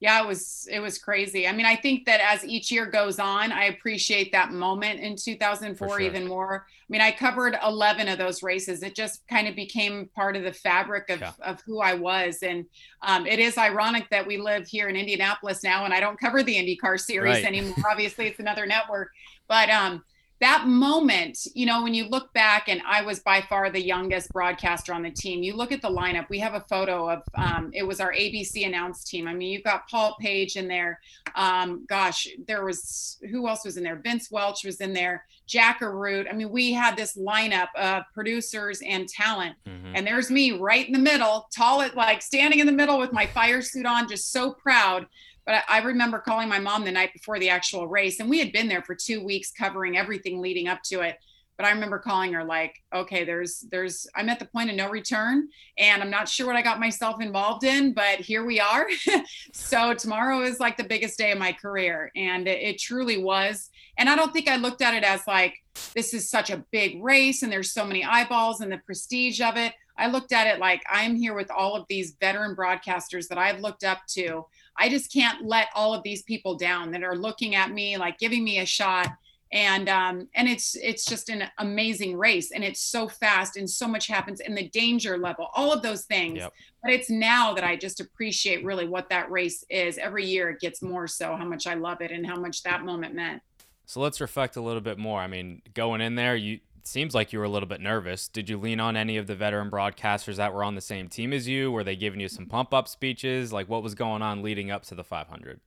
Yeah, 0.01 0.23
it 0.23 0.27
was 0.27 0.69
it 0.71 0.79
was 0.79 0.97
crazy. 0.97 1.49
I 1.49 1.53
mean, 1.53 1.67
I 1.67 1.75
think 1.75 2.05
that 2.07 2.21
as 2.21 2.45
each 2.45 2.71
year 2.71 2.87
goes 2.87 3.19
on, 3.19 3.51
I 3.51 3.65
appreciate 3.65 4.31
that 4.31 4.53
moment 4.53 5.01
in 5.01 5.17
2004 5.17 5.89
sure. 5.89 6.01
even 6.01 6.29
more. 6.29 6.67
I 6.69 6.87
mean, 6.89 7.01
I 7.01 7.11
covered 7.11 7.57
11 7.67 8.07
of 8.07 8.17
those 8.17 8.43
races. 8.43 8.85
It 8.85 8.95
just 8.95 9.27
kind 9.27 9.49
of 9.49 9.57
became 9.57 10.09
part 10.15 10.37
of 10.37 10.45
the 10.45 10.53
fabric 10.53 11.11
of, 11.11 11.21
yeah. 11.21 11.33
of 11.41 11.61
who 11.63 11.81
I 11.81 11.95
was. 11.95 12.45
And 12.45 12.65
um, 13.03 13.27
it 13.27 13.41
is 13.41 13.59
ironic 13.59 14.09
that 14.11 14.25
we 14.25 14.39
live 14.39 14.69
here 14.69 14.89
in 14.89 14.95
Indianapolis 14.95 15.65
now, 15.65 15.85
and 15.85 15.93
I 15.93 15.99
don't 15.99 16.19
cover 16.19 16.45
the 16.45 16.55
IndyCar 16.55 17.01
series 17.01 17.37
right. 17.37 17.45
anymore. 17.45 17.75
Obviously, 17.91 18.29
it's 18.29 18.39
another 18.39 18.67
network, 18.67 19.11
but 19.49 19.69
um, 19.69 20.05
that 20.41 20.67
moment, 20.67 21.39
you 21.55 21.67
know, 21.67 21.83
when 21.83 21.95
you 21.95 22.07
look 22.09 22.33
back, 22.33 22.69
and 22.69 22.81
I 22.87 23.03
was 23.03 23.21
by 23.21 23.41
far 23.41 23.71
the 23.71 23.85
youngest 23.85 24.33
broadcaster 24.33 24.93
on 24.93 25.03
the 25.03 25.11
team, 25.11 25.43
you 25.43 25.57
look 25.57 25.73
at 25.73 25.83
the 25.83 25.91
lineup. 25.91 26.29
We 26.29 26.39
have 26.39 26.55
a 26.55 26.61
photo 26.61 27.11
of 27.11 27.23
um, 27.35 27.71
it 27.75 27.83
was 27.83 28.01
our 28.01 28.13
ABC 28.13 28.67
announced 28.67 29.09
team. 29.09 29.27
I 29.27 29.35
mean, 29.35 29.51
you've 29.51 29.65
got 29.65 29.89
Paul 29.89 30.17
Page 30.21 30.57
in 30.57 30.69
there. 30.69 31.01
Um, 31.35 31.85
gosh, 31.89 32.29
there 32.47 32.65
was 32.65 33.19
who 33.31 33.49
else 33.49 33.65
was 33.65 33.77
in 33.77 33.83
there? 33.83 33.97
Vince 33.97 34.31
Welch 34.31 34.65
was 34.65 34.81
in 34.81 34.93
there. 34.93 35.25
Jack 35.47 35.81
Arute. 35.81 36.29
I 36.31 36.35
mean, 36.35 36.51
we 36.51 36.73
had 36.73 36.97
this 36.97 37.17
lineup 37.17 37.69
of 37.75 38.05
producers 38.13 38.83
and 38.87 39.09
talent. 39.09 39.57
Mm-hmm. 39.67 39.97
And 39.97 40.07
there's 40.07 40.31
me 40.31 40.53
right 40.53 40.87
in 40.87 40.93
the 40.93 40.99
middle, 40.99 41.49
tall, 41.57 41.85
like 41.95 42.23
standing 42.23 42.61
in 42.61 42.67
the 42.67 42.73
middle 42.73 42.99
with 42.99 43.13
my 43.13 43.27
fire 43.27 43.63
suit 43.63 43.87
on, 43.87 44.09
just 44.09 44.31
so 44.31 44.53
proud 44.53 45.07
but 45.49 45.65
I 45.67 45.79
remember 45.79 46.19
calling 46.19 46.47
my 46.47 46.59
mom 46.59 46.85
the 46.85 46.93
night 46.93 47.15
before 47.15 47.39
the 47.39 47.49
actual 47.49 47.89
race, 47.89 48.21
and 48.21 48.29
we 48.29 48.39
had 48.39 48.53
been 48.53 48.69
there 48.69 48.83
for 48.83 48.95
two 48.95 49.25
weeks 49.25 49.51
covering 49.51 49.97
everything 49.97 50.43
leading 50.43 50.69
up 50.69 50.83
to 50.83 51.01
it. 51.01 51.17
But 51.57 51.65
I 51.65 51.71
remember 51.71 51.99
calling 51.99 52.35
her 52.35 52.45
like, 52.45 52.75
okay, 52.95 53.25
there's 53.25 53.61
there's 53.71 54.07
I'm 54.15 54.29
at 54.29 54.41
the 54.41 54.45
point 54.45 54.69
of 54.69 54.77
no 54.77 54.91
return, 54.91 55.49
and 55.79 56.03
I'm 56.03 56.11
not 56.11 56.29
sure 56.29 56.47
what 56.47 56.57
I 56.57 56.61
got 56.61 56.79
myself 56.79 57.23
involved 57.23 57.65
in, 57.65 57.95
but 57.95 58.21
here 58.21 58.45
we 58.45 58.61
are. 58.61 58.89
so 59.55 59.95
tomorrow 59.95 60.43
is 60.43 60.61
like 60.61 60.77
the 60.77 60.85
biggest 60.85 61.17
day 61.17 61.33
of 61.33 61.39
my 61.39 61.55
career, 61.55 62.13
and 62.15 62.47
it, 62.47 62.63
it 62.63 62.79
truly 62.79 63.17
was. 63.17 63.71
And 63.97 64.11
I 64.11 64.17
don't 64.17 64.35
think 64.35 64.49
I 64.49 64.57
looked 64.57 64.83
at 64.83 64.93
it 64.93 65.03
as 65.03 65.27
like 65.27 65.55
this 65.95 66.13
is 66.13 66.29
such 66.29 66.51
a 66.51 66.63
big 66.73 67.03
race, 67.03 67.43
and 67.43 67.51
there's 67.51 67.73
so 67.73 67.87
many 67.87 68.05
eyeballs 68.05 68.61
and 68.61 68.71
the 68.71 68.83
prestige 68.85 69.41
of 69.41 69.57
it. 69.57 69.73
I 69.97 70.09
looked 70.09 70.33
at 70.33 70.47
it 70.47 70.61
like 70.61 70.83
I'm 70.91 71.17
here 71.17 71.35
with 71.35 71.51
all 71.51 71.75
of 71.75 71.87
these 71.89 72.17
veteran 72.21 72.55
broadcasters 72.55 73.29
that 73.29 73.39
I've 73.39 73.61
looked 73.61 73.83
up 73.83 74.01
to 74.11 74.45
I 74.79 74.89
just 74.89 75.13
can't 75.13 75.45
let 75.45 75.69
all 75.75 75.95
of 75.95 76.03
these 76.03 76.23
people 76.23 76.57
down 76.57 76.91
that 76.93 77.03
are 77.03 77.17
looking 77.17 77.55
at 77.55 77.73
me, 77.73 77.97
like 77.97 78.19
giving 78.19 78.45
me 78.45 78.61
a 78.61 78.67
shot. 78.67 79.09
And 79.51 79.89
um, 79.89 80.29
and 80.35 80.47
it's 80.47 80.77
it's 80.77 81.07
just 81.07 81.31
an 81.31 81.45
amazing 81.57 82.19
race, 82.19 82.51
and 82.51 82.63
it's 82.63 82.81
so 82.81 83.09
fast, 83.09 83.57
and 83.57 83.69
so 83.69 83.89
much 83.89 84.07
happens, 84.07 84.41
and 84.41 84.55
the 84.55 84.69
danger 84.69 85.17
level, 85.17 85.49
all 85.55 85.73
of 85.73 85.81
those 85.81 86.03
things. 86.05 86.37
Yep. 86.37 86.53
But 86.83 86.93
it's 86.93 87.09
now 87.09 87.55
that 87.55 87.65
I 87.65 87.75
just 87.75 88.01
appreciate 88.01 88.63
really 88.63 88.87
what 88.87 89.09
that 89.09 89.31
race 89.31 89.65
is. 89.71 89.97
Every 89.97 90.27
year 90.27 90.51
it 90.51 90.61
gets 90.61 90.83
more 90.83 91.07
so 91.07 91.35
how 91.35 91.47
much 91.47 91.67
I 91.67 91.75
love 91.75 92.03
it 92.03 92.11
and 92.11 92.27
how 92.27 92.37
much 92.37 92.63
that 92.65 92.85
moment 92.85 93.15
meant. 93.15 93.41
So 93.87 94.01
let's 94.01 94.21
reflect 94.21 94.57
a 94.57 94.61
little 94.61 94.83
bit 94.83 94.99
more. 94.99 95.19
I 95.19 95.29
mean, 95.29 95.63
going 95.73 96.03
in 96.03 96.15
there, 96.15 96.37
you 96.37 96.61
seems 96.89 97.15
like 97.15 97.33
you 97.33 97.39
were 97.39 97.45
a 97.45 97.49
little 97.51 97.69
bit 97.69 97.81
nervous. 97.81 98.29
Did 98.29 98.49
you 98.49 98.59
lean 98.59 98.81
on 98.81 98.97
any 98.97 99.17
of 99.17 99.27
the 99.27 99.35
veteran 99.35 99.71
broadcasters 99.71 100.37
that 100.37 100.53
were 100.53 100.65
on 100.65 100.75
the 100.75 100.81
same 100.81 101.09
team 101.09 101.33
as 101.33 101.47
you? 101.47 101.71
Were 101.71 101.85
they 101.85 101.97
giving 101.97 102.21
you 102.21 102.29
some 102.29 102.47
pump 102.47 102.73
up 102.75 102.89
speeches? 102.89 103.53
Like 103.53 103.69
what 103.69 103.83
was 103.83 103.95
going 103.95 104.23
on 104.23 104.43
leading 104.43 104.71
up 104.71 104.85
to 104.87 104.95
the 104.95 105.05
500? 105.05 105.61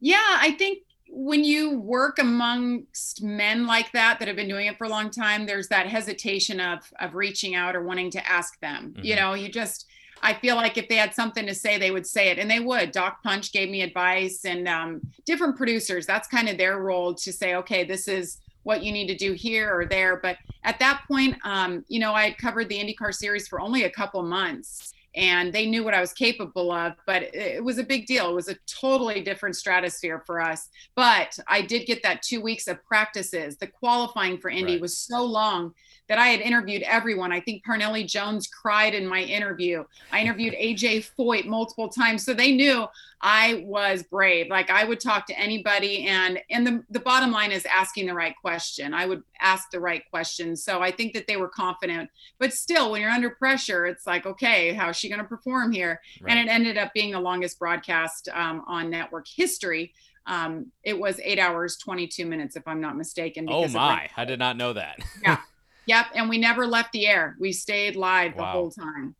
Yeah, 0.00 0.16
I 0.22 0.52
think 0.52 0.78
when 1.10 1.42
you 1.42 1.78
work 1.78 2.18
amongst 2.18 3.22
men 3.22 3.66
like 3.66 3.90
that 3.92 4.18
that 4.18 4.28
have 4.28 4.36
been 4.36 4.48
doing 4.48 4.66
it 4.66 4.78
for 4.78 4.84
a 4.84 4.88
long 4.88 5.10
time, 5.10 5.46
there's 5.46 5.68
that 5.68 5.86
hesitation 5.86 6.60
of 6.60 6.80
of 7.00 7.14
reaching 7.14 7.54
out 7.54 7.74
or 7.74 7.82
wanting 7.82 8.10
to 8.12 8.28
ask 8.28 8.60
them. 8.60 8.92
Mm-hmm. 8.92 9.04
You 9.04 9.16
know, 9.16 9.34
you 9.34 9.48
just 9.48 9.86
I 10.22 10.34
feel 10.34 10.56
like 10.56 10.76
if 10.76 10.88
they 10.88 10.96
had 10.96 11.14
something 11.14 11.46
to 11.46 11.54
say, 11.54 11.78
they 11.78 11.90
would 11.90 12.06
say 12.06 12.28
it, 12.28 12.38
and 12.38 12.50
they 12.50 12.60
would. 12.60 12.92
Doc 12.92 13.22
Punch 13.22 13.52
gave 13.52 13.70
me 13.70 13.82
advice, 13.82 14.44
and 14.44 14.68
um, 14.68 15.00
different 15.24 15.56
producers. 15.56 16.06
That's 16.06 16.28
kind 16.28 16.48
of 16.48 16.58
their 16.58 16.78
role 16.78 17.14
to 17.14 17.32
say, 17.32 17.54
okay, 17.54 17.84
this 17.84 18.08
is 18.08 18.38
what 18.68 18.84
you 18.84 18.92
need 18.92 19.06
to 19.06 19.16
do 19.16 19.32
here 19.32 19.74
or 19.74 19.86
there. 19.86 20.18
But 20.18 20.36
at 20.62 20.78
that 20.78 21.00
point, 21.08 21.34
um, 21.42 21.86
you 21.88 21.98
know, 21.98 22.12
I 22.12 22.24
had 22.28 22.36
covered 22.36 22.68
the 22.68 22.78
IndyCar 22.78 23.14
series 23.14 23.48
for 23.48 23.62
only 23.62 23.84
a 23.84 23.90
couple 23.90 24.22
months 24.22 24.92
and 25.16 25.54
they 25.54 25.64
knew 25.64 25.82
what 25.82 25.94
I 25.94 26.02
was 26.02 26.12
capable 26.12 26.70
of, 26.70 26.92
but 27.06 27.34
it 27.34 27.64
was 27.64 27.78
a 27.78 27.82
big 27.82 28.04
deal. 28.06 28.28
It 28.28 28.34
was 28.34 28.50
a 28.50 28.56
totally 28.66 29.22
different 29.22 29.56
stratosphere 29.56 30.22
for 30.26 30.38
us. 30.38 30.68
But 30.94 31.38
I 31.48 31.62
did 31.62 31.86
get 31.86 32.02
that 32.02 32.20
two 32.20 32.42
weeks 32.42 32.68
of 32.68 32.84
practices. 32.84 33.56
The 33.56 33.68
qualifying 33.68 34.36
for 34.36 34.50
Indy 34.50 34.74
right. 34.74 34.82
was 34.82 34.98
so 34.98 35.24
long 35.24 35.72
that 36.08 36.18
I 36.18 36.28
had 36.28 36.40
interviewed 36.40 36.82
everyone. 36.82 37.32
I 37.32 37.40
think 37.40 37.64
Parnelli 37.64 38.06
Jones 38.06 38.46
cried 38.46 38.94
in 38.94 39.06
my 39.06 39.22
interview. 39.22 39.84
I 40.10 40.20
interviewed 40.20 40.54
AJ 40.54 41.10
Foyt 41.18 41.44
multiple 41.46 41.88
times. 41.88 42.24
So 42.24 42.32
they 42.32 42.52
knew 42.52 42.86
I 43.20 43.62
was 43.66 44.02
brave. 44.04 44.48
Like 44.48 44.70
I 44.70 44.84
would 44.84 45.00
talk 45.00 45.26
to 45.26 45.38
anybody 45.38 46.06
and 46.06 46.40
and 46.50 46.66
the, 46.66 46.84
the 46.90 47.00
bottom 47.00 47.30
line 47.30 47.52
is 47.52 47.66
asking 47.66 48.06
the 48.06 48.14
right 48.14 48.34
question. 48.40 48.94
I 48.94 49.06
would 49.06 49.22
ask 49.40 49.70
the 49.70 49.80
right 49.80 50.02
question. 50.10 50.56
So 50.56 50.80
I 50.80 50.90
think 50.90 51.12
that 51.12 51.26
they 51.26 51.36
were 51.36 51.48
confident. 51.48 52.10
But 52.38 52.54
still 52.54 52.90
when 52.90 53.02
you're 53.02 53.10
under 53.10 53.30
pressure, 53.30 53.86
it's 53.86 54.06
like, 54.06 54.24
okay, 54.24 54.72
how's 54.72 54.96
she 54.96 55.10
gonna 55.10 55.24
perform 55.24 55.72
here? 55.72 56.00
Right. 56.22 56.30
And 56.30 56.48
it 56.48 56.50
ended 56.50 56.78
up 56.78 56.94
being 56.94 57.12
the 57.12 57.20
longest 57.20 57.58
broadcast 57.58 58.28
um, 58.32 58.64
on 58.66 58.88
network 58.88 59.26
history. 59.28 59.92
Um, 60.26 60.66
it 60.84 60.98
was 60.98 61.18
eight 61.24 61.38
hours, 61.38 61.78
22 61.78 62.26
minutes, 62.26 62.54
if 62.54 62.68
I'm 62.68 62.82
not 62.82 62.96
mistaken. 62.98 63.46
Oh 63.48 63.66
my, 63.68 64.10
I 64.16 64.24
did 64.26 64.38
not 64.38 64.56
know 64.56 64.74
that. 64.74 64.98
yeah. 65.22 65.38
Yep, 65.88 66.06
and 66.14 66.28
we 66.28 66.36
never 66.36 66.66
left 66.66 66.92
the 66.92 67.06
air. 67.06 67.34
We 67.40 67.50
stayed 67.50 67.96
live 67.96 68.36
wow. 68.36 68.44
the 68.44 68.50
whole 68.52 68.70
time. 68.70 69.14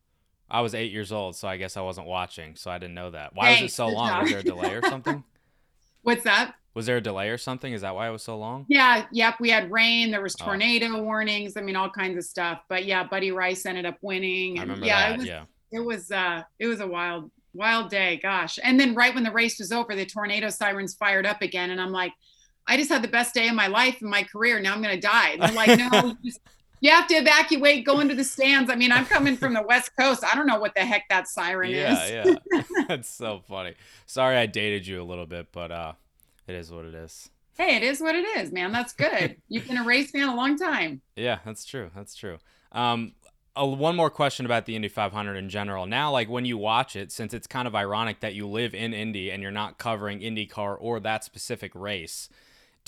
I 0.50 0.60
was 0.60 0.74
eight 0.74 0.92
years 0.92 1.12
old, 1.12 1.34
so 1.34 1.48
I 1.48 1.56
guess 1.56 1.78
I 1.78 1.80
wasn't 1.80 2.06
watching, 2.06 2.56
so 2.56 2.70
I 2.70 2.78
didn't 2.78 2.94
know 2.94 3.10
that. 3.10 3.34
Why 3.34 3.46
Thanks, 3.46 3.62
was 3.62 3.72
it 3.72 3.74
so 3.74 3.88
long? 3.88 4.22
Was 4.22 4.30
there 4.30 4.40
a 4.40 4.42
delay 4.42 4.74
or 4.74 4.82
something? 4.88 5.24
What's 6.02 6.24
that? 6.24 6.54
Was 6.74 6.84
there 6.84 6.98
a 6.98 7.00
delay 7.00 7.30
or 7.30 7.38
something? 7.38 7.72
Is 7.72 7.80
that 7.80 7.94
why 7.94 8.06
it 8.06 8.12
was 8.12 8.22
so 8.22 8.36
long? 8.36 8.66
Yeah, 8.68 9.06
yep. 9.12 9.36
We 9.40 9.48
had 9.48 9.70
rain. 9.70 10.10
There 10.10 10.20
was 10.20 10.36
oh. 10.40 10.44
tornado 10.44 10.88
oh. 10.88 11.02
warnings. 11.02 11.56
I 11.56 11.62
mean, 11.62 11.74
all 11.74 11.88
kinds 11.88 12.18
of 12.18 12.24
stuff. 12.24 12.60
But 12.68 12.84
yeah, 12.84 13.02
Buddy 13.02 13.30
Rice 13.30 13.64
ended 13.64 13.86
up 13.86 13.96
winning. 14.02 14.58
And 14.58 14.60
I 14.60 14.62
remember 14.62 14.86
yeah, 14.86 15.08
that. 15.08 15.14
It 15.14 15.18
was, 15.18 15.26
yeah, 15.26 15.44
it 15.72 15.80
was. 15.80 16.10
Uh, 16.10 16.42
it 16.58 16.66
was 16.66 16.80
a 16.80 16.86
wild, 16.86 17.30
wild 17.54 17.90
day. 17.90 18.20
Gosh. 18.22 18.58
And 18.62 18.78
then 18.78 18.94
right 18.94 19.14
when 19.14 19.24
the 19.24 19.32
race 19.32 19.58
was 19.58 19.72
over, 19.72 19.94
the 19.94 20.04
tornado 20.04 20.50
sirens 20.50 20.94
fired 20.94 21.24
up 21.24 21.40
again, 21.40 21.70
and 21.70 21.80
I'm 21.80 21.92
like, 21.92 22.12
I 22.66 22.76
just 22.76 22.90
had 22.90 23.02
the 23.02 23.08
best 23.08 23.34
day 23.34 23.48
of 23.48 23.54
my 23.54 23.66
life 23.66 24.02
in 24.02 24.10
my 24.10 24.22
career. 24.22 24.60
Now 24.60 24.74
I'm 24.74 24.82
gonna 24.82 25.00
die. 25.00 25.30
And 25.30 25.42
they're 25.42 25.52
like, 25.52 25.78
no, 25.78 26.14
just 26.24 26.40
you 26.80 26.90
have 26.90 27.06
to 27.08 27.14
evacuate, 27.14 27.84
go 27.84 28.00
into 28.00 28.14
the 28.14 28.24
stands. 28.24 28.70
I 28.70 28.76
mean, 28.76 28.92
I'm 28.92 29.06
coming 29.06 29.36
from 29.36 29.54
the 29.54 29.62
West 29.62 29.90
Coast. 29.98 30.24
I 30.24 30.34
don't 30.34 30.46
know 30.46 30.58
what 30.58 30.74
the 30.74 30.80
heck 30.80 31.08
that 31.08 31.28
siren 31.28 31.70
yeah, 31.70 32.04
is. 32.04 32.10
Yeah, 32.10 32.34
yeah. 32.52 32.62
That's 32.88 33.08
so 33.08 33.42
funny. 33.48 33.74
Sorry 34.06 34.36
I 34.36 34.46
dated 34.46 34.86
you 34.86 35.02
a 35.02 35.04
little 35.04 35.26
bit, 35.26 35.48
but 35.52 35.70
uh 35.70 35.92
it 36.46 36.54
is 36.54 36.70
what 36.70 36.84
it 36.84 36.94
is. 36.94 37.30
Hey, 37.56 37.76
it 37.76 37.82
is 37.82 38.00
what 38.00 38.14
it 38.14 38.24
is, 38.38 38.52
man. 38.52 38.72
That's 38.72 38.92
good. 38.92 39.36
You've 39.48 39.66
been 39.66 39.76
a 39.76 39.84
race 39.84 40.10
fan 40.10 40.28
a 40.28 40.34
long 40.34 40.56
time. 40.56 41.02
Yeah, 41.16 41.38
that's 41.44 41.64
true. 41.64 41.90
That's 41.94 42.14
true. 42.14 42.38
Um 42.72 43.12
uh, 43.58 43.66
one 43.66 43.96
more 43.96 44.10
question 44.10 44.46
about 44.46 44.66
the 44.66 44.76
Indy 44.76 44.86
500 44.86 45.34
in 45.34 45.48
general. 45.48 45.84
Now, 45.84 46.12
like 46.12 46.28
when 46.28 46.44
you 46.44 46.56
watch 46.56 46.94
it, 46.94 47.10
since 47.10 47.34
it's 47.34 47.48
kind 47.48 47.66
of 47.66 47.74
ironic 47.74 48.20
that 48.20 48.34
you 48.34 48.46
live 48.46 48.72
in 48.72 48.94
Indy 48.94 49.32
and 49.32 49.42
you're 49.42 49.50
not 49.50 49.78
covering 49.78 50.20
IndyCar 50.20 50.76
or 50.78 51.00
that 51.00 51.24
specific 51.24 51.72
race, 51.74 52.28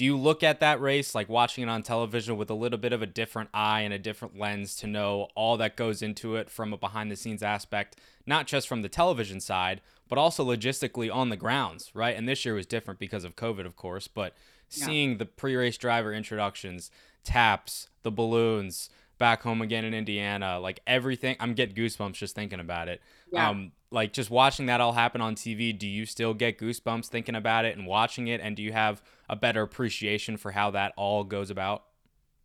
do 0.01 0.07
you 0.07 0.17
look 0.17 0.43
at 0.43 0.61
that 0.61 0.81
race 0.81 1.15
like 1.15 1.29
watching 1.29 1.63
it 1.63 1.69
on 1.69 1.83
television 1.83 2.39
with 2.39 2.49
a 2.49 2.55
little 2.55 2.79
bit 2.79 2.95
of 2.95 3.03
a 3.03 3.07
different 3.07 3.51
eye 3.53 3.83
and 3.83 3.93
a 3.93 3.99
different 3.99 4.39
lens 4.39 4.75
to 4.75 4.87
know 4.87 5.29
all 5.35 5.59
that 5.59 5.77
goes 5.77 6.01
into 6.01 6.37
it 6.37 6.49
from 6.49 6.73
a 6.73 6.79
behind 6.79 7.11
the 7.11 7.17
scenes 7.17 7.43
aspect 7.43 7.97
not 8.25 8.47
just 8.47 8.67
from 8.67 8.81
the 8.81 8.89
television 8.89 9.41
side 9.41 9.83
but 10.09 10.17
also 10.17 10.43
logistically 10.43 11.15
on 11.15 11.29
the 11.29 11.37
grounds 11.37 11.91
right 11.93 12.17
and 12.17 12.27
this 12.27 12.47
year 12.47 12.55
was 12.55 12.65
different 12.65 12.99
because 12.99 13.25
of 13.25 13.37
covid 13.37 13.67
of 13.67 13.77
course 13.77 14.09
but 14.09 14.33
yeah. 14.71 14.87
seeing 14.87 15.19
the 15.19 15.27
pre-race 15.27 15.77
driver 15.77 16.15
introductions 16.15 16.91
taps 17.23 17.87
the 18.03 18.11
balloons 18.11 18.89
back 19.21 19.43
home 19.43 19.63
again 19.63 19.85
in 19.85 19.95
Indiana. 19.95 20.59
Like 20.59 20.81
everything, 20.89 21.37
I'm 21.39 21.55
getting 21.55 21.77
goosebumps 21.77 22.15
just 22.15 22.35
thinking 22.35 22.59
about 22.59 22.89
it. 22.89 23.01
Yeah. 23.33 23.49
Um, 23.49 23.71
like 23.93 24.13
just 24.13 24.31
watching 24.31 24.67
that 24.67 24.81
all 24.81 24.93
happen 24.93 25.21
on 25.21 25.37
TV, 25.37 25.79
do 25.79 25.87
you 25.87 26.07
still 26.07 26.35
get 26.35 26.59
goosebumps 26.59 27.07
thinking 27.07 27.37
about 27.37 27.65
it 27.65 27.77
and 27.77 27.87
watching 27.87 28.27
it? 28.27 28.41
And 28.41 28.57
do 28.57 28.65
you 28.65 28.73
have 28.73 29.01
a 29.29 29.37
better 29.37 29.63
appreciation 29.63 30.37
for 30.37 30.51
how 30.51 30.73
that 30.73 30.93
all 30.97 31.23
goes 31.23 31.51
about? 31.51 31.85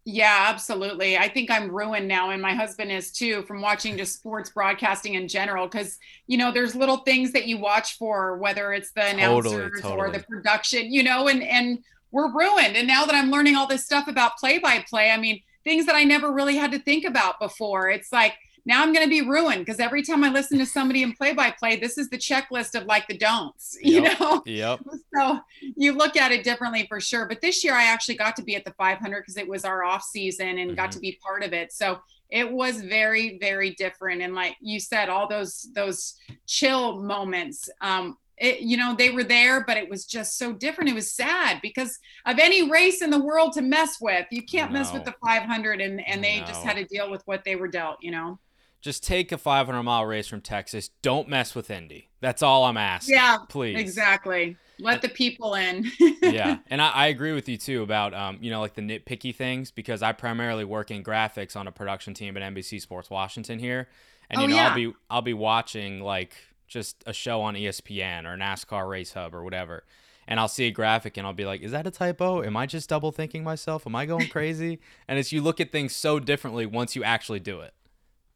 Yeah, 0.08 0.46
absolutely. 0.50 1.18
I 1.18 1.28
think 1.28 1.50
I'm 1.50 1.72
ruined 1.72 2.08
now, 2.08 2.30
and 2.30 2.40
my 2.40 2.54
husband 2.54 2.92
is 2.92 3.12
too, 3.12 3.42
from 3.44 3.60
watching 3.60 3.98
just 3.98 4.14
sports 4.14 4.52
broadcasting 4.52 5.16
in 5.16 5.28
general. 5.28 5.66
Because 5.66 5.98
you 6.28 6.38
know, 6.38 6.52
there's 6.52 6.76
little 6.76 6.98
things 6.98 7.32
that 7.32 7.48
you 7.48 7.58
watch 7.58 7.98
for, 7.98 8.38
whether 8.38 8.72
it's 8.72 8.92
the 8.92 9.04
announcers 9.04 9.52
totally, 9.52 9.82
totally. 9.82 9.98
or 9.98 10.12
the 10.12 10.20
production, 10.20 10.94
you 10.94 11.02
know, 11.02 11.28
and 11.28 11.42
and 11.42 11.80
we're 12.12 12.32
ruined. 12.32 12.78
And 12.78 12.88
now 12.88 13.06
that 13.06 13.16
I'm 13.16 13.32
learning 13.32 13.56
all 13.56 13.66
this 13.66 13.84
stuff 13.84 14.08
about 14.08 14.38
play 14.38 14.60
by 14.60 14.86
play, 14.88 15.10
I 15.10 15.18
mean, 15.18 15.42
things 15.66 15.86
that 15.88 15.96
I 15.96 16.06
never 16.06 16.32
really 16.32 16.56
had 16.56 16.72
to 16.72 16.80
think 16.80 17.04
about 17.04 17.40
before. 17.40 17.90
It's 17.90 18.14
like 18.14 18.36
now 18.66 18.82
I'm 18.82 18.94
going 18.94 19.06
to 19.06 19.10
be 19.10 19.22
ruined 19.22 19.60
because 19.60 19.80
every 19.80 20.02
time 20.02 20.24
I 20.24 20.30
listen 20.30 20.58
to 20.60 20.66
somebody 20.66 21.04
in 21.04 21.14
play 21.14 21.34
by 21.34 21.52
play, 21.52 21.76
this 21.76 21.98
is 21.98 22.10
the 22.10 22.18
checklist 22.18 22.80
of 22.80 22.86
like 22.86 23.08
the 23.08 23.18
don'ts, 23.18 23.78
you 23.82 24.04
yep. 24.04 24.20
know? 24.20 24.42
Yep. 24.46 24.80
So 25.16 25.40
you 25.76 25.92
look 25.92 26.16
at 26.16 26.32
it 26.32 26.44
differently 26.44 26.86
for 26.88 27.02
sure. 27.02 27.28
But 27.28 27.42
this 27.42 27.64
year 27.64 27.74
I 27.74 27.86
actually 27.86 28.16
got 28.16 28.36
to 28.38 28.44
be 28.44 28.56
at 28.56 28.64
the 28.64 28.74
500 28.74 29.22
because 29.22 29.38
it 29.38 29.48
was 29.48 29.66
our 29.66 29.84
off 29.84 30.04
season 30.04 30.58
and 30.58 30.72
mm-hmm. 30.72 30.76
got 30.76 30.92
to 30.94 31.00
be 31.00 31.20
part 31.22 31.44
of 31.44 31.54
it. 31.54 31.74
So 31.74 32.00
it 32.30 32.50
was 32.50 32.82
very, 32.82 33.38
very 33.38 33.72
different. 33.72 34.22
And 34.22 34.34
like 34.34 34.56
you 34.62 34.80
said, 34.80 35.10
all 35.10 35.28
those, 35.28 35.68
those 35.76 36.16
chill 36.48 37.02
moments, 37.02 37.70
um, 37.82 38.18
it, 38.38 38.60
you 38.60 38.78
know, 38.78 38.96
they 38.96 39.12
were 39.12 39.24
there, 39.24 39.64
but 39.64 39.78
it 39.78 39.90
was 39.90 40.06
just 40.06 40.38
so 40.38 40.54
different. 40.54 40.90
It 40.90 40.94
was 40.94 41.12
sad 41.12 41.60
because 41.62 41.98
of 42.26 42.38
any 42.40 42.70
race 42.70 43.02
in 43.02 43.10
the 43.10 43.20
world 43.20 43.54
to 43.54 43.62
mess 43.62 43.98
with. 44.02 44.26
You 44.30 44.44
can't 44.44 44.72
no. 44.72 44.80
mess 44.80 44.92
with 44.92 45.06
the 45.06 45.14
500, 45.24 45.82
and 45.82 46.06
and 46.06 46.24
they 46.24 46.42
no. 46.42 46.46
just 46.46 46.64
had 46.64 46.76
to 46.78 46.86
deal 46.86 47.10
with 47.10 47.22
what 47.26 47.44
they 47.44 47.56
were 47.56 47.68
dealt. 47.68 47.98
You 48.02 48.12
know. 48.12 48.40
Just 48.82 49.04
take 49.04 49.32
a 49.32 49.38
500 49.40 49.82
mile 49.82 50.06
race 50.06 50.28
from 50.28 50.42
Texas. 50.42 50.92
Don't 51.02 51.28
mess 51.28 51.56
with 51.56 51.72
Indy. 51.72 52.10
That's 52.22 52.44
all 52.44 52.66
I'm 52.66 52.78
asking. 52.78 53.16
Yeah, 53.16 53.38
please. 53.50 53.80
Exactly. 53.80 54.58
Let 54.78 55.02
the 55.02 55.10
people 55.10 55.56
in. 55.56 55.90
yeah, 56.22 56.58
and 56.68 56.82
I, 56.82 56.92
I, 56.92 57.08
agree 57.08 57.32
with 57.32 57.48
you 57.48 57.58
too 57.58 57.82
about 57.82 58.14
um, 58.14 58.38
you 58.42 58.52
know, 58.52 58.60
like 58.60 58.74
the 58.74 58.82
nitpicky 58.82 59.34
things 59.34 59.72
because 59.72 60.04
I 60.04 60.12
primarily 60.12 60.66
work 60.66 60.92
in 60.92 61.04
graphics 61.04 61.56
on 61.56 61.66
a 61.66 61.72
production 61.72 62.14
team 62.14 62.36
at 62.36 62.54
NBC 62.54 62.82
Sports 62.82 63.10
Washington 63.10 63.58
here, 63.58 63.88
and 64.30 64.42
you 64.42 64.46
oh, 64.46 64.50
know 64.50 64.56
yeah. 64.56 64.68
I'll 64.68 64.76
be 64.76 64.94
I'll 65.10 65.22
be 65.22 65.34
watching 65.34 66.02
like 66.02 66.36
just 66.68 67.04
a 67.06 67.14
show 67.14 67.42
on 67.42 67.56
ESPN 67.56 68.26
or 68.26 68.38
NASCAR 68.38 68.90
Race 68.90 69.14
Hub 69.14 69.34
or 69.34 69.44
whatever, 69.44 69.86
and 70.28 70.40
I'll 70.40 70.48
see 70.48 70.66
a 70.66 70.72
graphic 70.72 71.18
and 71.18 71.26
I'll 71.26 71.34
be 71.34 71.46
like, 71.46 71.62
"Is 71.62 71.72
that 71.72 71.88
a 71.88 71.92
typo? 71.92 72.44
Am 72.44 72.58
I 72.58 72.66
just 72.66 72.90
double 72.90 73.12
thinking 73.12 73.44
myself? 73.44 73.86
Am 73.86 73.96
I 73.96 74.06
going 74.06 74.28
crazy?" 74.30 74.80
and 75.08 75.20
it's 75.20 75.32
you 75.32 75.42
look 75.42 75.60
at 75.60 75.72
things 75.72 75.96
so 75.96 76.20
differently 76.20 76.66
once 76.66 76.96
you 76.96 77.04
actually 77.04 77.40
do 77.40 77.62
it. 77.62 77.74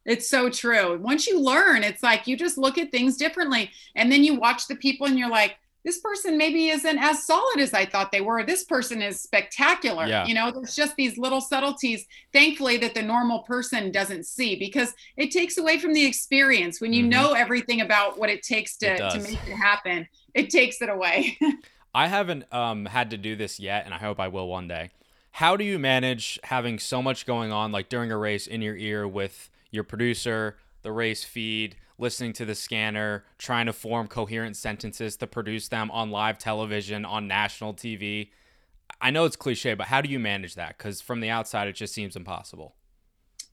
It's 0.04 0.28
so 0.28 0.48
true. 0.48 0.98
Once 0.98 1.26
you 1.26 1.40
learn, 1.40 1.84
it's 1.84 2.02
like 2.02 2.26
you 2.26 2.36
just 2.36 2.56
look 2.56 2.78
at 2.78 2.90
things 2.90 3.16
differently. 3.16 3.70
And 3.94 4.10
then 4.10 4.24
you 4.24 4.34
watch 4.34 4.66
the 4.66 4.76
people 4.76 5.06
and 5.06 5.18
you're 5.18 5.30
like, 5.30 5.58
this 5.84 5.98
person 6.00 6.36
maybe 6.36 6.68
isn't 6.68 6.98
as 6.98 7.24
solid 7.24 7.58
as 7.58 7.72
I 7.72 7.86
thought 7.86 8.12
they 8.12 8.20
were. 8.20 8.44
This 8.44 8.64
person 8.64 9.00
is 9.00 9.20
spectacular. 9.20 10.06
Yeah. 10.06 10.26
You 10.26 10.34
know, 10.34 10.50
there's 10.50 10.74
just 10.74 10.94
these 10.96 11.16
little 11.16 11.40
subtleties, 11.40 12.06
thankfully, 12.32 12.76
that 12.78 12.94
the 12.94 13.02
normal 13.02 13.40
person 13.40 13.90
doesn't 13.90 14.26
see 14.26 14.56
because 14.56 14.92
it 15.16 15.30
takes 15.30 15.56
away 15.56 15.78
from 15.78 15.94
the 15.94 16.04
experience. 16.04 16.80
When 16.80 16.92
you 16.92 17.02
mm-hmm. 17.02 17.10
know 17.10 17.32
everything 17.32 17.80
about 17.80 18.18
what 18.18 18.28
it 18.28 18.42
takes 18.42 18.76
to, 18.78 18.92
it 18.92 19.10
to 19.12 19.20
make 19.20 19.42
it 19.46 19.56
happen, 19.56 20.06
it 20.34 20.50
takes 20.50 20.82
it 20.82 20.88
away. 20.88 21.38
I 21.94 22.06
haven't 22.06 22.52
um, 22.52 22.86
had 22.86 23.10
to 23.10 23.16
do 23.16 23.34
this 23.34 23.58
yet, 23.58 23.84
and 23.84 23.94
I 23.94 23.98
hope 23.98 24.20
I 24.20 24.28
will 24.28 24.48
one 24.48 24.68
day. 24.68 24.90
How 25.32 25.56
do 25.56 25.64
you 25.64 25.78
manage 25.78 26.38
having 26.44 26.78
so 26.78 27.02
much 27.02 27.26
going 27.26 27.52
on, 27.52 27.72
like 27.72 27.88
during 27.88 28.12
a 28.12 28.16
race, 28.16 28.46
in 28.46 28.62
your 28.62 28.76
ear 28.76 29.08
with 29.08 29.50
your 29.70 29.84
producer, 29.84 30.56
the 30.82 30.92
race 30.92 31.24
feed, 31.24 31.76
listening 32.00 32.32
to 32.34 32.44
the 32.44 32.54
scanner, 32.54 33.24
trying 33.38 33.66
to 33.66 33.72
form 33.72 34.08
coherent 34.08 34.56
sentences 34.56 35.16
to 35.16 35.26
produce 35.26 35.68
them 35.68 35.90
on 35.90 36.10
live 36.10 36.38
television, 36.38 37.04
on 37.04 37.28
national 37.28 37.74
TV. 37.74 38.30
I 39.00 39.10
know 39.10 39.24
it's 39.24 39.36
cliche, 39.36 39.74
but 39.74 39.86
how 39.86 40.00
do 40.00 40.08
you 40.08 40.18
manage 40.18 40.54
that? 40.54 40.78
Because 40.78 41.00
from 41.00 41.20
the 41.20 41.30
outside, 41.30 41.68
it 41.68 41.74
just 41.74 41.94
seems 41.94 42.16
impossible. 42.16 42.74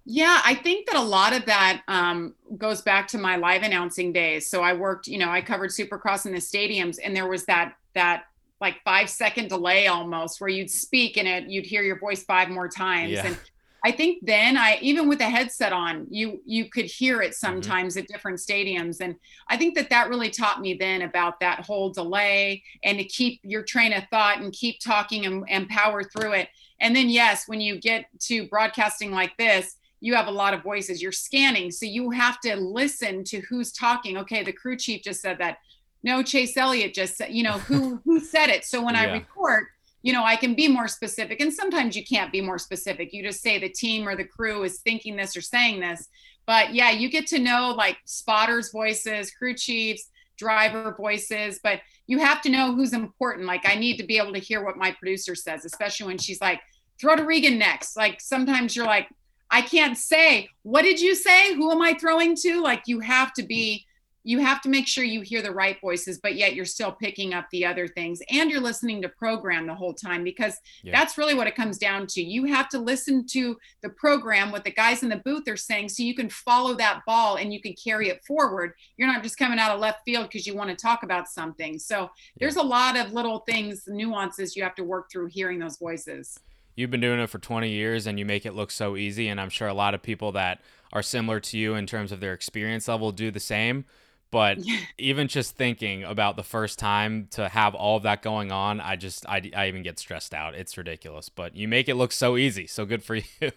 Yeah, 0.09 0.41
I 0.45 0.55
think 0.55 0.87
that 0.87 0.95
a 0.95 1.03
lot 1.03 1.35
of 1.35 1.45
that 1.47 1.81
um, 1.89 2.33
goes 2.57 2.81
back 2.81 3.09
to 3.09 3.17
my 3.17 3.35
live 3.35 3.63
announcing 3.63 4.13
days. 4.13 4.47
So 4.47 4.61
I 4.61 4.71
worked, 4.71 5.07
you 5.07 5.17
know, 5.17 5.29
I 5.29 5.41
covered 5.41 5.69
Supercross 5.69 6.25
in 6.25 6.31
the 6.31 6.39
stadiums, 6.39 6.97
and 7.03 7.13
there 7.13 7.27
was 7.27 7.43
that 7.45 7.75
that 7.93 8.23
like 8.61 8.81
five 8.83 9.09
second 9.09 9.49
delay 9.49 9.87
almost 9.87 10.39
where 10.39 10.49
you'd 10.49 10.71
speak 10.71 11.17
and 11.17 11.27
it 11.27 11.49
you'd 11.49 11.65
hear 11.65 11.83
your 11.83 11.99
voice 11.99 12.23
five 12.23 12.49
more 12.49 12.67
times 12.67 13.11
yeah. 13.11 13.27
and 13.27 13.37
I 13.84 13.91
think 13.91 14.25
then 14.25 14.57
I 14.57 14.80
even 14.82 15.07
with 15.07 15.21
a 15.21 15.30
headset 15.30 15.71
on, 15.71 16.07
you 16.09 16.41
you 16.45 16.69
could 16.69 16.86
hear 16.86 17.21
it 17.21 17.32
mm-hmm. 17.32 17.34
sometimes 17.34 17.93
mm-hmm. 17.93 18.03
at 18.03 18.07
different 18.07 18.39
stadiums, 18.39 19.01
and 19.01 19.15
I 19.47 19.57
think 19.57 19.75
that 19.75 19.89
that 19.89 20.09
really 20.09 20.30
taught 20.30 20.61
me 20.61 20.73
then 20.73 21.03
about 21.03 21.39
that 21.39 21.61
whole 21.61 21.89
delay 21.91 22.63
and 22.84 22.97
to 22.97 23.03
keep 23.03 23.39
your 23.43 23.63
train 23.63 23.93
of 23.93 24.03
thought 24.09 24.39
and 24.39 24.51
keep 24.51 24.80
talking 24.80 25.25
and, 25.25 25.45
and 25.49 25.69
power 25.69 26.03
through 26.03 26.34
it. 26.34 26.49
And 26.80 26.95
then 26.95 27.09
yes, 27.09 27.47
when 27.47 27.61
you 27.61 27.80
get 27.80 28.05
to 28.21 28.47
broadcasting 28.47 29.11
like 29.11 29.36
this, 29.38 29.78
you 29.99 30.15
have 30.15 30.28
a 30.28 30.32
lot 30.32 30.53
of 30.53 30.63
voices. 30.63 31.01
You're 31.01 31.11
scanning, 31.11 31.71
so 31.71 31.86
you 31.86 32.11
have 32.11 32.39
to 32.41 32.55
listen 32.55 33.23
to 33.25 33.41
who's 33.41 33.71
talking. 33.71 34.17
Okay, 34.17 34.43
the 34.43 34.53
crew 34.53 34.78
chief 34.78 35.03
just 35.03 35.21
said 35.21 35.38
that. 35.39 35.57
No, 36.03 36.21
Chase 36.21 36.55
Elliott 36.55 36.93
just 36.93 37.17
said. 37.17 37.32
You 37.32 37.43
know 37.43 37.57
who 37.59 38.01
who 38.05 38.19
said 38.19 38.49
it. 38.49 38.65
So 38.65 38.84
when 38.84 38.95
yeah. 38.95 39.01
I 39.01 39.13
record 39.13 39.67
you 40.08 40.14
know, 40.14 40.24
I 40.24 40.38
can 40.38 40.55
be 40.55 40.70
more 40.70 40.88
specific. 40.88 41.41
And 41.41 41.53
sometimes 41.53 41.93
you 41.93 42.05
can't 42.05 42.32
be 42.32 42.39
more 42.39 42.58
specific. 42.58 43.12
You 43.12 43.22
just 43.22 43.41
say 43.41 43.60
the 43.60 43.68
team 43.68 44.08
or 44.08 44.16
the 44.16 44.24
crew 44.24 44.64
is 44.64 44.80
thinking 44.80 45.18
this 45.18 45.36
or 45.36 45.41
saying 45.41 45.82
this. 45.82 46.08
But 46.45 46.74
yeah, 46.74 46.91
you 46.91 47.10
get 47.10 47.28
to 47.28 47.39
know 47.39 47.74
like 47.76 47.97
spotters' 48.05 48.72
voices, 48.72 49.32
crew 49.32 49.53
chiefs, 49.53 50.10
driver 50.38 50.95
voices, 50.97 51.60
but 51.62 51.82
you 52.05 52.20
have 52.20 52.41
to 52.43 52.49
know 52.49 52.74
who's 52.74 52.93
important. 52.93 53.47
Like 53.47 53.68
I 53.68 53.76
need 53.76 53.97
to 53.97 54.05
be 54.05 54.18
able 54.18 54.32
to 54.32 54.39
hear 54.39 54.64
what 54.64 54.78
my 54.78 54.91
producer 54.91 55.36
says, 55.36 55.66
especially 55.66 56.08
when 56.08 56.20
she's 56.20 56.39
like, 56.39 56.62
throw 56.97 57.18
to 57.18 57.26
Regan 57.26 57.60
next. 57.60 57.97
Like 57.97 58.22
sometimes 58.22 58.78
you're 58.78 58.86
like, 58.86 59.10
I 59.51 59.62
can't 59.62 59.97
say, 59.97 60.47
what 60.64 60.84
did 60.84 61.01
you 61.01 61.16
say? 61.16 61.53
Who 61.53 61.70
am 61.70 61.82
I 61.82 61.95
throwing 61.95 62.34
to? 62.43 62.62
Like 62.62 62.84
you 62.86 63.01
have 63.01 63.34
to 63.34 63.43
be 63.43 63.86
you 64.28 64.39
have 64.39 64.59
to 64.59 64.67
make 64.67 64.88
sure 64.88 65.05
you 65.05 65.21
hear 65.21 65.41
the 65.41 65.53
right 65.53 65.80
voices, 65.80 66.19
but 66.21 66.36
yet 66.36 66.53
you're 66.53 66.65
still 66.65 66.91
picking 66.91 67.34
up 67.34 67.47
the 67.49 67.65
other 67.65 67.88
things 67.88 68.21
and 68.30 68.51
you're 68.51 68.59
listening 68.59 69.01
to 69.01 69.07
program 69.07 69.65
the 69.65 69.73
whole 69.73 69.93
time 69.93 70.21
because 70.21 70.57
yeah. 70.84 70.91
that's 70.91 71.17
really 71.17 71.34
what 71.34 71.47
it 71.47 71.55
comes 71.55 71.78
down 71.78 72.05
to. 72.07 72.21
You 72.21 72.43
have 72.43 72.67
to 72.69 72.78
listen 72.78 73.25
to 73.28 73.57
the 73.82 73.88
program, 73.88 74.51
what 74.51 74.65
the 74.65 74.71
guys 74.71 75.01
in 75.01 75.07
the 75.07 75.21
booth 75.23 75.47
are 75.47 75.55
saying, 75.55 75.88
so 75.88 76.03
you 76.03 76.13
can 76.13 76.30
follow 76.30 76.73
that 76.73 77.03
ball 77.07 77.38
and 77.38 77.53
you 77.53 77.61
can 77.61 77.73
carry 77.82 78.09
it 78.09 78.21
forward. 78.25 78.73
You're 78.97 79.07
not 79.07 79.23
just 79.23 79.38
coming 79.38 79.59
out 79.59 79.71
of 79.71 79.80
left 79.80 80.01
field 80.03 80.25
because 80.28 80.45
you 80.45 80.53
want 80.53 80.71
to 80.71 80.75
talk 80.75 81.03
about 81.03 81.30
something. 81.30 81.80
So 81.80 82.01
yeah. 82.01 82.07
there's 82.41 82.57
a 82.57 82.61
lot 82.61 82.97
of 82.97 83.13
little 83.13 83.45
things, 83.47 83.86
nuances 83.88 84.57
you 84.57 84.63
have 84.63 84.75
to 84.75 84.84
work 84.84 85.09
through 85.09 85.28
hearing 85.28 85.57
those 85.57 85.78
voices. 85.78 86.38
You've 86.75 86.91
been 86.91 86.99
doing 86.99 87.21
it 87.21 87.30
for 87.30 87.39
20 87.39 87.69
years 87.69 88.05
and 88.05 88.19
you 88.19 88.25
make 88.25 88.45
it 88.45 88.53
look 88.53 88.71
so 88.71 88.97
easy. 88.97 89.30
And 89.30 89.39
I'm 89.39 89.49
sure 89.49 89.69
a 89.69 89.73
lot 89.73 89.93
of 89.93 90.03
people 90.03 90.34
that 90.34 90.59
are 90.91 91.01
similar 91.01 91.39
to 91.39 91.57
you 91.57 91.75
in 91.75 91.88
terms 91.88 92.11
of 92.11 92.19
their 92.19 92.34
experience 92.34 92.89
level 92.89 93.13
do 93.13 93.32
the 93.32 93.39
same 93.39 93.86
but 94.32 94.59
even 94.97 95.28
just 95.28 95.55
thinking 95.55 96.03
about 96.03 96.36
the 96.36 96.43
first 96.43 96.80
time 96.80 97.28
to 97.32 97.49
have 97.49 97.75
all 97.75 97.97
of 97.97 98.03
that 98.03 98.21
going 98.21 98.51
on, 98.51 98.80
I 98.80 98.95
just 98.95 99.28
I, 99.28 99.49
I 99.55 99.67
even 99.67 99.84
get 99.84 99.99
stressed 99.99 100.34
out. 100.34 100.55
It's 100.55 100.78
ridiculous, 100.78 101.30
but 101.30 101.55
you 101.55 101.67
make 101.67 101.89
it 101.89 101.95
look 101.95 102.11
so 102.11 102.38
easy. 102.38 102.67
So 102.67 102.86
good 102.86 103.03
for 103.03 103.15
you. 103.41 103.51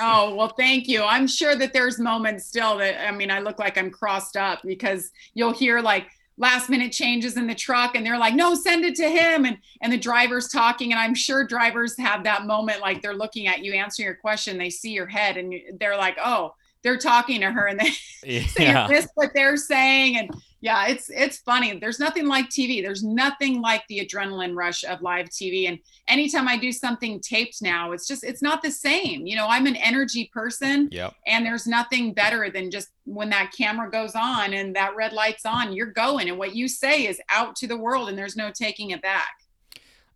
Oh, 0.00 0.34
well, 0.34 0.48
thank 0.48 0.88
you. 0.88 1.02
I'm 1.02 1.26
sure 1.26 1.54
that 1.54 1.72
there's 1.72 1.98
moments 1.98 2.46
still 2.46 2.78
that 2.78 3.06
I 3.06 3.10
mean, 3.12 3.30
I 3.30 3.40
look 3.40 3.58
like 3.58 3.76
I'm 3.76 3.90
crossed 3.90 4.36
up 4.36 4.60
because 4.64 5.10
you'll 5.34 5.52
hear 5.52 5.80
like 5.80 6.06
last 6.38 6.70
minute 6.70 6.92
changes 6.92 7.36
in 7.36 7.46
the 7.46 7.54
truck 7.54 7.94
and 7.94 8.04
they're 8.04 8.18
like, 8.18 8.34
"No, 8.34 8.54
send 8.54 8.84
it 8.84 8.94
to 8.96 9.08
him." 9.08 9.44
And 9.44 9.58
and 9.82 9.92
the 9.92 9.98
driver's 9.98 10.48
talking 10.48 10.92
and 10.92 11.00
I'm 11.00 11.14
sure 11.14 11.46
drivers 11.46 11.96
have 11.98 12.24
that 12.24 12.46
moment 12.46 12.80
like 12.80 13.02
they're 13.02 13.14
looking 13.14 13.46
at 13.48 13.62
you 13.62 13.74
answering 13.74 14.06
your 14.06 14.14
question, 14.14 14.56
they 14.56 14.70
see 14.70 14.92
your 14.92 15.06
head 15.06 15.36
and 15.36 15.54
they're 15.78 15.96
like, 15.96 16.16
"Oh, 16.24 16.54
they're 16.82 16.98
talking 16.98 17.40
to 17.40 17.50
her 17.50 17.66
and 17.66 17.80
they 17.80 17.90
yeah. 18.24 18.46
say 18.46 18.86
this 18.88 19.08
what 19.14 19.30
they're 19.34 19.56
saying 19.56 20.18
and 20.18 20.30
yeah 20.60 20.86
it's 20.86 21.10
it's 21.10 21.38
funny 21.38 21.78
there's 21.78 21.98
nothing 21.98 22.26
like 22.26 22.48
tv 22.48 22.82
there's 22.82 23.02
nothing 23.02 23.60
like 23.60 23.82
the 23.88 24.00
adrenaline 24.00 24.54
rush 24.54 24.84
of 24.84 25.02
live 25.02 25.28
tv 25.28 25.68
and 25.68 25.78
anytime 26.08 26.48
i 26.48 26.56
do 26.56 26.72
something 26.72 27.20
taped 27.20 27.60
now 27.60 27.92
it's 27.92 28.06
just 28.06 28.24
it's 28.24 28.42
not 28.42 28.62
the 28.62 28.70
same 28.70 29.26
you 29.26 29.36
know 29.36 29.46
i'm 29.48 29.66
an 29.66 29.76
energy 29.76 30.30
person 30.32 30.88
yep. 30.92 31.14
and 31.26 31.44
there's 31.44 31.66
nothing 31.66 32.12
better 32.12 32.48
than 32.50 32.70
just 32.70 32.90
when 33.04 33.28
that 33.28 33.52
camera 33.56 33.90
goes 33.90 34.14
on 34.14 34.54
and 34.54 34.74
that 34.74 34.94
red 34.96 35.12
light's 35.12 35.44
on 35.44 35.72
you're 35.72 35.86
going 35.86 36.28
and 36.28 36.38
what 36.38 36.54
you 36.54 36.68
say 36.68 37.06
is 37.06 37.20
out 37.28 37.56
to 37.56 37.66
the 37.66 37.76
world 37.76 38.08
and 38.08 38.16
there's 38.16 38.36
no 38.36 38.50
taking 38.50 38.90
it 38.90 39.02
back 39.02 39.34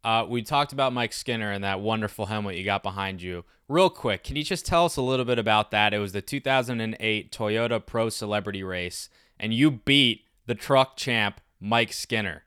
uh, 0.04 0.24
we 0.24 0.40
talked 0.40 0.72
about 0.72 0.92
Mike 0.92 1.12
Skinner 1.12 1.50
and 1.50 1.64
that 1.64 1.80
wonderful 1.80 2.26
helmet 2.26 2.54
you 2.54 2.64
got 2.64 2.84
behind 2.84 3.20
you. 3.20 3.44
Real 3.68 3.90
quick, 3.90 4.22
can 4.22 4.36
you 4.36 4.44
just 4.44 4.64
tell 4.64 4.84
us 4.84 4.96
a 4.96 5.02
little 5.02 5.24
bit 5.24 5.40
about 5.40 5.72
that? 5.72 5.92
It 5.92 5.98
was 5.98 6.12
the 6.12 6.22
2008 6.22 7.32
Toyota 7.32 7.84
Pro 7.84 8.08
Celebrity 8.08 8.62
Race, 8.62 9.08
and 9.40 9.52
you 9.52 9.72
beat 9.72 10.22
the 10.46 10.54
truck 10.54 10.96
champ, 10.96 11.40
Mike 11.60 11.92
Skinner. 11.92 12.44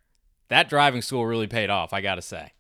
That 0.48 0.70
driving 0.70 1.02
school 1.02 1.26
really 1.26 1.48
paid 1.48 1.70
off, 1.70 1.92
I 1.92 2.00
got 2.00 2.16
to 2.16 2.22
say. 2.22 2.54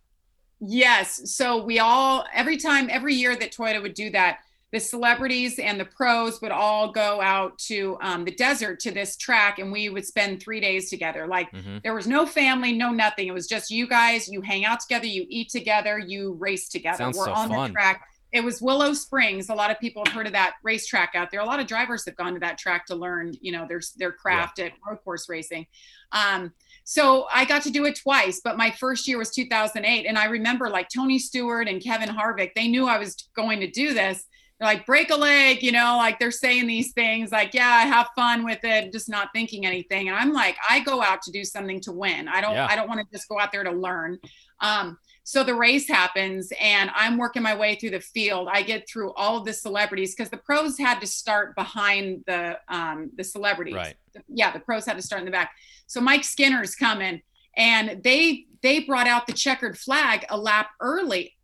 Yes. 0.60 1.34
So 1.34 1.64
we 1.64 1.80
all, 1.80 2.26
every 2.34 2.57
time, 2.57 2.89
every 2.91 3.16
year 3.16 3.34
that 3.34 3.53
Toyota 3.53 3.82
would 3.82 3.93
do 3.93 4.10
that, 4.10 4.39
the 4.72 4.80
celebrities 4.80 5.57
and 5.57 5.80
the 5.80 5.86
pros 5.86 6.41
would 6.41 6.51
all 6.51 6.91
go 6.91 7.22
out 7.22 7.57
to 7.57 7.97
um, 8.01 8.26
the 8.26 8.32
desert 8.32 8.80
to 8.82 8.91
this 8.91 9.16
track 9.16 9.57
and 9.60 9.72
we 9.72 9.89
would 9.89 10.05
spend 10.05 10.43
three 10.43 10.60
days 10.60 10.89
together 10.89 11.26
like 11.26 11.51
mm-hmm. 11.51 11.78
there 11.82 11.95
was 11.95 12.05
no 12.05 12.24
family 12.26 12.72
no 12.72 12.91
nothing 12.91 13.28
it 13.28 13.34
was 13.34 13.47
just 13.47 13.72
you 13.72 13.88
guys 13.88 14.28
you 14.28 14.41
hang 14.41 14.66
out 14.66 14.80
together 14.80 15.07
you 15.07 15.26
eat 15.28 15.49
together 15.49 15.97
you 15.97 16.34
race 16.34 16.70
together 16.70 16.97
Sounds 16.97 17.18
we're 17.18 17.26
so 17.26 17.34
on 17.34 17.49
fun. 17.49 17.70
the 17.70 17.74
track 17.74 18.05
it 18.32 18.44
was 18.44 18.62
willow 18.62 18.94
springs 18.94 19.50
a 19.50 19.56
lot 19.56 19.72
of 19.72 19.80
people 19.80 20.04
have 20.06 20.14
heard 20.14 20.28
of 20.28 20.34
that 20.34 20.54
racetrack 20.64 21.12
out 21.16 21.32
there 21.32 21.42
a 21.42 21.46
lot 21.46 21.60
of 21.60 21.68
drivers 21.68 22.06
have 22.06 22.16
gone 22.16 22.34
to 22.34 22.40
that 22.40 22.58
track 22.58 22.86
to 22.86 22.96
learn 22.96 23.34
you 23.42 23.52
know 23.52 23.66
their, 23.68 23.82
their 23.98 24.12
craft 24.12 24.60
yeah. 24.60 24.66
at 24.66 24.74
road 24.88 24.98
course 25.04 25.28
racing 25.30 25.66
um, 26.12 26.52
so 26.90 27.28
I 27.32 27.46
got 27.46 27.62
to 27.64 27.70
do 27.70 27.86
it 27.86 28.00
twice, 28.02 28.42
but 28.44 28.58
my 28.58 28.72
first 28.72 29.08
year 29.08 29.20
was 29.20 29.30
2008. 29.30 30.08
And 30.08 30.18
I 30.18 30.26
remember 30.26 30.72
like 30.72 30.90
Tony 30.90 31.20
Stewart 31.20 31.68
and 31.68 31.84
Kevin 31.84 32.10
Harvick, 32.10 32.52
they 32.56 32.68
knew 32.68 32.88
I 32.88 32.98
was 32.98 33.30
going 33.36 33.60
to 33.60 33.70
do 33.70 33.94
this 33.94 34.26
They're 34.60 34.68
like 34.68 34.88
break 34.88 35.12
a 35.12 35.16
leg, 35.16 35.62
you 35.62 35.72
know, 35.72 35.98
like 35.98 36.18
they're 36.18 36.32
saying 36.32 36.66
these 36.66 36.92
things 36.94 37.32
like, 37.32 37.54
yeah, 37.54 37.82
have 37.82 38.08
fun 38.16 38.44
with 38.44 38.60
it, 38.64 38.92
just 38.92 39.08
not 39.08 39.30
thinking 39.36 39.68
anything. 39.68 40.10
And 40.10 40.18
I'm 40.18 40.34
like, 40.34 40.58
I 40.68 40.80
go 40.80 41.04
out 41.04 41.22
to 41.24 41.32
do 41.32 41.44
something 41.44 41.80
to 41.82 41.92
win. 41.92 42.28
I 42.28 42.42
don't, 42.42 42.54
yeah. 42.54 42.68
I 42.68 42.76
don't 42.76 42.88
want 42.88 43.02
to 43.02 43.08
just 43.16 43.30
go 43.30 43.40
out 43.40 43.52
there 43.52 43.64
to 43.64 43.72
learn. 43.72 44.18
Um, 44.60 44.98
so 45.30 45.44
the 45.44 45.54
race 45.54 45.88
happens 45.88 46.52
and 46.60 46.90
I'm 46.96 47.16
working 47.16 47.44
my 47.44 47.56
way 47.56 47.76
through 47.76 47.92
the 47.92 48.00
field. 48.00 48.48
I 48.52 48.64
get 48.64 48.90
through 48.90 49.14
all 49.14 49.38
of 49.38 49.46
the 49.46 49.54
celebrities 49.54 50.16
because 50.16 50.32
the 50.32 50.38
pros 50.38 50.76
had 50.76 51.00
to 51.02 51.06
start 51.06 51.56
behind 51.56 52.24
the 52.26 52.58
um, 52.68 53.12
the 53.16 53.24
celebrities. 53.24 53.76
Right. 53.76 53.96
Yeah, 54.28 54.52
the 54.52 54.60
pros 54.60 54.88
had 54.88 54.96
to 54.96 55.04
start 55.04 55.20
in 55.20 55.26
the 55.26 55.32
back. 55.32 55.52
So 55.86 56.02
Mike 56.02 56.24
Skinner's 56.24 56.74
coming 56.74 57.22
and 57.56 58.02
they 58.02 58.48
they 58.64 58.80
brought 58.80 59.06
out 59.06 59.28
the 59.28 59.34
checkered 59.34 59.78
flag 59.78 60.26
a 60.30 60.38
lap 60.38 60.72
early 60.82 61.38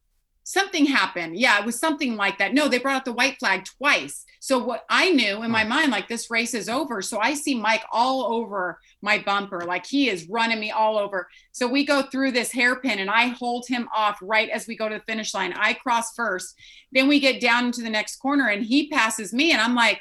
something 0.45 0.85
happened. 0.85 1.37
Yeah, 1.37 1.59
it 1.59 1.65
was 1.65 1.79
something 1.79 2.15
like 2.15 2.37
that. 2.37 2.53
No, 2.53 2.67
they 2.67 2.77
brought 2.77 2.97
out 2.97 3.05
the 3.05 3.11
white 3.11 3.37
flag 3.39 3.65
twice. 3.65 4.23
So 4.39 4.63
what 4.63 4.85
I 4.91 5.09
knew 5.09 5.41
in 5.41 5.49
my 5.49 5.63
hmm. 5.63 5.69
mind, 5.69 5.91
like 5.91 6.07
this 6.07 6.29
race 6.29 6.53
is 6.53 6.69
over. 6.69 7.01
So 7.01 7.19
I 7.19 7.33
see 7.33 7.55
Mike 7.59 7.83
all 7.91 8.31
over 8.35 8.79
my 9.01 9.17
bumper, 9.17 9.61
like 9.61 9.87
he 9.87 10.07
is 10.07 10.29
running 10.29 10.59
me 10.59 10.69
all 10.69 10.97
over. 10.99 11.27
So 11.51 11.67
we 11.67 11.83
go 11.83 12.03
through 12.03 12.31
this 12.31 12.51
hairpin 12.51 12.99
and 12.99 13.09
I 13.09 13.27
hold 13.27 13.65
him 13.67 13.89
off 13.93 14.19
right 14.21 14.49
as 14.49 14.67
we 14.67 14.77
go 14.77 14.87
to 14.87 14.95
the 14.95 15.03
finish 15.11 15.33
line. 15.33 15.51
I 15.57 15.73
cross 15.73 16.13
first. 16.13 16.55
Then 16.91 17.07
we 17.07 17.19
get 17.19 17.41
down 17.41 17.65
into 17.65 17.81
the 17.81 17.89
next 17.89 18.17
corner 18.17 18.47
and 18.47 18.63
he 18.63 18.87
passes 18.89 19.33
me. 19.33 19.51
And 19.51 19.59
I'm 19.59 19.73
like, 19.73 19.99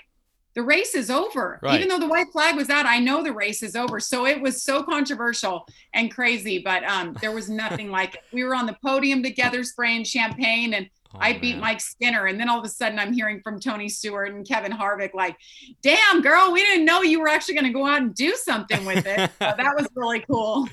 the 0.54 0.62
race 0.62 0.94
is 0.94 1.10
over. 1.10 1.58
Right. 1.62 1.76
Even 1.76 1.88
though 1.88 1.98
the 1.98 2.08
white 2.08 2.30
flag 2.32 2.56
was 2.56 2.70
out, 2.70 2.86
I 2.86 3.00
know 3.00 3.22
the 3.22 3.32
race 3.32 3.62
is 3.62 3.74
over. 3.74 3.98
So 4.00 4.26
it 4.26 4.40
was 4.40 4.62
so 4.62 4.82
controversial 4.82 5.66
and 5.92 6.12
crazy, 6.12 6.58
but 6.58 6.84
um, 6.84 7.16
there 7.20 7.32
was 7.32 7.48
nothing 7.50 7.90
like 7.90 8.14
it. 8.14 8.20
We 8.32 8.44
were 8.44 8.54
on 8.54 8.66
the 8.66 8.76
podium 8.84 9.22
together 9.22 9.64
spraying 9.64 10.04
champagne 10.04 10.74
and 10.74 10.88
oh, 11.12 11.18
I 11.20 11.32
beat 11.32 11.54
man. 11.54 11.60
Mike 11.60 11.80
Skinner. 11.80 12.26
And 12.26 12.38
then 12.38 12.48
all 12.48 12.60
of 12.60 12.64
a 12.64 12.68
sudden 12.68 13.00
I'm 13.00 13.12
hearing 13.12 13.40
from 13.40 13.58
Tony 13.58 13.88
Stewart 13.88 14.32
and 14.32 14.46
Kevin 14.46 14.70
Harvick, 14.70 15.12
like, 15.12 15.36
damn, 15.82 16.22
girl, 16.22 16.52
we 16.52 16.60
didn't 16.60 16.84
know 16.84 17.02
you 17.02 17.20
were 17.20 17.28
actually 17.28 17.54
going 17.54 17.66
to 17.66 17.72
go 17.72 17.86
out 17.86 18.00
and 18.00 18.14
do 18.14 18.34
something 18.36 18.84
with 18.84 19.04
it. 19.06 19.18
so 19.18 19.54
that 19.56 19.74
was 19.76 19.88
really 19.96 20.20
cool. 20.20 20.68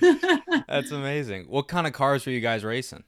That's 0.68 0.92
amazing. 0.92 1.46
What 1.46 1.68
kind 1.68 1.88
of 1.88 1.94
cars 1.94 2.26
were 2.26 2.32
you 2.32 2.42
guys 2.42 2.64
racing? 2.64 3.04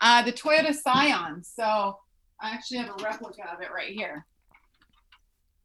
Uh, 0.00 0.22
the 0.22 0.32
Toyota 0.32 0.72
Scion. 0.72 1.42
So 1.42 1.98
I 2.40 2.50
actually 2.50 2.78
have 2.78 2.90
a 2.90 3.04
replica 3.04 3.42
of 3.52 3.60
it 3.60 3.70
right 3.74 3.92
here. 3.92 4.24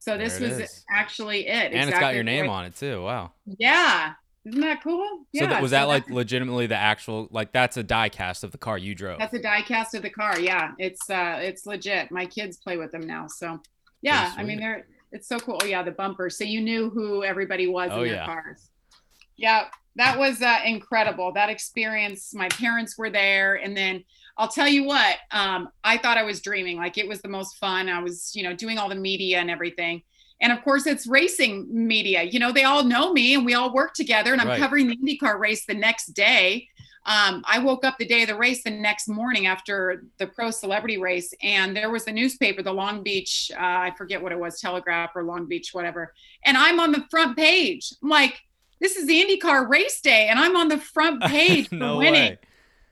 So 0.06 0.20
this 0.20 0.39
was 0.39 0.60
is. 0.60 0.86
actually 0.88 1.47
it. 1.47 1.49
And 1.49 1.74
exactly 1.74 1.91
it's 1.91 1.99
got 1.99 2.14
your 2.14 2.24
name 2.24 2.47
on 2.47 2.66
it 2.66 2.76
too. 2.76 3.01
Wow. 3.01 3.32
Yeah. 3.58 4.14
Isn't 4.45 4.62
that 4.62 4.84
cool? 4.84 5.26
Yeah. 5.32 5.41
So 5.41 5.47
that, 5.47 5.62
was 5.64 5.72
so 5.72 5.78
that 5.78 5.88
like 5.88 6.08
legitimately 6.12 6.68
the 6.68 6.76
actual 6.76 7.28
like 7.32 7.51
that's 7.51 7.76
a 7.78 7.82
die 7.82 8.10
cast 8.10 8.43
of 8.43 8.51
the 8.51 8.60
car 8.60 8.78
you 8.78 8.93
drove? 8.93 9.18
That's 9.18 9.34
a 9.34 9.41
die 9.41 9.64
cast 9.64 9.95
of 9.95 10.03
the 10.03 10.12
car. 10.12 10.39
Yeah. 10.39 10.74
It's 10.78 11.10
uh 11.10 11.39
it's 11.41 11.66
legit. 11.66 12.12
My 12.12 12.28
kids 12.28 12.58
play 12.58 12.78
with 12.78 12.91
them 12.91 13.08
now. 13.08 13.26
So 13.26 13.60
yeah, 14.03 14.32
I 14.38 14.43
mean 14.43 14.60
they're 14.60 14.86
it's 15.12 15.28
so 15.28 15.39
cool. 15.39 15.60
Oh 15.64 15.66
yeah, 15.66 15.82
the 15.82 15.89
bumper. 15.89 16.30
So 16.30 16.43
you 16.43 16.62
knew 16.62 16.91
who 16.91 17.24
everybody 17.24 17.66
was 17.66 17.89
oh, 17.91 18.03
in 18.03 18.10
their 18.10 18.18
yeah. 18.18 18.26
cars. 18.28 18.70
Yeah, 19.38 19.64
that 19.95 20.20
was 20.20 20.39
uh, 20.43 20.60
incredible. 20.64 21.32
That 21.32 21.49
experience. 21.49 22.32
My 22.36 22.49
parents 22.49 22.95
were 22.95 23.10
there, 23.10 23.56
and 23.56 23.76
then 23.76 24.03
I'll 24.38 24.49
tell 24.49 24.67
you 24.67 24.83
what, 24.83 25.15
um, 25.31 25.69
I 25.83 25.97
thought 25.97 26.17
I 26.17 26.23
was 26.23 26.41
dreaming. 26.41 26.77
Like 26.77 26.97
it 26.97 27.07
was 27.07 27.21
the 27.21 27.29
most 27.29 27.57
fun. 27.57 27.88
I 27.88 28.01
was, 28.01 28.36
you 28.36 28.43
know, 28.43 28.53
doing 28.53 28.77
all 28.77 28.89
the 28.89 28.95
media 28.95 29.39
and 29.39 29.49
everything. 29.49 30.03
And 30.41 30.51
of 30.51 30.61
course, 30.63 30.86
it's 30.86 31.07
racing 31.07 31.67
media. 31.69 32.23
You 32.23 32.39
know, 32.39 32.51
they 32.51 32.65
all 32.65 32.83
know 32.83 33.13
me 33.13 33.36
and 33.36 33.45
we 33.45 33.53
all 33.53 33.73
work 33.73 33.93
together. 33.93 34.33
And 34.33 34.41
I'm 34.41 34.49
right. 34.49 34.59
covering 34.59 34.88
the 34.88 34.97
IndyCar 34.97 35.39
race 35.39 35.65
the 35.65 35.73
next 35.73 36.07
day. 36.07 36.67
Um, 37.05 37.43
I 37.45 37.59
woke 37.59 37.86
up 37.86 37.97
the 37.97 38.05
day 38.05 38.23
of 38.23 38.29
the 38.29 38.36
race 38.36 38.63
the 38.63 38.71
next 38.71 39.07
morning 39.07 39.45
after 39.45 40.05
the 40.17 40.25
pro 40.25 40.49
celebrity 40.49 40.97
race, 40.97 41.31
and 41.43 41.77
there 41.77 41.91
was 41.91 42.05
the 42.05 42.11
newspaper, 42.11 42.63
the 42.63 42.73
Long 42.73 43.03
Beach, 43.03 43.51
uh, 43.53 43.59
I 43.59 43.93
forget 43.95 44.19
what 44.19 44.31
it 44.31 44.39
was, 44.39 44.59
Telegraph 44.59 45.11
or 45.15 45.23
Long 45.23 45.45
Beach, 45.45 45.69
whatever. 45.71 46.15
And 46.43 46.57
I'm 46.57 46.79
on 46.79 46.91
the 46.91 47.05
front 47.11 47.38
page. 47.38 47.93
I'm 48.01 48.09
like, 48.09 48.41
this 48.81 48.95
is 48.95 49.05
the 49.05 49.23
IndyCar 49.23 49.69
race 49.69 50.01
day, 50.01 50.29
and 50.29 50.39
I'm 50.39 50.55
on 50.55 50.67
the 50.67 50.79
front 50.79 51.21
page 51.25 51.71
no 51.71 51.93
for 51.93 51.97
winning. 51.99 52.31
Way 52.31 52.39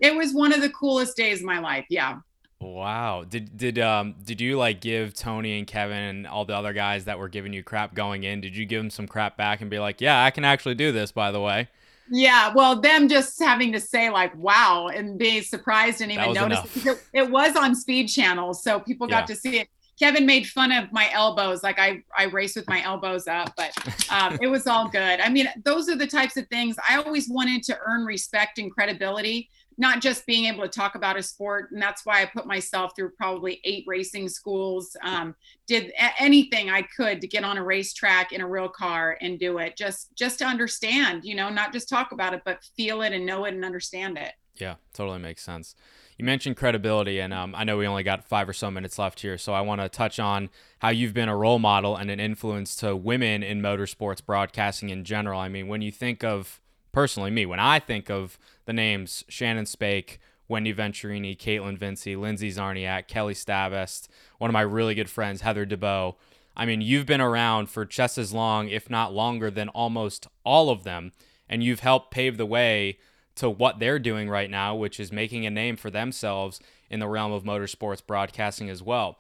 it 0.04 0.14
was 0.14 0.34
one 0.34 0.54
of 0.54 0.62
the 0.62 0.70
coolest 0.70 1.16
days 1.16 1.40
of 1.40 1.46
my 1.46 1.60
life. 1.60 1.86
Yeah. 1.90 2.20
Wow. 2.60 3.24
Did 3.28 3.58
did 3.58 3.80
um 3.80 4.16
did 4.24 4.40
you 4.40 4.58
like 4.58 4.82
give 4.82 5.14
Tony 5.14 5.58
and 5.58 5.66
Kevin 5.66 5.98
and 5.98 6.28
all 6.28 6.46
the 6.46 6.56
other 6.56 6.74
guys 6.74 7.06
that 7.06 7.18
were 7.18 7.30
giving 7.30 7.54
you 7.54 7.64
crap 7.64 7.96
going 7.96 8.24
in? 8.24 8.42
Did 8.42 8.56
you 8.56 8.66
give 8.66 8.82
them 8.82 8.90
some 8.90 9.08
crap 9.08 9.38
back 9.38 9.62
and 9.62 9.70
be 9.70 9.80
like, 9.80 10.02
"Yeah, 10.02 10.24
I 10.24 10.30
can 10.30 10.44
actually 10.46 10.76
do 10.76 10.92
this." 10.92 11.12
By 11.12 11.32
the 11.32 11.42
way. 11.42 11.70
Yeah, 12.12 12.52
well, 12.54 12.82
them 12.82 13.08
just 13.08 13.42
having 13.42 13.72
to 13.72 13.80
say 13.80 14.10
like 14.10 14.36
"wow" 14.36 14.90
and 14.94 15.18
being 15.18 15.42
surprised 15.42 16.02
and 16.02 16.12
even 16.12 16.34
notice 16.34 16.86
it, 16.86 17.04
it, 17.14 17.30
was 17.30 17.56
on 17.56 17.76
Speed 17.76 18.08
Channel, 18.08 18.54
so 18.54 18.80
people 18.80 19.08
got 19.08 19.22
yeah. 19.22 19.36
to 19.36 19.36
see 19.36 19.60
it. 19.60 19.70
Kevin 20.00 20.26
made 20.26 20.48
fun 20.48 20.72
of 20.72 20.92
my 20.92 21.10
elbows, 21.12 21.64
like 21.64 21.80
I 21.80 22.04
I 22.18 22.26
race 22.26 22.56
with 22.56 22.68
my 22.68 22.84
elbows 22.84 23.28
up, 23.28 23.54
but 23.56 23.72
um, 24.12 24.38
it 24.42 24.48
was 24.48 24.68
all 24.68 24.90
good. 24.90 25.20
I 25.22 25.30
mean, 25.30 25.48
those 25.64 25.88
are 25.88 25.96
the 25.96 26.08
types 26.08 26.36
of 26.36 26.48
things 26.48 26.76
I 26.90 26.98
always 26.98 27.30
wanted 27.30 27.64
to 27.64 27.78
earn 27.86 28.06
respect 28.06 28.58
and 28.58 28.72
credibility 28.72 29.50
not 29.78 30.02
just 30.02 30.26
being 30.26 30.46
able 30.46 30.64
to 30.64 30.70
talk 30.70 30.96
about 30.96 31.18
a 31.18 31.24
sport 31.24 31.72
and 31.72 31.82
that's 31.82 32.06
why 32.06 32.22
i 32.22 32.26
put 32.26 32.46
myself 32.46 32.92
through 32.96 33.10
probably 33.12 33.60
eight 33.64 33.84
racing 33.88 34.28
schools 34.30 34.96
um, 35.04 35.36
did 35.68 35.92
a- 36.00 36.22
anything 36.22 36.70
i 36.70 36.82
could 36.82 37.22
to 37.22 37.28
get 37.28 37.44
on 37.44 37.58
a 37.58 37.64
racetrack 37.64 38.32
in 38.32 38.42
a 38.42 38.48
real 38.48 38.70
car 38.70 39.18
and 39.22 39.40
do 39.40 39.58
it 39.58 39.76
just 39.78 40.16
just 40.16 40.40
to 40.40 40.46
understand 40.46 41.24
you 41.24 41.36
know 41.36 41.50
not 41.50 41.74
just 41.74 41.90
talk 41.90 42.12
about 42.12 42.34
it 42.34 42.42
but 42.46 42.64
feel 42.76 43.02
it 43.02 43.14
and 43.14 43.26
know 43.26 43.46
it 43.46 43.54
and 43.54 43.66
understand 43.66 44.18
it. 44.18 44.34
Yeah 44.56 44.76
totally 44.94 45.20
makes 45.20 45.44
sense. 45.44 45.76
You 46.18 46.26
mentioned 46.26 46.58
credibility 46.58 47.20
and 47.20 47.34
um, 47.34 47.56
i 47.56 47.64
know 47.64 47.78
we 47.78 47.88
only 47.88 48.04
got 48.04 48.24
five 48.24 48.48
or 48.48 48.54
so 48.54 48.70
minutes 48.70 49.00
left 49.00 49.22
here 49.22 49.38
so 49.38 49.54
i 49.54 49.62
want 49.62 49.82
to 49.82 49.90
touch 49.90 50.20
on 50.20 50.50
how 50.80 50.90
you've 50.90 51.14
been 51.14 51.30
a 51.30 51.36
role 51.36 51.60
model 51.60 51.96
and 51.96 52.12
an 52.12 52.20
influence 52.20 52.76
to 52.78 52.96
women 52.96 53.42
in 53.42 53.62
motorsports 53.62 54.24
broadcasting 54.24 54.90
in 54.90 55.04
general. 55.04 55.40
I 55.40 55.50
mean 55.50 55.68
when 55.68 55.82
you 55.82 55.92
think 55.92 56.24
of 56.24 56.62
personally 56.94 57.32
me 57.32 57.46
when 57.46 57.60
I 57.60 57.80
think 57.80 58.10
of 58.10 58.38
the 58.66 58.74
names 58.74 59.26
Shannon 59.28 59.66
Spake, 59.66 60.20
Wendy 60.48 60.74
Venturini, 60.74 61.38
Kaitlyn 61.38 61.78
Vincie, 61.78 62.18
Lindsay 62.18 62.52
Czarniak, 62.52 63.08
Kelly 63.08 63.34
Stavast, 63.34 64.08
one 64.38 64.50
of 64.50 64.54
my 64.54 64.62
really 64.62 64.96
good 64.96 65.10
friends, 65.10 65.42
Heather 65.42 65.66
DeBeaux. 65.66 66.16
I 66.56 66.66
mean, 66.66 66.82
you've 66.82 67.08
been 67.08 67.22
around 67.22 67.68
for 67.70 67.84
just 67.84 68.18
as 68.18 68.32
long, 68.32 68.70
if 68.70 68.90
not 68.90 69.14
longer, 69.14 69.50
than 69.50 69.70
almost 69.70 70.28
all 70.46 70.70
of 70.70 70.84
them, 70.84 71.12
and 71.50 71.64
you've 71.64 71.80
helped 71.80 72.12
pave 72.12 72.38
the 72.38 72.46
way 72.46 73.00
to 73.36 73.50
what 73.50 73.80
they're 73.80 74.00
doing 74.00 74.30
right 74.30 74.50
now, 74.50 74.76
which 74.76 75.00
is 75.00 75.12
making 75.12 75.46
a 75.46 75.50
name 75.50 75.76
for 75.76 75.90
themselves 75.90 76.60
in 76.92 77.00
the 77.00 77.08
realm 77.08 77.32
of 77.32 77.44
motorsports 77.44 78.06
broadcasting 78.06 78.70
as 78.70 78.84
well 78.84 79.18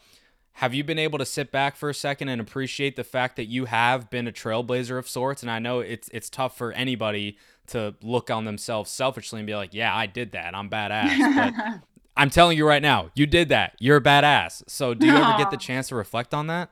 have 0.57 0.73
you 0.73 0.83
been 0.83 0.99
able 0.99 1.17
to 1.17 1.25
sit 1.25 1.51
back 1.51 1.75
for 1.75 1.89
a 1.89 1.93
second 1.93 2.29
and 2.29 2.39
appreciate 2.39 2.95
the 2.95 3.03
fact 3.03 3.35
that 3.37 3.45
you 3.45 3.65
have 3.65 4.09
been 4.09 4.27
a 4.27 4.31
trailblazer 4.31 4.99
of 4.99 5.09
sorts? 5.09 5.41
And 5.41 5.51
I 5.51 5.59
know 5.59 5.79
it's 5.79 6.09
it's 6.09 6.29
tough 6.29 6.55
for 6.55 6.71
anybody 6.73 7.37
to 7.67 7.95
look 8.01 8.29
on 8.29 8.45
themselves 8.45 8.91
selfishly 8.91 9.39
and 9.39 9.47
be 9.47 9.55
like, 9.55 9.73
"Yeah, 9.73 9.95
I 9.95 10.05
did 10.05 10.31
that. 10.33 10.55
I'm 10.55 10.69
badass." 10.69 11.81
But 12.15 12.21
I'm 12.21 12.29
telling 12.29 12.57
you 12.57 12.67
right 12.67 12.81
now, 12.81 13.09
you 13.15 13.25
did 13.25 13.49
that. 13.49 13.73
You're 13.79 13.97
a 13.97 14.01
badass. 14.01 14.63
So, 14.67 14.93
do 14.93 15.07
you 15.07 15.15
ever 15.15 15.35
get 15.37 15.49
the 15.49 15.57
chance 15.57 15.87
to 15.87 15.95
reflect 15.95 16.33
on 16.33 16.47
that? 16.47 16.69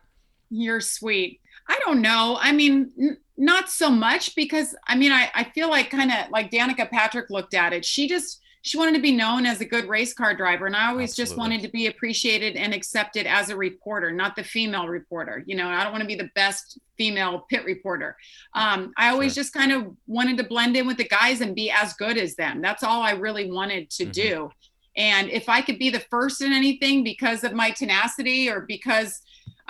You're 0.51 0.81
sweet. 0.81 1.39
I 1.67 1.79
don't 1.85 2.01
know. 2.01 2.37
I 2.39 2.51
mean, 2.51 2.91
n- 2.99 3.17
not 3.37 3.69
so 3.69 3.89
much 3.89 4.35
because 4.35 4.75
I 4.87 4.95
mean, 4.95 5.11
I, 5.11 5.31
I 5.33 5.45
feel 5.45 5.69
like 5.69 5.89
kind 5.89 6.11
of 6.11 6.29
like 6.29 6.51
Danica 6.51 6.89
Patrick 6.89 7.29
looked 7.29 7.53
at 7.53 7.73
it. 7.73 7.85
She 7.85 8.07
just 8.07 8.40
she 8.63 8.77
wanted 8.77 8.93
to 8.93 9.01
be 9.01 9.11
known 9.11 9.45
as 9.45 9.59
a 9.59 9.65
good 9.65 9.85
race 9.85 10.13
car 10.13 10.35
driver 10.35 10.65
and 10.65 10.75
i 10.75 10.87
always 10.89 11.11
Absolutely. 11.11 11.29
just 11.29 11.37
wanted 11.37 11.61
to 11.61 11.69
be 11.69 11.87
appreciated 11.87 12.55
and 12.55 12.73
accepted 12.73 13.25
as 13.25 13.49
a 13.49 13.55
reporter 13.55 14.11
not 14.11 14.35
the 14.35 14.43
female 14.43 14.87
reporter 14.87 15.43
you 15.45 15.55
know 15.55 15.67
i 15.67 15.83
don't 15.83 15.91
want 15.91 16.01
to 16.01 16.07
be 16.07 16.15
the 16.15 16.29
best 16.35 16.79
female 16.97 17.45
pit 17.49 17.65
reporter 17.65 18.15
um, 18.53 18.93
i 18.97 19.09
always 19.09 19.33
sure. 19.33 19.43
just 19.43 19.53
kind 19.53 19.71
of 19.71 19.95
wanted 20.07 20.37
to 20.37 20.43
blend 20.43 20.77
in 20.77 20.87
with 20.87 20.97
the 20.97 21.07
guys 21.07 21.41
and 21.41 21.55
be 21.55 21.71
as 21.71 21.93
good 21.93 22.17
as 22.17 22.35
them 22.35 22.61
that's 22.61 22.83
all 22.83 23.01
i 23.01 23.11
really 23.11 23.51
wanted 23.51 23.89
to 23.89 24.03
mm-hmm. 24.03 24.11
do 24.11 24.51
and 24.97 25.29
if 25.29 25.49
i 25.49 25.61
could 25.61 25.79
be 25.79 25.89
the 25.89 26.03
first 26.11 26.41
in 26.41 26.51
anything 26.51 27.03
because 27.03 27.43
of 27.43 27.53
my 27.53 27.71
tenacity 27.71 28.49
or 28.49 28.61
because 28.61 29.21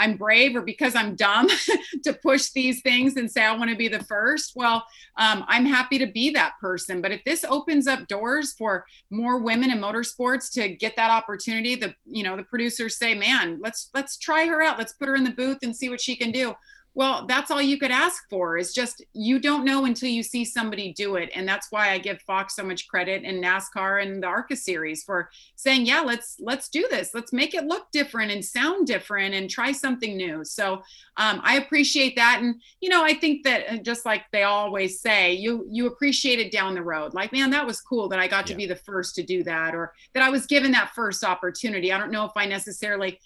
I'm 0.02 0.18
brave 0.18 0.56
or 0.56 0.64
because 0.64 0.96
I'm 0.96 1.16
dumb 1.16 1.48
to 2.04 2.14
push 2.14 2.50
these 2.50 2.82
things 2.82 3.18
and 3.18 3.30
say 3.30 3.44
I 3.44 3.56
want 3.56 3.70
to 3.70 3.76
be 3.76 3.88
the 3.88 4.04
first. 4.06 4.54
Well, 4.56 4.84
um, 5.18 5.46
I'm 5.48 5.66
happy 5.66 6.00
to 6.00 6.08
be 6.08 6.32
that 6.32 6.54
person. 6.60 7.02
But 7.02 7.12
if 7.12 7.24
this 7.24 7.46
opens 7.46 7.86
up 7.86 8.08
doors 8.08 8.54
for 8.54 8.84
more 9.12 9.40
women 9.40 9.70
in 9.70 9.78
motorsports 9.78 10.52
to 10.54 10.70
get 10.70 10.96
that 10.96 11.12
opportunity, 11.12 11.76
the 11.76 11.94
you 12.06 12.24
know 12.24 12.36
the 12.36 12.44
producers 12.44 12.98
say, 12.98 13.14
man, 13.14 13.60
let's 13.62 13.90
let's 13.94 14.18
try 14.18 14.48
her 14.48 14.64
out. 14.64 14.80
Let's 14.80 14.94
put 14.94 15.08
her 15.08 15.16
in 15.16 15.24
the 15.24 15.32
booth 15.32 15.60
and 15.62 15.76
see 15.76 15.90
what 15.90 16.02
she 16.02 16.16
can 16.16 16.32
do 16.32 16.56
well 16.94 17.26
that's 17.26 17.50
all 17.50 17.62
you 17.62 17.78
could 17.78 17.92
ask 17.92 18.30
for 18.30 18.58
is 18.58 18.74
just 18.74 19.04
you 19.14 19.40
don't 19.40 19.64
know 19.64 19.86
until 19.86 20.10
you 20.10 20.24
see 20.24 20.44
somebody 20.44 20.94
do 20.94 21.16
it. 21.16 21.30
And 21.34 21.48
that's 21.48 21.72
why 21.72 21.92
i 21.92 21.98
give 21.98 22.22
fox 22.22 22.56
so 22.56 22.64
much 22.64 22.88
credit 22.88 23.24
in 23.24 23.42
nascar 23.42 24.04
and 24.04 24.22
the 24.22 24.28
arca 24.28 24.56
series 24.56 25.04
for 25.04 25.30
saying 25.56 25.86
yeah 25.86 26.02
let's 26.02 26.38
let's 26.40 26.70
do 26.70 26.88
this. 26.90 27.12
Let's 27.14 27.34
make 27.34 27.54
it 27.54 27.66
look 27.66 27.90
different 27.92 28.32
and 28.32 28.44
sound 28.44 28.88
different 28.88 29.34
and 29.34 29.50
try 29.50 29.72
something 29.72 30.18
new. 30.18 30.44
So 30.44 30.82
um, 31.18 31.42
i 31.44 31.58
appreciate 31.58 32.16
that. 32.16 32.40
And 32.42 32.56
you 32.82 32.90
know 32.90 33.04
i 33.04 33.14
think 33.14 33.44
that 33.44 33.70
uh, 33.70 33.78
just 33.78 34.06
like 34.06 34.24
they 34.32 34.44
always 34.44 35.00
say 35.00 35.34
you 35.34 35.66
you 35.70 35.88
appreciate 35.88 36.40
it 36.40 36.52
down 36.52 36.76
the 36.76 36.84
road. 36.84 37.14
Like 37.14 37.32
man 37.32 37.50
that 37.52 37.66
was 37.66 37.82
cool 37.82 38.10
that 38.10 38.20
i 38.20 38.28
got 38.28 38.48
yeah. 38.48 38.54
to 38.54 38.56
be 38.56 38.66
the 38.66 38.76
first 38.76 39.16
to 39.16 39.24
do 39.24 39.44
that 39.44 39.74
or 39.76 39.94
that 40.14 40.24
i 40.24 40.30
was 40.30 40.46
given 40.46 40.72
that 40.72 40.94
first 40.94 41.24
opportunity. 41.24 41.92
I 41.94 41.98
don't 41.98 42.12
know 42.12 42.26
if 42.26 42.32
i 42.36 42.46
necessarily 42.46 43.20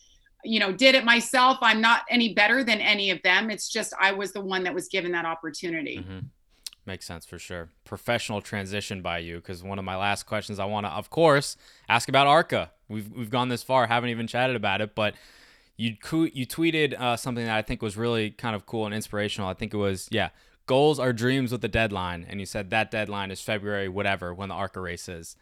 you 0.45 0.59
know 0.59 0.71
did 0.71 0.95
it 0.95 1.03
myself. 1.03 1.57
I'm 1.61 1.81
not 1.81 2.03
any 2.09 2.33
better 2.33 2.63
than 2.63 2.79
any 2.79 3.09
of 3.09 3.21
them. 3.23 3.49
It's 3.49 3.69
just 3.69 3.93
i 3.99 4.11
was 4.11 4.31
the 4.31 4.41
one 4.41 4.63
that 4.63 4.73
was 4.73 4.87
given 4.87 5.11
that 5.13 5.25
opportunity. 5.25 5.97
Mm-hmm. 5.97 6.19
makes 6.85 7.05
sense 7.05 7.25
for 7.25 7.39
sure. 7.39 7.69
Professional 7.83 8.41
transition 8.41 9.01
by 9.01 9.19
you 9.19 9.37
because 9.37 9.63
one 9.63 9.79
of 9.79 9.85
my 9.85 9.95
last 9.95 10.23
questions 10.23 10.59
i 10.59 10.65
want 10.65 10.85
to 10.85 10.91
of 10.91 11.09
course 11.09 11.57
ask 11.89 12.09
about 12.09 12.27
arca. 12.27 12.71
We've, 12.87 13.11
we've 13.11 13.31
gone 13.31 13.49
this 13.49 13.63
far 13.63 13.87
haven't 13.87 14.09
even 14.09 14.27
chatted 14.27 14.55
about 14.55 14.81
it 14.81 14.93
but 14.95 15.15
you 15.77 15.95
you 16.11 16.45
tweeted 16.45 16.99
uh, 16.99 17.17
something 17.17 17.45
that 17.45 17.57
i 17.57 17.61
think 17.61 17.81
was 17.81 17.97
really 17.97 18.31
kind 18.31 18.55
of 18.55 18.65
cool 18.65 18.85
and 18.85 18.93
inspirational. 18.93 19.49
I 19.49 19.53
think 19.53 19.73
it 19.73 19.77
was 19.77 20.07
yeah 20.11 20.29
goals 20.67 20.99
are 20.99 21.13
dreams 21.13 21.51
with 21.51 21.63
a 21.63 21.67
deadline 21.67 22.25
and 22.27 22.39
you 22.39 22.45
said 22.45 22.69
that 22.69 22.89
deadline 22.89 23.31
is 23.31 23.41
february 23.41 23.87
whatever 23.87 24.33
when 24.33 24.49
the 24.49 24.55
arca 24.55 24.79
race 24.79 25.07
is 25.07 25.35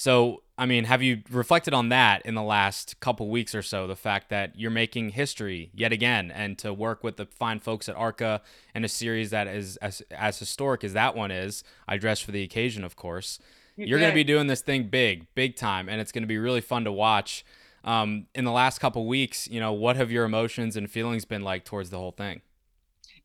so, 0.00 0.44
I 0.56 0.64
mean, 0.64 0.84
have 0.84 1.02
you 1.02 1.20
reflected 1.30 1.74
on 1.74 1.90
that 1.90 2.22
in 2.24 2.34
the 2.34 2.42
last 2.42 2.98
couple 3.00 3.28
weeks 3.28 3.54
or 3.54 3.60
so? 3.60 3.86
The 3.86 3.94
fact 3.94 4.30
that 4.30 4.58
you're 4.58 4.70
making 4.70 5.10
history 5.10 5.70
yet 5.74 5.92
again, 5.92 6.30
and 6.30 6.56
to 6.60 6.72
work 6.72 7.04
with 7.04 7.18
the 7.18 7.26
fine 7.26 7.60
folks 7.60 7.86
at 7.86 7.96
ARCA 7.96 8.40
and 8.74 8.82
a 8.82 8.88
series 8.88 9.28
that 9.28 9.46
is 9.46 9.76
as, 9.76 10.00
as 10.10 10.38
historic 10.38 10.84
as 10.84 10.94
that 10.94 11.14
one 11.14 11.30
is, 11.30 11.62
I 11.86 11.98
dress 11.98 12.18
for 12.18 12.30
the 12.30 12.42
occasion, 12.42 12.82
of 12.82 12.96
course. 12.96 13.40
You're 13.76 13.98
going 13.98 14.10
to 14.10 14.14
be 14.14 14.24
doing 14.24 14.46
this 14.46 14.62
thing 14.62 14.84
big, 14.84 15.26
big 15.34 15.54
time, 15.54 15.86
and 15.86 16.00
it's 16.00 16.12
going 16.12 16.22
to 16.22 16.26
be 16.26 16.38
really 16.38 16.62
fun 16.62 16.84
to 16.84 16.92
watch. 16.92 17.44
Um, 17.84 18.26
in 18.34 18.46
the 18.46 18.52
last 18.52 18.78
couple 18.78 19.06
weeks, 19.06 19.48
you 19.48 19.60
know, 19.60 19.74
what 19.74 19.96
have 19.96 20.10
your 20.10 20.24
emotions 20.24 20.78
and 20.78 20.90
feelings 20.90 21.26
been 21.26 21.42
like 21.42 21.66
towards 21.66 21.90
the 21.90 21.98
whole 21.98 22.12
thing? 22.12 22.40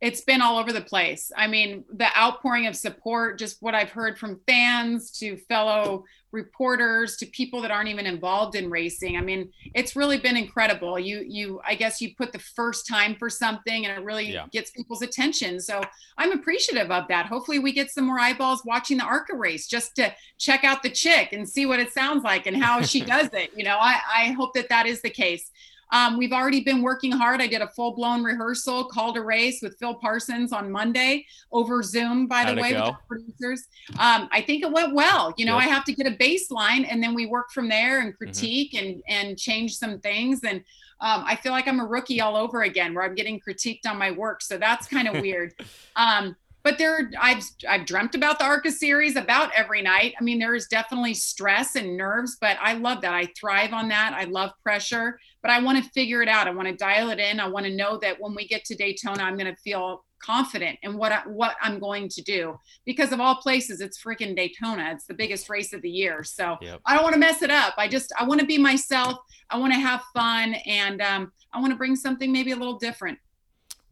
It's 0.02 0.22
been 0.22 0.42
all 0.42 0.58
over 0.58 0.72
the 0.72 0.82
place. 0.82 1.32
I 1.36 1.48
mean, 1.48 1.86
the 1.92 2.08
outpouring 2.18 2.68
of 2.68 2.76
support, 2.76 3.40
just 3.40 3.62
what 3.62 3.76
I've 3.76 3.92
heard 3.92 4.18
from 4.18 4.40
fans 4.48 5.12
to 5.20 5.38
fellow 5.38 6.06
reporters 6.36 7.16
to 7.18 7.26
people 7.28 7.62
that 7.62 7.72
aren't 7.72 7.88
even 7.88 8.06
involved 8.06 8.56
in 8.56 8.70
racing. 8.70 9.18
I 9.18 9.22
mean, 9.22 9.50
it's 9.74 9.96
really 9.96 10.20
been 10.20 10.36
incredible. 10.36 11.00
You 11.00 11.24
you 11.26 11.62
I 11.66 11.76
guess 11.76 12.02
you 12.02 12.14
put 12.16 12.34
the 12.34 12.40
first 12.40 12.88
time 12.88 13.16
for 13.16 13.30
something 13.30 13.86
and 13.86 13.98
it 13.98 14.04
really 14.04 14.34
yeah. 14.34 14.46
gets 14.52 14.70
people's 14.70 15.02
attention. 15.02 15.60
So 15.60 15.82
I'm 16.18 16.34
appreciative 16.34 16.92
of 16.92 17.08
that. 17.08 17.26
Hopefully 17.26 17.60
we 17.60 17.72
get 17.72 17.90
some 17.90 18.06
more 18.06 18.20
eyeballs 18.20 18.64
watching 18.66 18.98
the 18.98 19.06
ARCA 19.06 19.36
race 19.36 19.68
just 19.68 19.96
to 19.96 20.14
check 20.38 20.64
out 20.64 20.84
the 20.84 20.90
chick 20.90 21.30
and 21.32 21.48
see 21.48 21.66
what 21.66 21.80
it 21.80 21.94
sounds 21.94 22.24
like 22.24 22.46
and 22.46 22.62
how 22.62 22.82
she 22.82 23.02
does 23.16 23.30
it. 23.34 23.52
You 23.56 23.64
know, 23.64 23.78
I, 23.80 24.00
I 24.14 24.32
hope 24.34 24.54
that 24.56 24.70
that 24.70 24.86
is 24.86 25.02
the 25.02 25.10
case. 25.10 25.50
Um, 25.92 26.18
we've 26.18 26.32
already 26.32 26.62
been 26.62 26.82
working 26.82 27.12
hard. 27.12 27.42
I 27.42 27.48
did 27.48 27.62
a 27.62 27.68
full 27.70 27.96
blown 27.96 28.24
rehearsal, 28.24 28.86
called 28.86 29.18
a 29.18 29.22
race 29.22 29.62
with 29.62 29.78
Phil 29.78 29.96
Parsons 29.96 30.52
on 30.52 30.72
Monday 30.72 31.26
over 31.52 31.84
Zoom, 31.84 32.28
by 32.28 32.44
How'd 32.44 32.58
the 32.58 32.62
way, 32.62 32.74
with 32.74 32.84
the 32.84 32.98
producers. 33.08 33.68
Um, 34.00 34.28
I 34.32 34.42
think 34.42 34.64
it 34.64 34.72
went 34.72 34.94
well. 34.94 35.34
You 35.38 35.46
know, 35.46 35.58
I 35.58 35.66
have 35.66 35.86
to 35.86 35.94
get 35.94 36.08
a 36.08 36.12
baseline 36.12 36.88
and 36.90 37.02
then 37.02 37.14
we 37.14 37.26
work 37.26 37.52
from 37.52 37.70
there 37.70 38.00
and 38.00 38.10
mm-hmm. 38.10 38.18
critique 38.18 38.74
mm-hmm. 38.74 39.02
and, 39.08 39.30
and 39.30 39.38
change 39.38 39.76
some 39.76 40.00
things. 40.00 40.44
And 40.44 40.64
um, 41.02 41.24
I 41.28 41.36
feel 41.36 41.52
like 41.52 41.68
I'm 41.68 41.80
a 41.80 41.86
rookie 41.86 42.22
all 42.22 42.36
over 42.36 42.64
again 42.64 42.94
where 42.94 43.04
I'm 43.04 43.16
getting 43.16 43.40
critiqued 43.40 43.86
on 43.86 43.98
my 43.98 44.12
work. 44.12 44.42
So 44.42 44.58
that's 44.58 44.88
kind 44.88 45.08
of 45.08 45.22
weird. 45.22 45.54
Um, 45.96 46.36
but 46.66 46.80
there 46.80 47.12
I've 47.22 47.44
I've 47.70 47.86
dreamt 47.86 48.16
about 48.16 48.40
the 48.40 48.46
ARCA 48.46 48.72
series 48.72 49.16
about 49.16 49.52
every 49.56 49.84
night. 49.84 50.16
I 50.20 50.24
mean, 50.24 50.40
there 50.40 50.56
is 50.56 50.66
definitely 50.66 51.14
stress 51.14 51.76
and 51.76 51.96
nerves, 51.96 52.38
but 52.42 52.58
I 52.60 52.74
love 52.74 53.02
that. 53.02 53.14
I 53.14 53.30
thrive 53.40 53.72
on 53.72 53.88
that. 53.90 54.14
I 54.14 54.24
love 54.24 54.50
pressure, 54.64 55.20
but 55.44 55.52
I 55.52 55.62
want 55.62 55.82
to 55.82 55.90
figure 55.92 56.24
it 56.24 56.28
out. 56.28 56.48
I 56.48 56.52
want 56.52 56.68
to 56.68 56.76
dial 56.76 57.12
it 57.12 57.20
in. 57.20 57.40
I 57.40 57.48
want 57.48 57.68
to 57.68 57.76
know 57.76 58.00
that 58.00 58.20
when 58.20 58.34
we 58.34 58.48
get 58.48 58.66
to 58.66 58.76
Daytona, 58.76 59.22
I'm 59.22 59.38
going 59.38 59.54
to 59.54 59.62
feel 59.62 60.04
confident 60.20 60.80
in 60.82 60.98
what 60.98 61.12
I, 61.12 61.20
what 61.28 61.56
I'm 61.62 61.78
going 61.78 62.10
to 62.10 62.22
do 62.24 62.58
because 62.84 63.12
of 63.12 63.20
all 63.20 63.36
places 63.36 63.80
it's 63.80 64.02
freaking 64.02 64.36
Daytona. 64.36 64.90
It's 64.92 65.06
the 65.06 65.14
biggest 65.14 65.50
race 65.50 65.72
of 65.72 65.84
the 65.84 65.90
year. 65.90 66.24
So 66.24 66.58
yep. 66.62 66.82
I 66.84 66.96
don't 66.96 67.04
want 67.04 67.14
to 67.14 67.20
mess 67.20 67.44
it 67.44 67.52
up. 67.52 67.76
I 67.78 67.88
just 67.88 68.12
I 68.20 68.24
want 68.24 68.40
to 68.40 68.48
be 68.48 68.58
myself. 68.58 69.20
I 69.52 69.60
want 69.60 69.72
to 69.74 69.80
have 69.80 70.02
fun 70.16 70.56
and 70.66 71.00
um, 71.00 71.32
I 71.54 71.60
want 71.60 71.74
to 71.74 71.78
bring 71.78 71.96
something 71.96 72.32
maybe 72.32 72.54
a 72.54 72.56
little 72.56 72.80
different. 72.80 73.20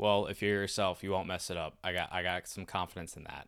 Well, 0.03 0.25
if 0.25 0.41
you're 0.41 0.51
yourself, 0.51 1.01
you 1.01 1.11
won't 1.11 1.29
mess 1.29 1.49
it 1.49 1.55
up. 1.55 1.77
I 1.81 1.93
got 1.93 2.11
I 2.11 2.23
got 2.23 2.45
some 2.45 2.65
confidence 2.65 3.15
in 3.15 3.23
that. 3.23 3.47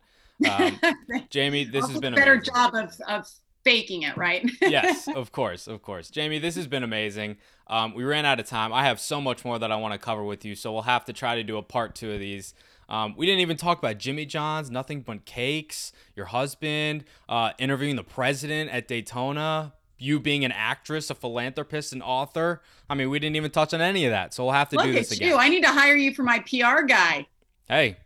Um, 0.50 0.80
Jamie, 1.30 1.64
this 1.64 1.84
I'll 1.84 1.90
has 1.90 2.00
been 2.00 2.14
a 2.14 2.16
better 2.16 2.32
amazing. 2.32 2.54
job 2.54 2.74
of, 2.74 2.94
of 3.06 3.28
faking 3.62 4.04
it, 4.04 4.16
right? 4.16 4.50
yes, 4.62 5.06
of 5.06 5.32
course, 5.32 5.66
of 5.66 5.82
course. 5.82 6.08
Jamie, 6.08 6.38
this 6.38 6.56
has 6.56 6.66
been 6.66 6.82
amazing. 6.82 7.36
Um, 7.66 7.92
we 7.92 8.04
ran 8.04 8.24
out 8.24 8.40
of 8.40 8.46
time. 8.46 8.72
I 8.72 8.84
have 8.84 8.98
so 8.98 9.20
much 9.20 9.44
more 9.44 9.58
that 9.58 9.70
I 9.70 9.76
want 9.76 9.92
to 9.92 9.98
cover 9.98 10.24
with 10.24 10.46
you, 10.46 10.54
so 10.54 10.72
we'll 10.72 10.82
have 10.82 11.04
to 11.04 11.12
try 11.12 11.34
to 11.34 11.44
do 11.44 11.58
a 11.58 11.62
part 11.62 11.94
two 11.94 12.10
of 12.10 12.20
these. 12.20 12.54
Um, 12.88 13.14
we 13.18 13.26
didn't 13.26 13.40
even 13.40 13.58
talk 13.58 13.78
about 13.78 13.98
Jimmy 13.98 14.24
John's, 14.24 14.70
nothing 14.70 15.02
but 15.02 15.26
cakes, 15.26 15.92
your 16.14 16.26
husband, 16.26 17.04
uh, 17.28 17.50
interviewing 17.58 17.96
the 17.96 18.04
president 18.04 18.70
at 18.70 18.88
Daytona, 18.88 19.74
you 19.98 20.20
being 20.20 20.44
an 20.44 20.52
actress, 20.52 21.10
a 21.10 21.14
philanthropist, 21.14 21.92
an 21.92 22.02
author. 22.02 22.62
I 22.88 22.94
mean, 22.94 23.10
we 23.10 23.18
didn't 23.18 23.36
even 23.36 23.50
touch 23.50 23.72
on 23.74 23.80
any 23.80 24.04
of 24.04 24.10
that. 24.10 24.34
So 24.34 24.44
we'll 24.44 24.52
have 24.52 24.68
to 24.70 24.76
Look 24.76 24.86
do 24.86 24.92
this 24.92 25.12
at 25.12 25.18
again. 25.18 25.28
You. 25.28 25.36
I 25.36 25.48
need 25.48 25.62
to 25.62 25.72
hire 25.72 25.96
you 25.96 26.14
for 26.14 26.22
my 26.22 26.40
PR 26.40 26.82
guy. 26.86 27.26
Hey, 27.68 27.96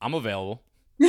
I'm 0.00 0.14
available. 0.14 0.62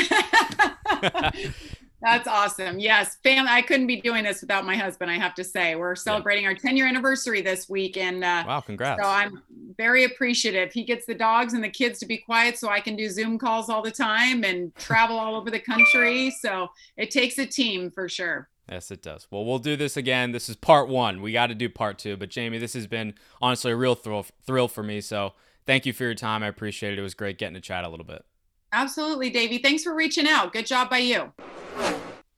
That's 2.02 2.28
awesome. 2.28 2.78
Yes, 2.78 3.18
fam. 3.24 3.48
I 3.48 3.64
couldn't 3.64 3.88
be 3.88 4.00
doing 4.00 4.26
this 4.26 4.42
without 4.42 4.64
my 4.64 4.76
husband. 4.76 5.10
I 5.10 5.16
have 5.16 5.34
to 5.36 5.44
say, 5.44 5.76
we're 5.76 5.96
celebrating 5.96 6.44
yeah. 6.44 6.50
our 6.52 6.56
10 6.56 6.78
year 6.78 6.88
anniversary 6.88 7.42
this 7.42 7.68
week, 7.68 7.98
and 7.98 8.24
uh, 8.24 8.44
wow, 8.46 8.60
congrats! 8.60 9.02
So 9.02 9.10
I'm 9.10 9.42
very 9.76 10.04
appreciative. 10.04 10.72
He 10.72 10.84
gets 10.84 11.08
the 11.08 11.16
dogs 11.16 11.54
and 11.54 11.64
the 11.64 11.70
kids 11.70 11.98
to 12.00 12.06
be 12.06 12.18
quiet, 12.18 12.60
so 12.60 12.70
I 12.70 12.80
can 12.80 12.96
do 12.96 13.10
Zoom 13.10 13.40
calls 13.40 13.70
all 13.70 13.82
the 13.82 13.90
time 13.90 14.44
and 14.44 14.76
travel 14.76 15.18
all 15.18 15.36
over 15.36 15.50
the 15.50 15.60
country. 15.60 16.30
So 16.30 16.68
it 16.96 17.10
takes 17.10 17.40
a 17.40 17.46
team 17.46 17.90
for 17.90 18.08
sure. 18.08 18.50
Yes, 18.70 18.90
it 18.90 19.02
does. 19.04 19.28
Well, 19.30 19.46
we'll 19.46 19.60
do 19.60 19.76
this 19.76 19.96
again. 19.96 20.32
This 20.32 20.50
is 20.50 20.56
part 20.56 20.90
one. 20.90 21.22
We 21.22 21.32
got 21.32 21.48
to 21.48 21.56
do 21.56 21.70
part 21.70 22.00
two. 22.00 22.18
But 22.18 22.30
Jamie, 22.30 22.58
this 22.58 22.74
has 22.74 22.88
been 22.88 23.14
honestly 23.42 23.72
a 23.72 23.76
real 23.76 23.96
thrill 23.96 24.26
thrill 24.46 24.68
for 24.68 24.82
me. 24.82 25.02
So 25.02 25.34
thank 25.66 25.86
you 25.86 25.94
for 25.94 26.04
your 26.04 26.16
time. 26.16 26.42
I 26.42 26.48
appreciate 26.48 26.94
it. 26.94 27.00
It 27.00 27.04
was 27.04 27.14
great 27.14 27.38
getting 27.38 27.54
to 27.54 27.62
chat 27.62 27.84
a 27.84 27.90
little 27.90 28.06
bit. 28.06 28.26
Absolutely, 28.72 29.30
Davey. 29.30 29.60
Thanks 29.60 29.84
for 29.84 29.94
reaching 29.94 30.28
out. 30.28 30.52
Good 30.52 30.66
job 30.66 30.90
by 30.90 30.98
you. 30.98 31.32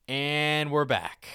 And 0.06 0.70
we're 0.70 0.84
back. 0.84 1.26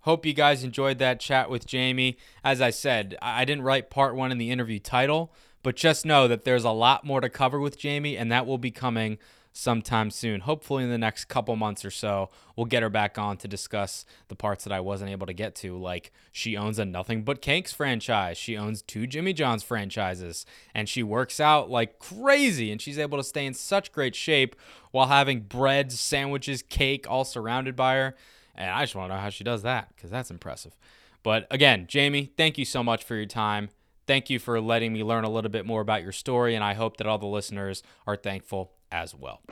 Hope 0.00 0.26
you 0.26 0.34
guys 0.34 0.62
enjoyed 0.62 0.98
that 0.98 1.18
chat 1.18 1.48
with 1.48 1.66
Jamie. 1.66 2.18
As 2.44 2.60
I 2.60 2.68
said, 2.68 3.16
I 3.22 3.46
didn't 3.46 3.64
write 3.64 3.88
part 3.88 4.14
one 4.14 4.30
in 4.30 4.36
the 4.36 4.50
interview 4.50 4.78
title, 4.78 5.32
but 5.62 5.76
just 5.76 6.04
know 6.04 6.28
that 6.28 6.44
there's 6.44 6.64
a 6.64 6.70
lot 6.70 7.04
more 7.04 7.22
to 7.22 7.30
cover 7.30 7.58
with 7.58 7.78
Jamie, 7.78 8.16
and 8.16 8.30
that 8.30 8.46
will 8.46 8.58
be 8.58 8.70
coming 8.70 9.16
sometime 9.56 10.10
soon. 10.10 10.40
Hopefully, 10.40 10.82
in 10.82 10.90
the 10.90 10.98
next 10.98 11.26
couple 11.26 11.54
months 11.54 11.84
or 11.84 11.90
so, 11.90 12.28
we'll 12.56 12.66
get 12.66 12.82
her 12.82 12.90
back 12.90 13.16
on 13.16 13.36
to 13.38 13.48
discuss 13.48 14.04
the 14.28 14.34
parts 14.34 14.64
that 14.64 14.72
I 14.72 14.80
wasn't 14.80 15.10
able 15.10 15.26
to 15.26 15.32
get 15.32 15.54
to. 15.56 15.78
Like, 15.78 16.12
she 16.32 16.56
owns 16.56 16.78
a 16.78 16.84
Nothing 16.84 17.22
But 17.22 17.40
Cakes 17.40 17.72
franchise, 17.72 18.36
she 18.36 18.58
owns 18.58 18.82
two 18.82 19.06
Jimmy 19.06 19.32
John's 19.32 19.62
franchises, 19.62 20.44
and 20.74 20.88
she 20.88 21.02
works 21.04 21.38
out 21.38 21.70
like 21.70 22.00
crazy. 22.00 22.72
And 22.72 22.82
she's 22.82 22.98
able 22.98 23.16
to 23.16 23.24
stay 23.24 23.46
in 23.46 23.54
such 23.54 23.92
great 23.92 24.16
shape 24.16 24.56
while 24.90 25.06
having 25.06 25.40
bread, 25.40 25.92
sandwiches, 25.92 26.60
cake 26.62 27.06
all 27.08 27.24
surrounded 27.24 27.76
by 27.76 27.94
her. 27.94 28.16
And 28.56 28.70
I 28.70 28.82
just 28.82 28.96
want 28.96 29.10
to 29.10 29.14
know 29.14 29.20
how 29.20 29.30
she 29.30 29.44
does 29.44 29.62
that 29.62 29.88
because 29.94 30.10
that's 30.10 30.30
impressive. 30.30 30.76
But 31.22 31.46
again, 31.50 31.86
Jamie, 31.88 32.32
thank 32.36 32.58
you 32.58 32.64
so 32.64 32.82
much 32.82 33.04
for 33.04 33.14
your 33.14 33.26
time. 33.26 33.70
Thank 34.06 34.28
you 34.28 34.38
for 34.38 34.60
letting 34.60 34.92
me 34.92 35.02
learn 35.02 35.24
a 35.24 35.30
little 35.30 35.50
bit 35.50 35.64
more 35.64 35.80
about 35.80 36.02
your 36.02 36.12
story, 36.12 36.54
and 36.54 36.62
I 36.62 36.74
hope 36.74 36.98
that 36.98 37.06
all 37.06 37.16
the 37.16 37.24
listeners 37.24 37.82
are 38.06 38.16
thankful 38.16 38.73
as 38.94 39.14
well. 39.14 39.42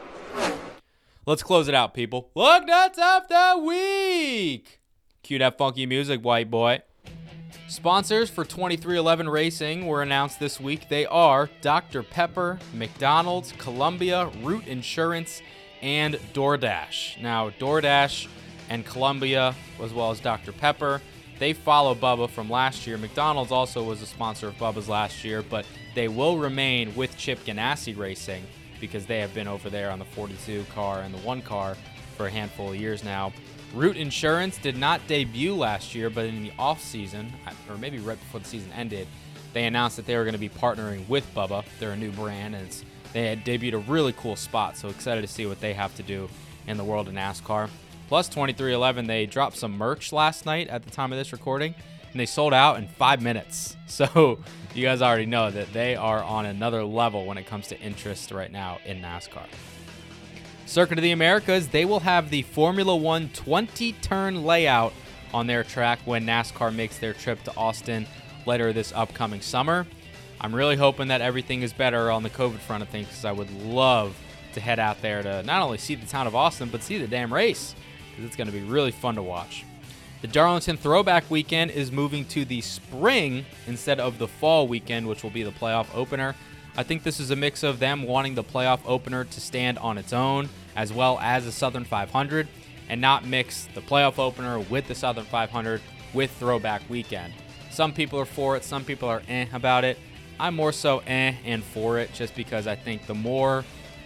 Let's 1.27 1.43
close 1.43 1.69
it 1.69 1.75
out, 1.75 1.95
people. 1.95 2.31
Look, 2.35 2.67
that's 2.67 2.99
of 2.99 3.29
the 3.29 3.63
week. 3.65 4.81
Cue 5.23 5.39
that 5.39 5.59
funky 5.59 5.85
music, 5.85 6.25
white 6.25 6.51
boy. 6.51 6.83
Sponsors 7.69 8.29
for 8.31 8.45
2311 8.45 9.29
Racing 9.29 9.87
were 9.87 10.03
announced 10.03 10.39
this 10.39 10.61
week. 10.61 10.89
They 10.89 11.07
are 11.07 11.49
Dr. 11.61 12.03
Pepper, 12.03 12.59
McDonald's, 12.75 13.53
Columbia, 13.59 14.31
Root 14.43 14.67
Insurance, 14.67 15.43
and 15.81 16.15
DoorDash. 16.35 17.21
Now, 17.21 17.51
DoorDash 17.51 18.29
and 18.69 18.85
Columbia, 18.85 19.55
as 19.83 19.93
well 19.93 20.11
as 20.11 20.21
Dr. 20.21 20.53
Pepper, 20.53 21.01
They 21.39 21.55
follow 21.55 21.93
Bubba 21.97 22.31
from 22.31 22.49
last 22.49 22.87
year. 22.87 22.97
McDonald's 22.99 23.51
also 23.51 23.83
was 23.83 24.01
a 24.01 24.07
sponsor 24.07 24.47
of 24.47 24.55
Bubba's 24.59 24.89
last 24.89 25.25
year, 25.25 25.43
but 25.43 25.67
they 25.95 26.07
will 26.07 26.39
remain 26.39 26.95
with 26.95 27.17
Chip 27.17 27.45
Ganassi 27.45 27.99
Racing 27.99 28.45
because 28.83 29.07
they 29.07 29.21
have 29.21 29.33
been 29.33 29.49
over 29.49 29.71
there 29.71 29.91
on 29.91 29.99
the 29.99 30.05
42 30.05 30.67
car 30.75 31.01
and 31.01 31.15
the 31.15 31.19
one 31.19 31.41
car 31.41 31.77
for 32.19 32.27
a 32.27 32.31
handful 32.31 32.71
of 32.71 32.77
years 32.77 33.03
now. 33.03 33.33
Root 33.73 33.97
Insurance 33.97 34.59
did 34.59 34.77
not 34.77 35.01
debut 35.07 35.55
last 35.55 35.95
year, 35.95 36.11
but 36.11 36.27
in 36.27 36.43
the 36.43 36.53
off 36.59 36.83
season, 36.83 37.33
or 37.71 37.79
maybe 37.79 37.99
right 37.99 38.19
before 38.19 38.41
the 38.41 38.47
season 38.47 38.71
ended, 38.73 39.07
they 39.55 39.65
announced 39.65 39.97
that 39.97 40.05
they 40.05 40.17
were 40.17 40.25
going 40.25 40.35
to 40.35 40.39
be 40.39 40.49
partnering 40.49 41.09
with 41.09 41.25
Bubba. 41.35 41.65
They're 41.79 41.93
a 41.93 41.97
new 41.97 42.11
brand, 42.11 42.55
and 42.55 42.85
they 43.13 43.29
had 43.29 43.45
debuted 43.45 43.75
a 43.75 43.79
really 43.79 44.13
cool 44.13 44.37
spot. 44.37 44.77
So 44.77 44.89
excited 44.89 45.23
to 45.23 45.29
see 45.29 45.47
what 45.47 45.61
they 45.61 45.73
have 45.73 45.95
to 45.97 46.03
do 46.03 46.29
in 46.67 46.77
the 46.77 46.85
world 46.85 47.09
of 47.09 47.15
NASCAR. 47.15 47.71
Plus 48.09 48.29
2311, 48.29 49.07
they 49.07 49.25
dropped 49.25 49.57
some 49.57 49.73
merch 49.79 50.13
last 50.13 50.45
night 50.45 50.69
at 50.69 50.83
the 50.83 50.91
time 50.91 51.13
of 51.13 51.19
this 51.19 51.33
recording, 51.33 51.75
and 52.13 52.21
they 52.21 52.27
sold 52.27 52.55
out 52.55 52.79
in 52.79 52.89
five 52.89 53.23
minutes. 53.23 53.77
So 53.93 54.39
you 54.75 54.87
guys 54.87 55.03
already 55.03 55.27
know 55.27 55.51
that 55.51 55.71
they 55.75 55.97
are 55.97 56.25
on 56.25 56.47
another 56.47 56.83
level 56.83 57.27
when 57.27 57.37
it 57.37 57.47
comes 57.47 57.69
to 57.69 57.79
interest 57.79 58.31
right 58.31 58.51
now 58.51 58.79
in 58.87 59.03
NASCAR. 59.03 59.45
Circuit 60.65 60.97
of 60.97 61.03
the 61.03 61.11
Americas, 61.11 61.69
they 61.69 61.85
will 61.85 62.01
have 62.01 62.31
the 62.31 62.41
Formula 62.41 62.97
One 62.97 63.29
20 63.35 63.93
turn 64.01 64.45
layout 64.45 64.95
on 65.35 65.47
their 65.47 65.63
track 65.63 65.99
when 66.07 66.25
NASCAR 66.25 66.75
makes 66.75 66.97
their 66.97 67.13
trip 67.13 67.43
to 67.43 67.55
Austin 67.55 68.07
later 68.47 68.73
this 68.73 68.95
upcoming 68.97 69.43
summer. 69.43 69.87
I'm 70.41 70.55
really 70.55 70.77
hoping 70.77 71.09
that 71.09 71.21
everything 71.21 71.61
is 71.61 71.75
better 71.75 72.11
on 72.11 72.23
the 72.23 72.31
COVID 72.31 72.59
front 72.59 72.83
of 72.83 72.89
things 72.89 73.09
because 73.09 73.27
I 73.27 73.33
would 73.33 73.51
love 73.63 74.17
to 74.55 74.61
head 74.61 74.79
out 74.79 75.03
there 75.03 75.23
to 75.23 75.43
not 75.43 75.61
only 75.61 75.77
see 75.77 75.97
the 75.97 76.07
town 76.07 76.27
of 76.27 76.35
Austin, 76.35 76.71
but 76.71 76.83
see 76.83 76.97
the 76.97 77.07
damn 77.07 77.33
race 77.33 77.75
because 78.11 78.25
it's 78.25 78.37
going 78.37 78.47
to 78.47 78.53
be 78.53 78.63
really 78.63 78.91
fun 78.91 79.17
to 79.17 79.23
watch. 79.23 79.67
The 80.23 80.29
Darlington 80.29 80.77
Throwback 80.77 81.29
Weekend 81.33 81.73
is 81.73 81.91
moving 81.91 82.25
to 82.27 82.45
the 82.45 82.61
spring 82.61 83.45
instead 83.67 83.99
of 83.99 84.19
the 84.19 84.29
fall 84.29 84.69
weekend, 84.69 85.09
which 85.09 85.25
will 85.25 85.31
be 85.31 85.43
the 85.43 85.51
playoff 85.51 85.89
opener. 85.93 86.37
I 86.77 86.85
think 86.85 87.03
this 87.03 87.19
is 87.19 87.33
a 87.33 87.37
mix 87.37 87.65
of 87.65 87.81
them 87.81 88.05
wanting 88.05 88.37
the 88.37 88.45
playoff 88.45 88.79
opener 88.87 89.25
to 89.25 89.41
stand 89.41 89.79
on 89.79 89.99
its 89.99 90.13
own, 90.13 90.49
as 90.77 90.93
well 90.93 91.19
as 91.19 91.45
the 91.45 91.51
Southern 91.51 91.85
500, 91.85 92.47
and 92.89 93.01
not 93.01 93.27
mix 93.27 93.65
the 93.75 93.81
playoff 93.81 94.21
opener 94.21 94.61
with 94.61 94.87
the 94.87 94.95
Southern 94.95 95.25
500 95.25 95.81
with 96.15 96.31
Throwback 96.39 96.89
Weekend. 96.89 97.33
Some 97.73 97.93
people 97.93 98.21
are 98.21 98.25
for 98.25 98.57
it, 98.57 98.63
some 98.63 98.85
people 98.85 99.09
are 99.09 99.23
eh 99.27 99.47
about 99.53 99.83
it. 99.83 99.99
I'm 100.39 100.55
more 100.55 100.73
so 100.73 101.01
eh 101.01 101.35
and 101.45 101.65
for 101.65 101.99
it, 101.99 102.13
just 102.13 102.37
because 102.37 102.69
I 102.69 102.77
think 102.77 103.09
the 103.09 103.15
more 103.15 103.65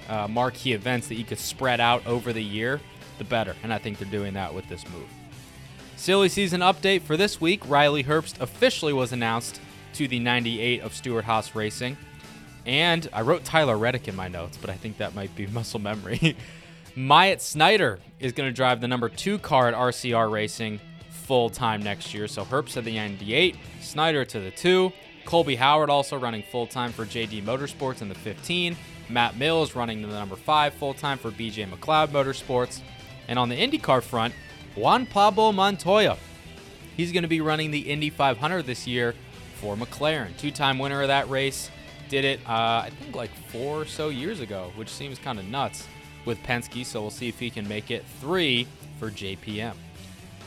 uh, 0.08 0.26
marquee 0.28 0.72
events 0.72 1.08
that 1.08 1.16
you 1.16 1.24
could 1.24 1.38
spread 1.38 1.78
out 1.78 2.06
over 2.06 2.32
the 2.32 2.42
year, 2.42 2.80
the 3.18 3.24
better. 3.24 3.54
And 3.62 3.70
I 3.70 3.76
think 3.76 3.98
they're 3.98 4.10
doing 4.10 4.32
that 4.32 4.54
with 4.54 4.66
this 4.70 4.82
move. 4.88 5.10
Silly 5.96 6.28
season 6.28 6.60
update 6.60 7.02
for 7.02 7.16
this 7.16 7.40
week 7.40 7.62
Riley 7.66 8.04
Herbst 8.04 8.40
officially 8.40 8.92
was 8.92 9.12
announced 9.12 9.60
to 9.94 10.06
the 10.06 10.18
98 10.18 10.82
of 10.82 10.94
Stewart-Haas 10.94 11.54
Racing. 11.54 11.96
And 12.66 13.08
I 13.12 13.22
wrote 13.22 13.44
Tyler 13.44 13.78
Reddick 13.78 14.06
in 14.06 14.14
my 14.14 14.28
notes, 14.28 14.58
but 14.58 14.68
I 14.68 14.74
think 14.74 14.98
that 14.98 15.14
might 15.14 15.34
be 15.34 15.46
muscle 15.48 15.80
memory. 15.80 16.36
Myatt 16.94 17.40
Snider 17.40 17.98
is 18.20 18.32
going 18.32 18.48
to 18.48 18.54
drive 18.54 18.80
the 18.80 18.88
number 18.88 19.08
two 19.08 19.38
car 19.38 19.68
at 19.68 19.74
RCR 19.74 20.30
Racing 20.30 20.80
full 21.10 21.48
time 21.48 21.82
next 21.82 22.12
year. 22.12 22.28
So 22.28 22.44
Herbst 22.44 22.74
to 22.74 22.82
the 22.82 22.94
98, 22.94 23.56
Snider 23.80 24.24
to 24.26 24.40
the 24.40 24.50
two. 24.50 24.92
Colby 25.24 25.56
Howard 25.56 25.90
also 25.90 26.18
running 26.18 26.42
full 26.42 26.66
time 26.66 26.92
for 26.92 27.04
JD 27.04 27.42
Motorsports 27.42 28.02
in 28.02 28.08
the 28.08 28.14
15. 28.14 28.76
Matt 29.08 29.36
Mills 29.36 29.74
running 29.74 30.02
the 30.02 30.08
number 30.08 30.36
five 30.36 30.74
full 30.74 30.94
time 30.94 31.18
for 31.18 31.30
BJ 31.30 31.68
McLeod 31.68 32.08
Motorsports. 32.08 32.80
And 33.28 33.38
on 33.38 33.48
the 33.48 33.56
IndyCar 33.56 34.02
front, 34.02 34.34
Juan 34.76 35.06
Pablo 35.06 35.52
Montoya. 35.52 36.18
He's 36.96 37.10
going 37.10 37.22
to 37.22 37.28
be 37.28 37.40
running 37.40 37.70
the 37.70 37.80
Indy 37.80 38.10
500 38.10 38.66
this 38.66 38.86
year 38.86 39.14
for 39.54 39.74
McLaren. 39.74 40.36
Two 40.36 40.50
time 40.50 40.78
winner 40.78 41.00
of 41.00 41.08
that 41.08 41.28
race. 41.30 41.70
Did 42.10 42.24
it, 42.24 42.40
uh, 42.46 42.84
I 42.84 42.90
think, 43.00 43.16
like 43.16 43.30
four 43.48 43.82
or 43.82 43.84
so 43.86 44.10
years 44.10 44.40
ago, 44.40 44.70
which 44.76 44.90
seems 44.90 45.18
kind 45.18 45.38
of 45.38 45.46
nuts 45.46 45.88
with 46.26 46.38
Penske. 46.42 46.84
So 46.84 47.00
we'll 47.00 47.10
see 47.10 47.28
if 47.28 47.38
he 47.38 47.50
can 47.50 47.66
make 47.66 47.90
it 47.90 48.04
three 48.20 48.68
for 49.00 49.10
JPM. 49.10 49.74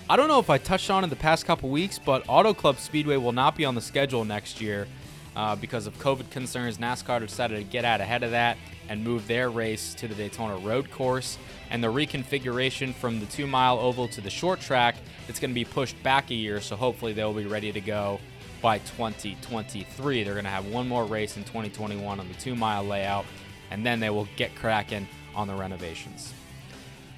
I 0.10 0.16
don't 0.16 0.28
know 0.28 0.40
if 0.40 0.50
I 0.50 0.58
touched 0.58 0.90
on 0.90 1.04
in 1.04 1.10
the 1.10 1.16
past 1.16 1.46
couple 1.46 1.70
weeks, 1.70 2.00
but 2.00 2.24
Auto 2.28 2.54
Club 2.54 2.78
Speedway 2.78 3.18
will 3.18 3.32
not 3.32 3.56
be 3.56 3.66
on 3.66 3.76
the 3.76 3.82
schedule 3.82 4.26
next 4.26 4.62
year 4.62 4.88
uh, 5.36 5.56
because 5.56 5.88
of 5.88 5.98
COVID 6.00 6.30
concerns. 6.30 6.78
NASCAR 6.78 7.20
decided 7.20 7.58
to 7.58 7.64
get 7.64 7.86
out 7.86 8.02
ahead 8.02 8.24
of 8.24 8.32
that 8.32 8.58
and 8.90 9.04
move 9.04 9.28
their 9.28 9.50
race 9.50 9.94
to 9.96 10.08
the 10.08 10.16
Daytona 10.16 10.58
Road 10.58 10.90
Course. 10.92 11.38
And 11.70 11.84
the 11.84 11.88
reconfiguration 11.88 12.94
from 12.94 13.20
the 13.20 13.26
two 13.28 13.48
mile 13.48 13.80
oval 13.80 14.08
to 14.10 14.22
the 14.22 14.30
short 14.30 14.60
track, 14.60 14.96
it's 15.28 15.40
going 15.40 15.52
to 15.52 15.56
be 15.56 15.66
pushed 15.66 16.02
back 16.04 16.32
a 16.32 16.36
year. 16.36 16.60
So 16.62 16.76
hopefully 16.76 17.14
they'll 17.14 17.34
be 17.34 17.46
ready 17.46 17.72
to 17.72 17.82
go 17.82 18.20
by 18.62 18.80
2023. 18.80 20.24
They're 20.24 20.34
going 20.34 20.44
to 20.44 20.50
have 20.50 20.66
one 20.66 20.88
more 20.88 21.06
race 21.06 21.38
in 21.38 21.44
2021 21.44 22.20
on 22.20 22.28
the 22.28 22.34
two 22.36 22.56
mile 22.56 22.84
layout, 22.84 23.26
and 23.72 23.86
then 23.86 24.00
they 24.00 24.10
will 24.10 24.28
get 24.36 24.56
cracking 24.56 25.08
on 25.36 25.48
the 25.48 25.56
renovations. 25.56 26.34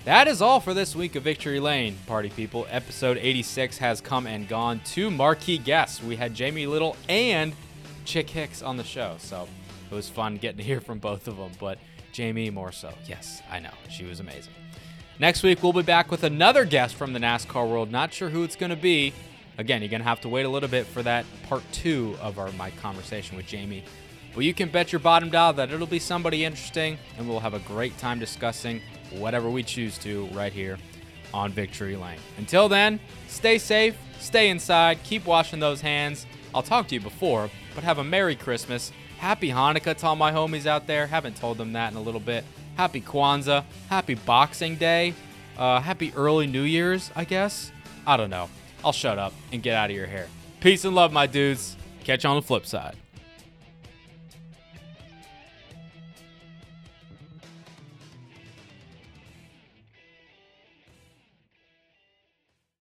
That 0.03 0.27
is 0.27 0.41
all 0.41 0.59
for 0.59 0.73
this 0.73 0.95
week 0.95 1.15
of 1.15 1.23
Victory 1.23 1.59
Lane, 1.59 1.95
party 2.07 2.29
people. 2.29 2.65
Episode 2.71 3.17
86 3.17 3.77
has 3.77 4.01
come 4.01 4.25
and 4.25 4.47
gone. 4.47 4.81
Two 4.83 5.11
marquee 5.11 5.59
guests. 5.59 6.01
We 6.01 6.15
had 6.15 6.33
Jamie 6.33 6.65
Little 6.65 6.97
and 7.07 7.53
Chick 8.05 8.29
Hicks 8.29 8.61
on 8.61 8.77
the 8.77 8.83
show, 8.83 9.15
so 9.19 9.47
it 9.89 9.93
was 9.93 10.09
fun 10.09 10.37
getting 10.37 10.57
to 10.57 10.63
hear 10.63 10.81
from 10.81 10.99
both 10.99 11.27
of 11.27 11.37
them. 11.37 11.51
But 11.59 11.77
Jamie 12.11 12.49
more 12.49 12.71
so. 12.71 12.93
Yes, 13.07 13.41
I 13.49 13.59
know. 13.59 13.71
She 13.89 14.05
was 14.05 14.19
amazing. 14.19 14.53
Next 15.19 15.43
week, 15.43 15.61
we'll 15.61 15.73
be 15.73 15.83
back 15.83 16.09
with 16.09 16.23
another 16.23 16.65
guest 16.65 16.95
from 16.95 17.13
the 17.13 17.19
NASCAR 17.19 17.69
world. 17.69 17.91
Not 17.91 18.13
sure 18.13 18.29
who 18.29 18.43
it's 18.43 18.55
going 18.55 18.71
to 18.71 18.75
be. 18.75 19.13
Again, 19.57 19.81
you're 19.81 19.89
going 19.89 20.01
to 20.01 20.07
have 20.07 20.21
to 20.21 20.29
wait 20.29 20.43
a 20.43 20.49
little 20.49 20.69
bit 20.69 20.87
for 20.87 21.03
that 21.03 21.25
part 21.47 21.63
two 21.71 22.15
of 22.21 22.39
our 22.39 22.51
my 22.53 22.71
conversation 22.71 23.37
with 23.37 23.45
Jamie. 23.45 23.83
But 24.33 24.45
you 24.45 24.53
can 24.53 24.69
bet 24.69 24.91
your 24.91 24.99
bottom 24.99 25.29
dollar 25.29 25.53
that 25.57 25.71
it'll 25.71 25.85
be 25.85 25.99
somebody 25.99 26.45
interesting, 26.45 26.97
and 27.17 27.27
we'll 27.27 27.41
have 27.41 27.53
a 27.53 27.59
great 27.59 27.97
time 27.97 28.17
discussing 28.17 28.81
whatever 29.11 29.49
we 29.49 29.61
choose 29.61 29.97
to 29.99 30.25
right 30.27 30.53
here 30.53 30.77
on 31.33 31.51
Victory 31.51 31.95
Lane. 31.95 32.19
Until 32.37 32.69
then, 32.69 32.99
stay 33.27 33.57
safe, 33.57 33.95
stay 34.19 34.49
inside, 34.49 35.03
keep 35.03 35.25
washing 35.25 35.59
those 35.59 35.81
hands. 35.81 36.25
I'll 36.53 36.63
talk 36.63 36.87
to 36.89 36.95
you 36.95 37.01
before, 37.01 37.49
but 37.75 37.83
have 37.83 37.97
a 37.97 38.03
Merry 38.03 38.35
Christmas. 38.35 38.91
Happy 39.17 39.49
Hanukkah 39.49 39.95
to 39.97 40.07
all 40.07 40.15
my 40.15 40.31
homies 40.31 40.65
out 40.65 40.87
there. 40.87 41.07
Haven't 41.07 41.37
told 41.37 41.57
them 41.57 41.73
that 41.73 41.91
in 41.91 41.97
a 41.97 42.01
little 42.01 42.19
bit. 42.19 42.43
Happy 42.75 43.01
Kwanzaa. 43.01 43.63
Happy 43.89 44.15
Boxing 44.15 44.75
Day. 44.75 45.13
Uh, 45.57 45.79
happy 45.79 46.11
early 46.15 46.47
New 46.47 46.63
Year's, 46.63 47.11
I 47.15 47.23
guess. 47.25 47.71
I 48.07 48.17
don't 48.17 48.29
know. 48.29 48.49
I'll 48.83 48.91
shut 48.93 49.19
up 49.19 49.33
and 49.51 49.61
get 49.61 49.75
out 49.75 49.89
of 49.91 49.95
your 49.95 50.07
hair. 50.07 50.27
Peace 50.59 50.85
and 50.85 50.95
love, 50.95 51.11
my 51.13 51.27
dudes. 51.27 51.75
Catch 52.03 52.23
you 52.23 52.29
on 52.29 52.35
the 52.35 52.41
flip 52.41 52.65
side. 52.65 52.95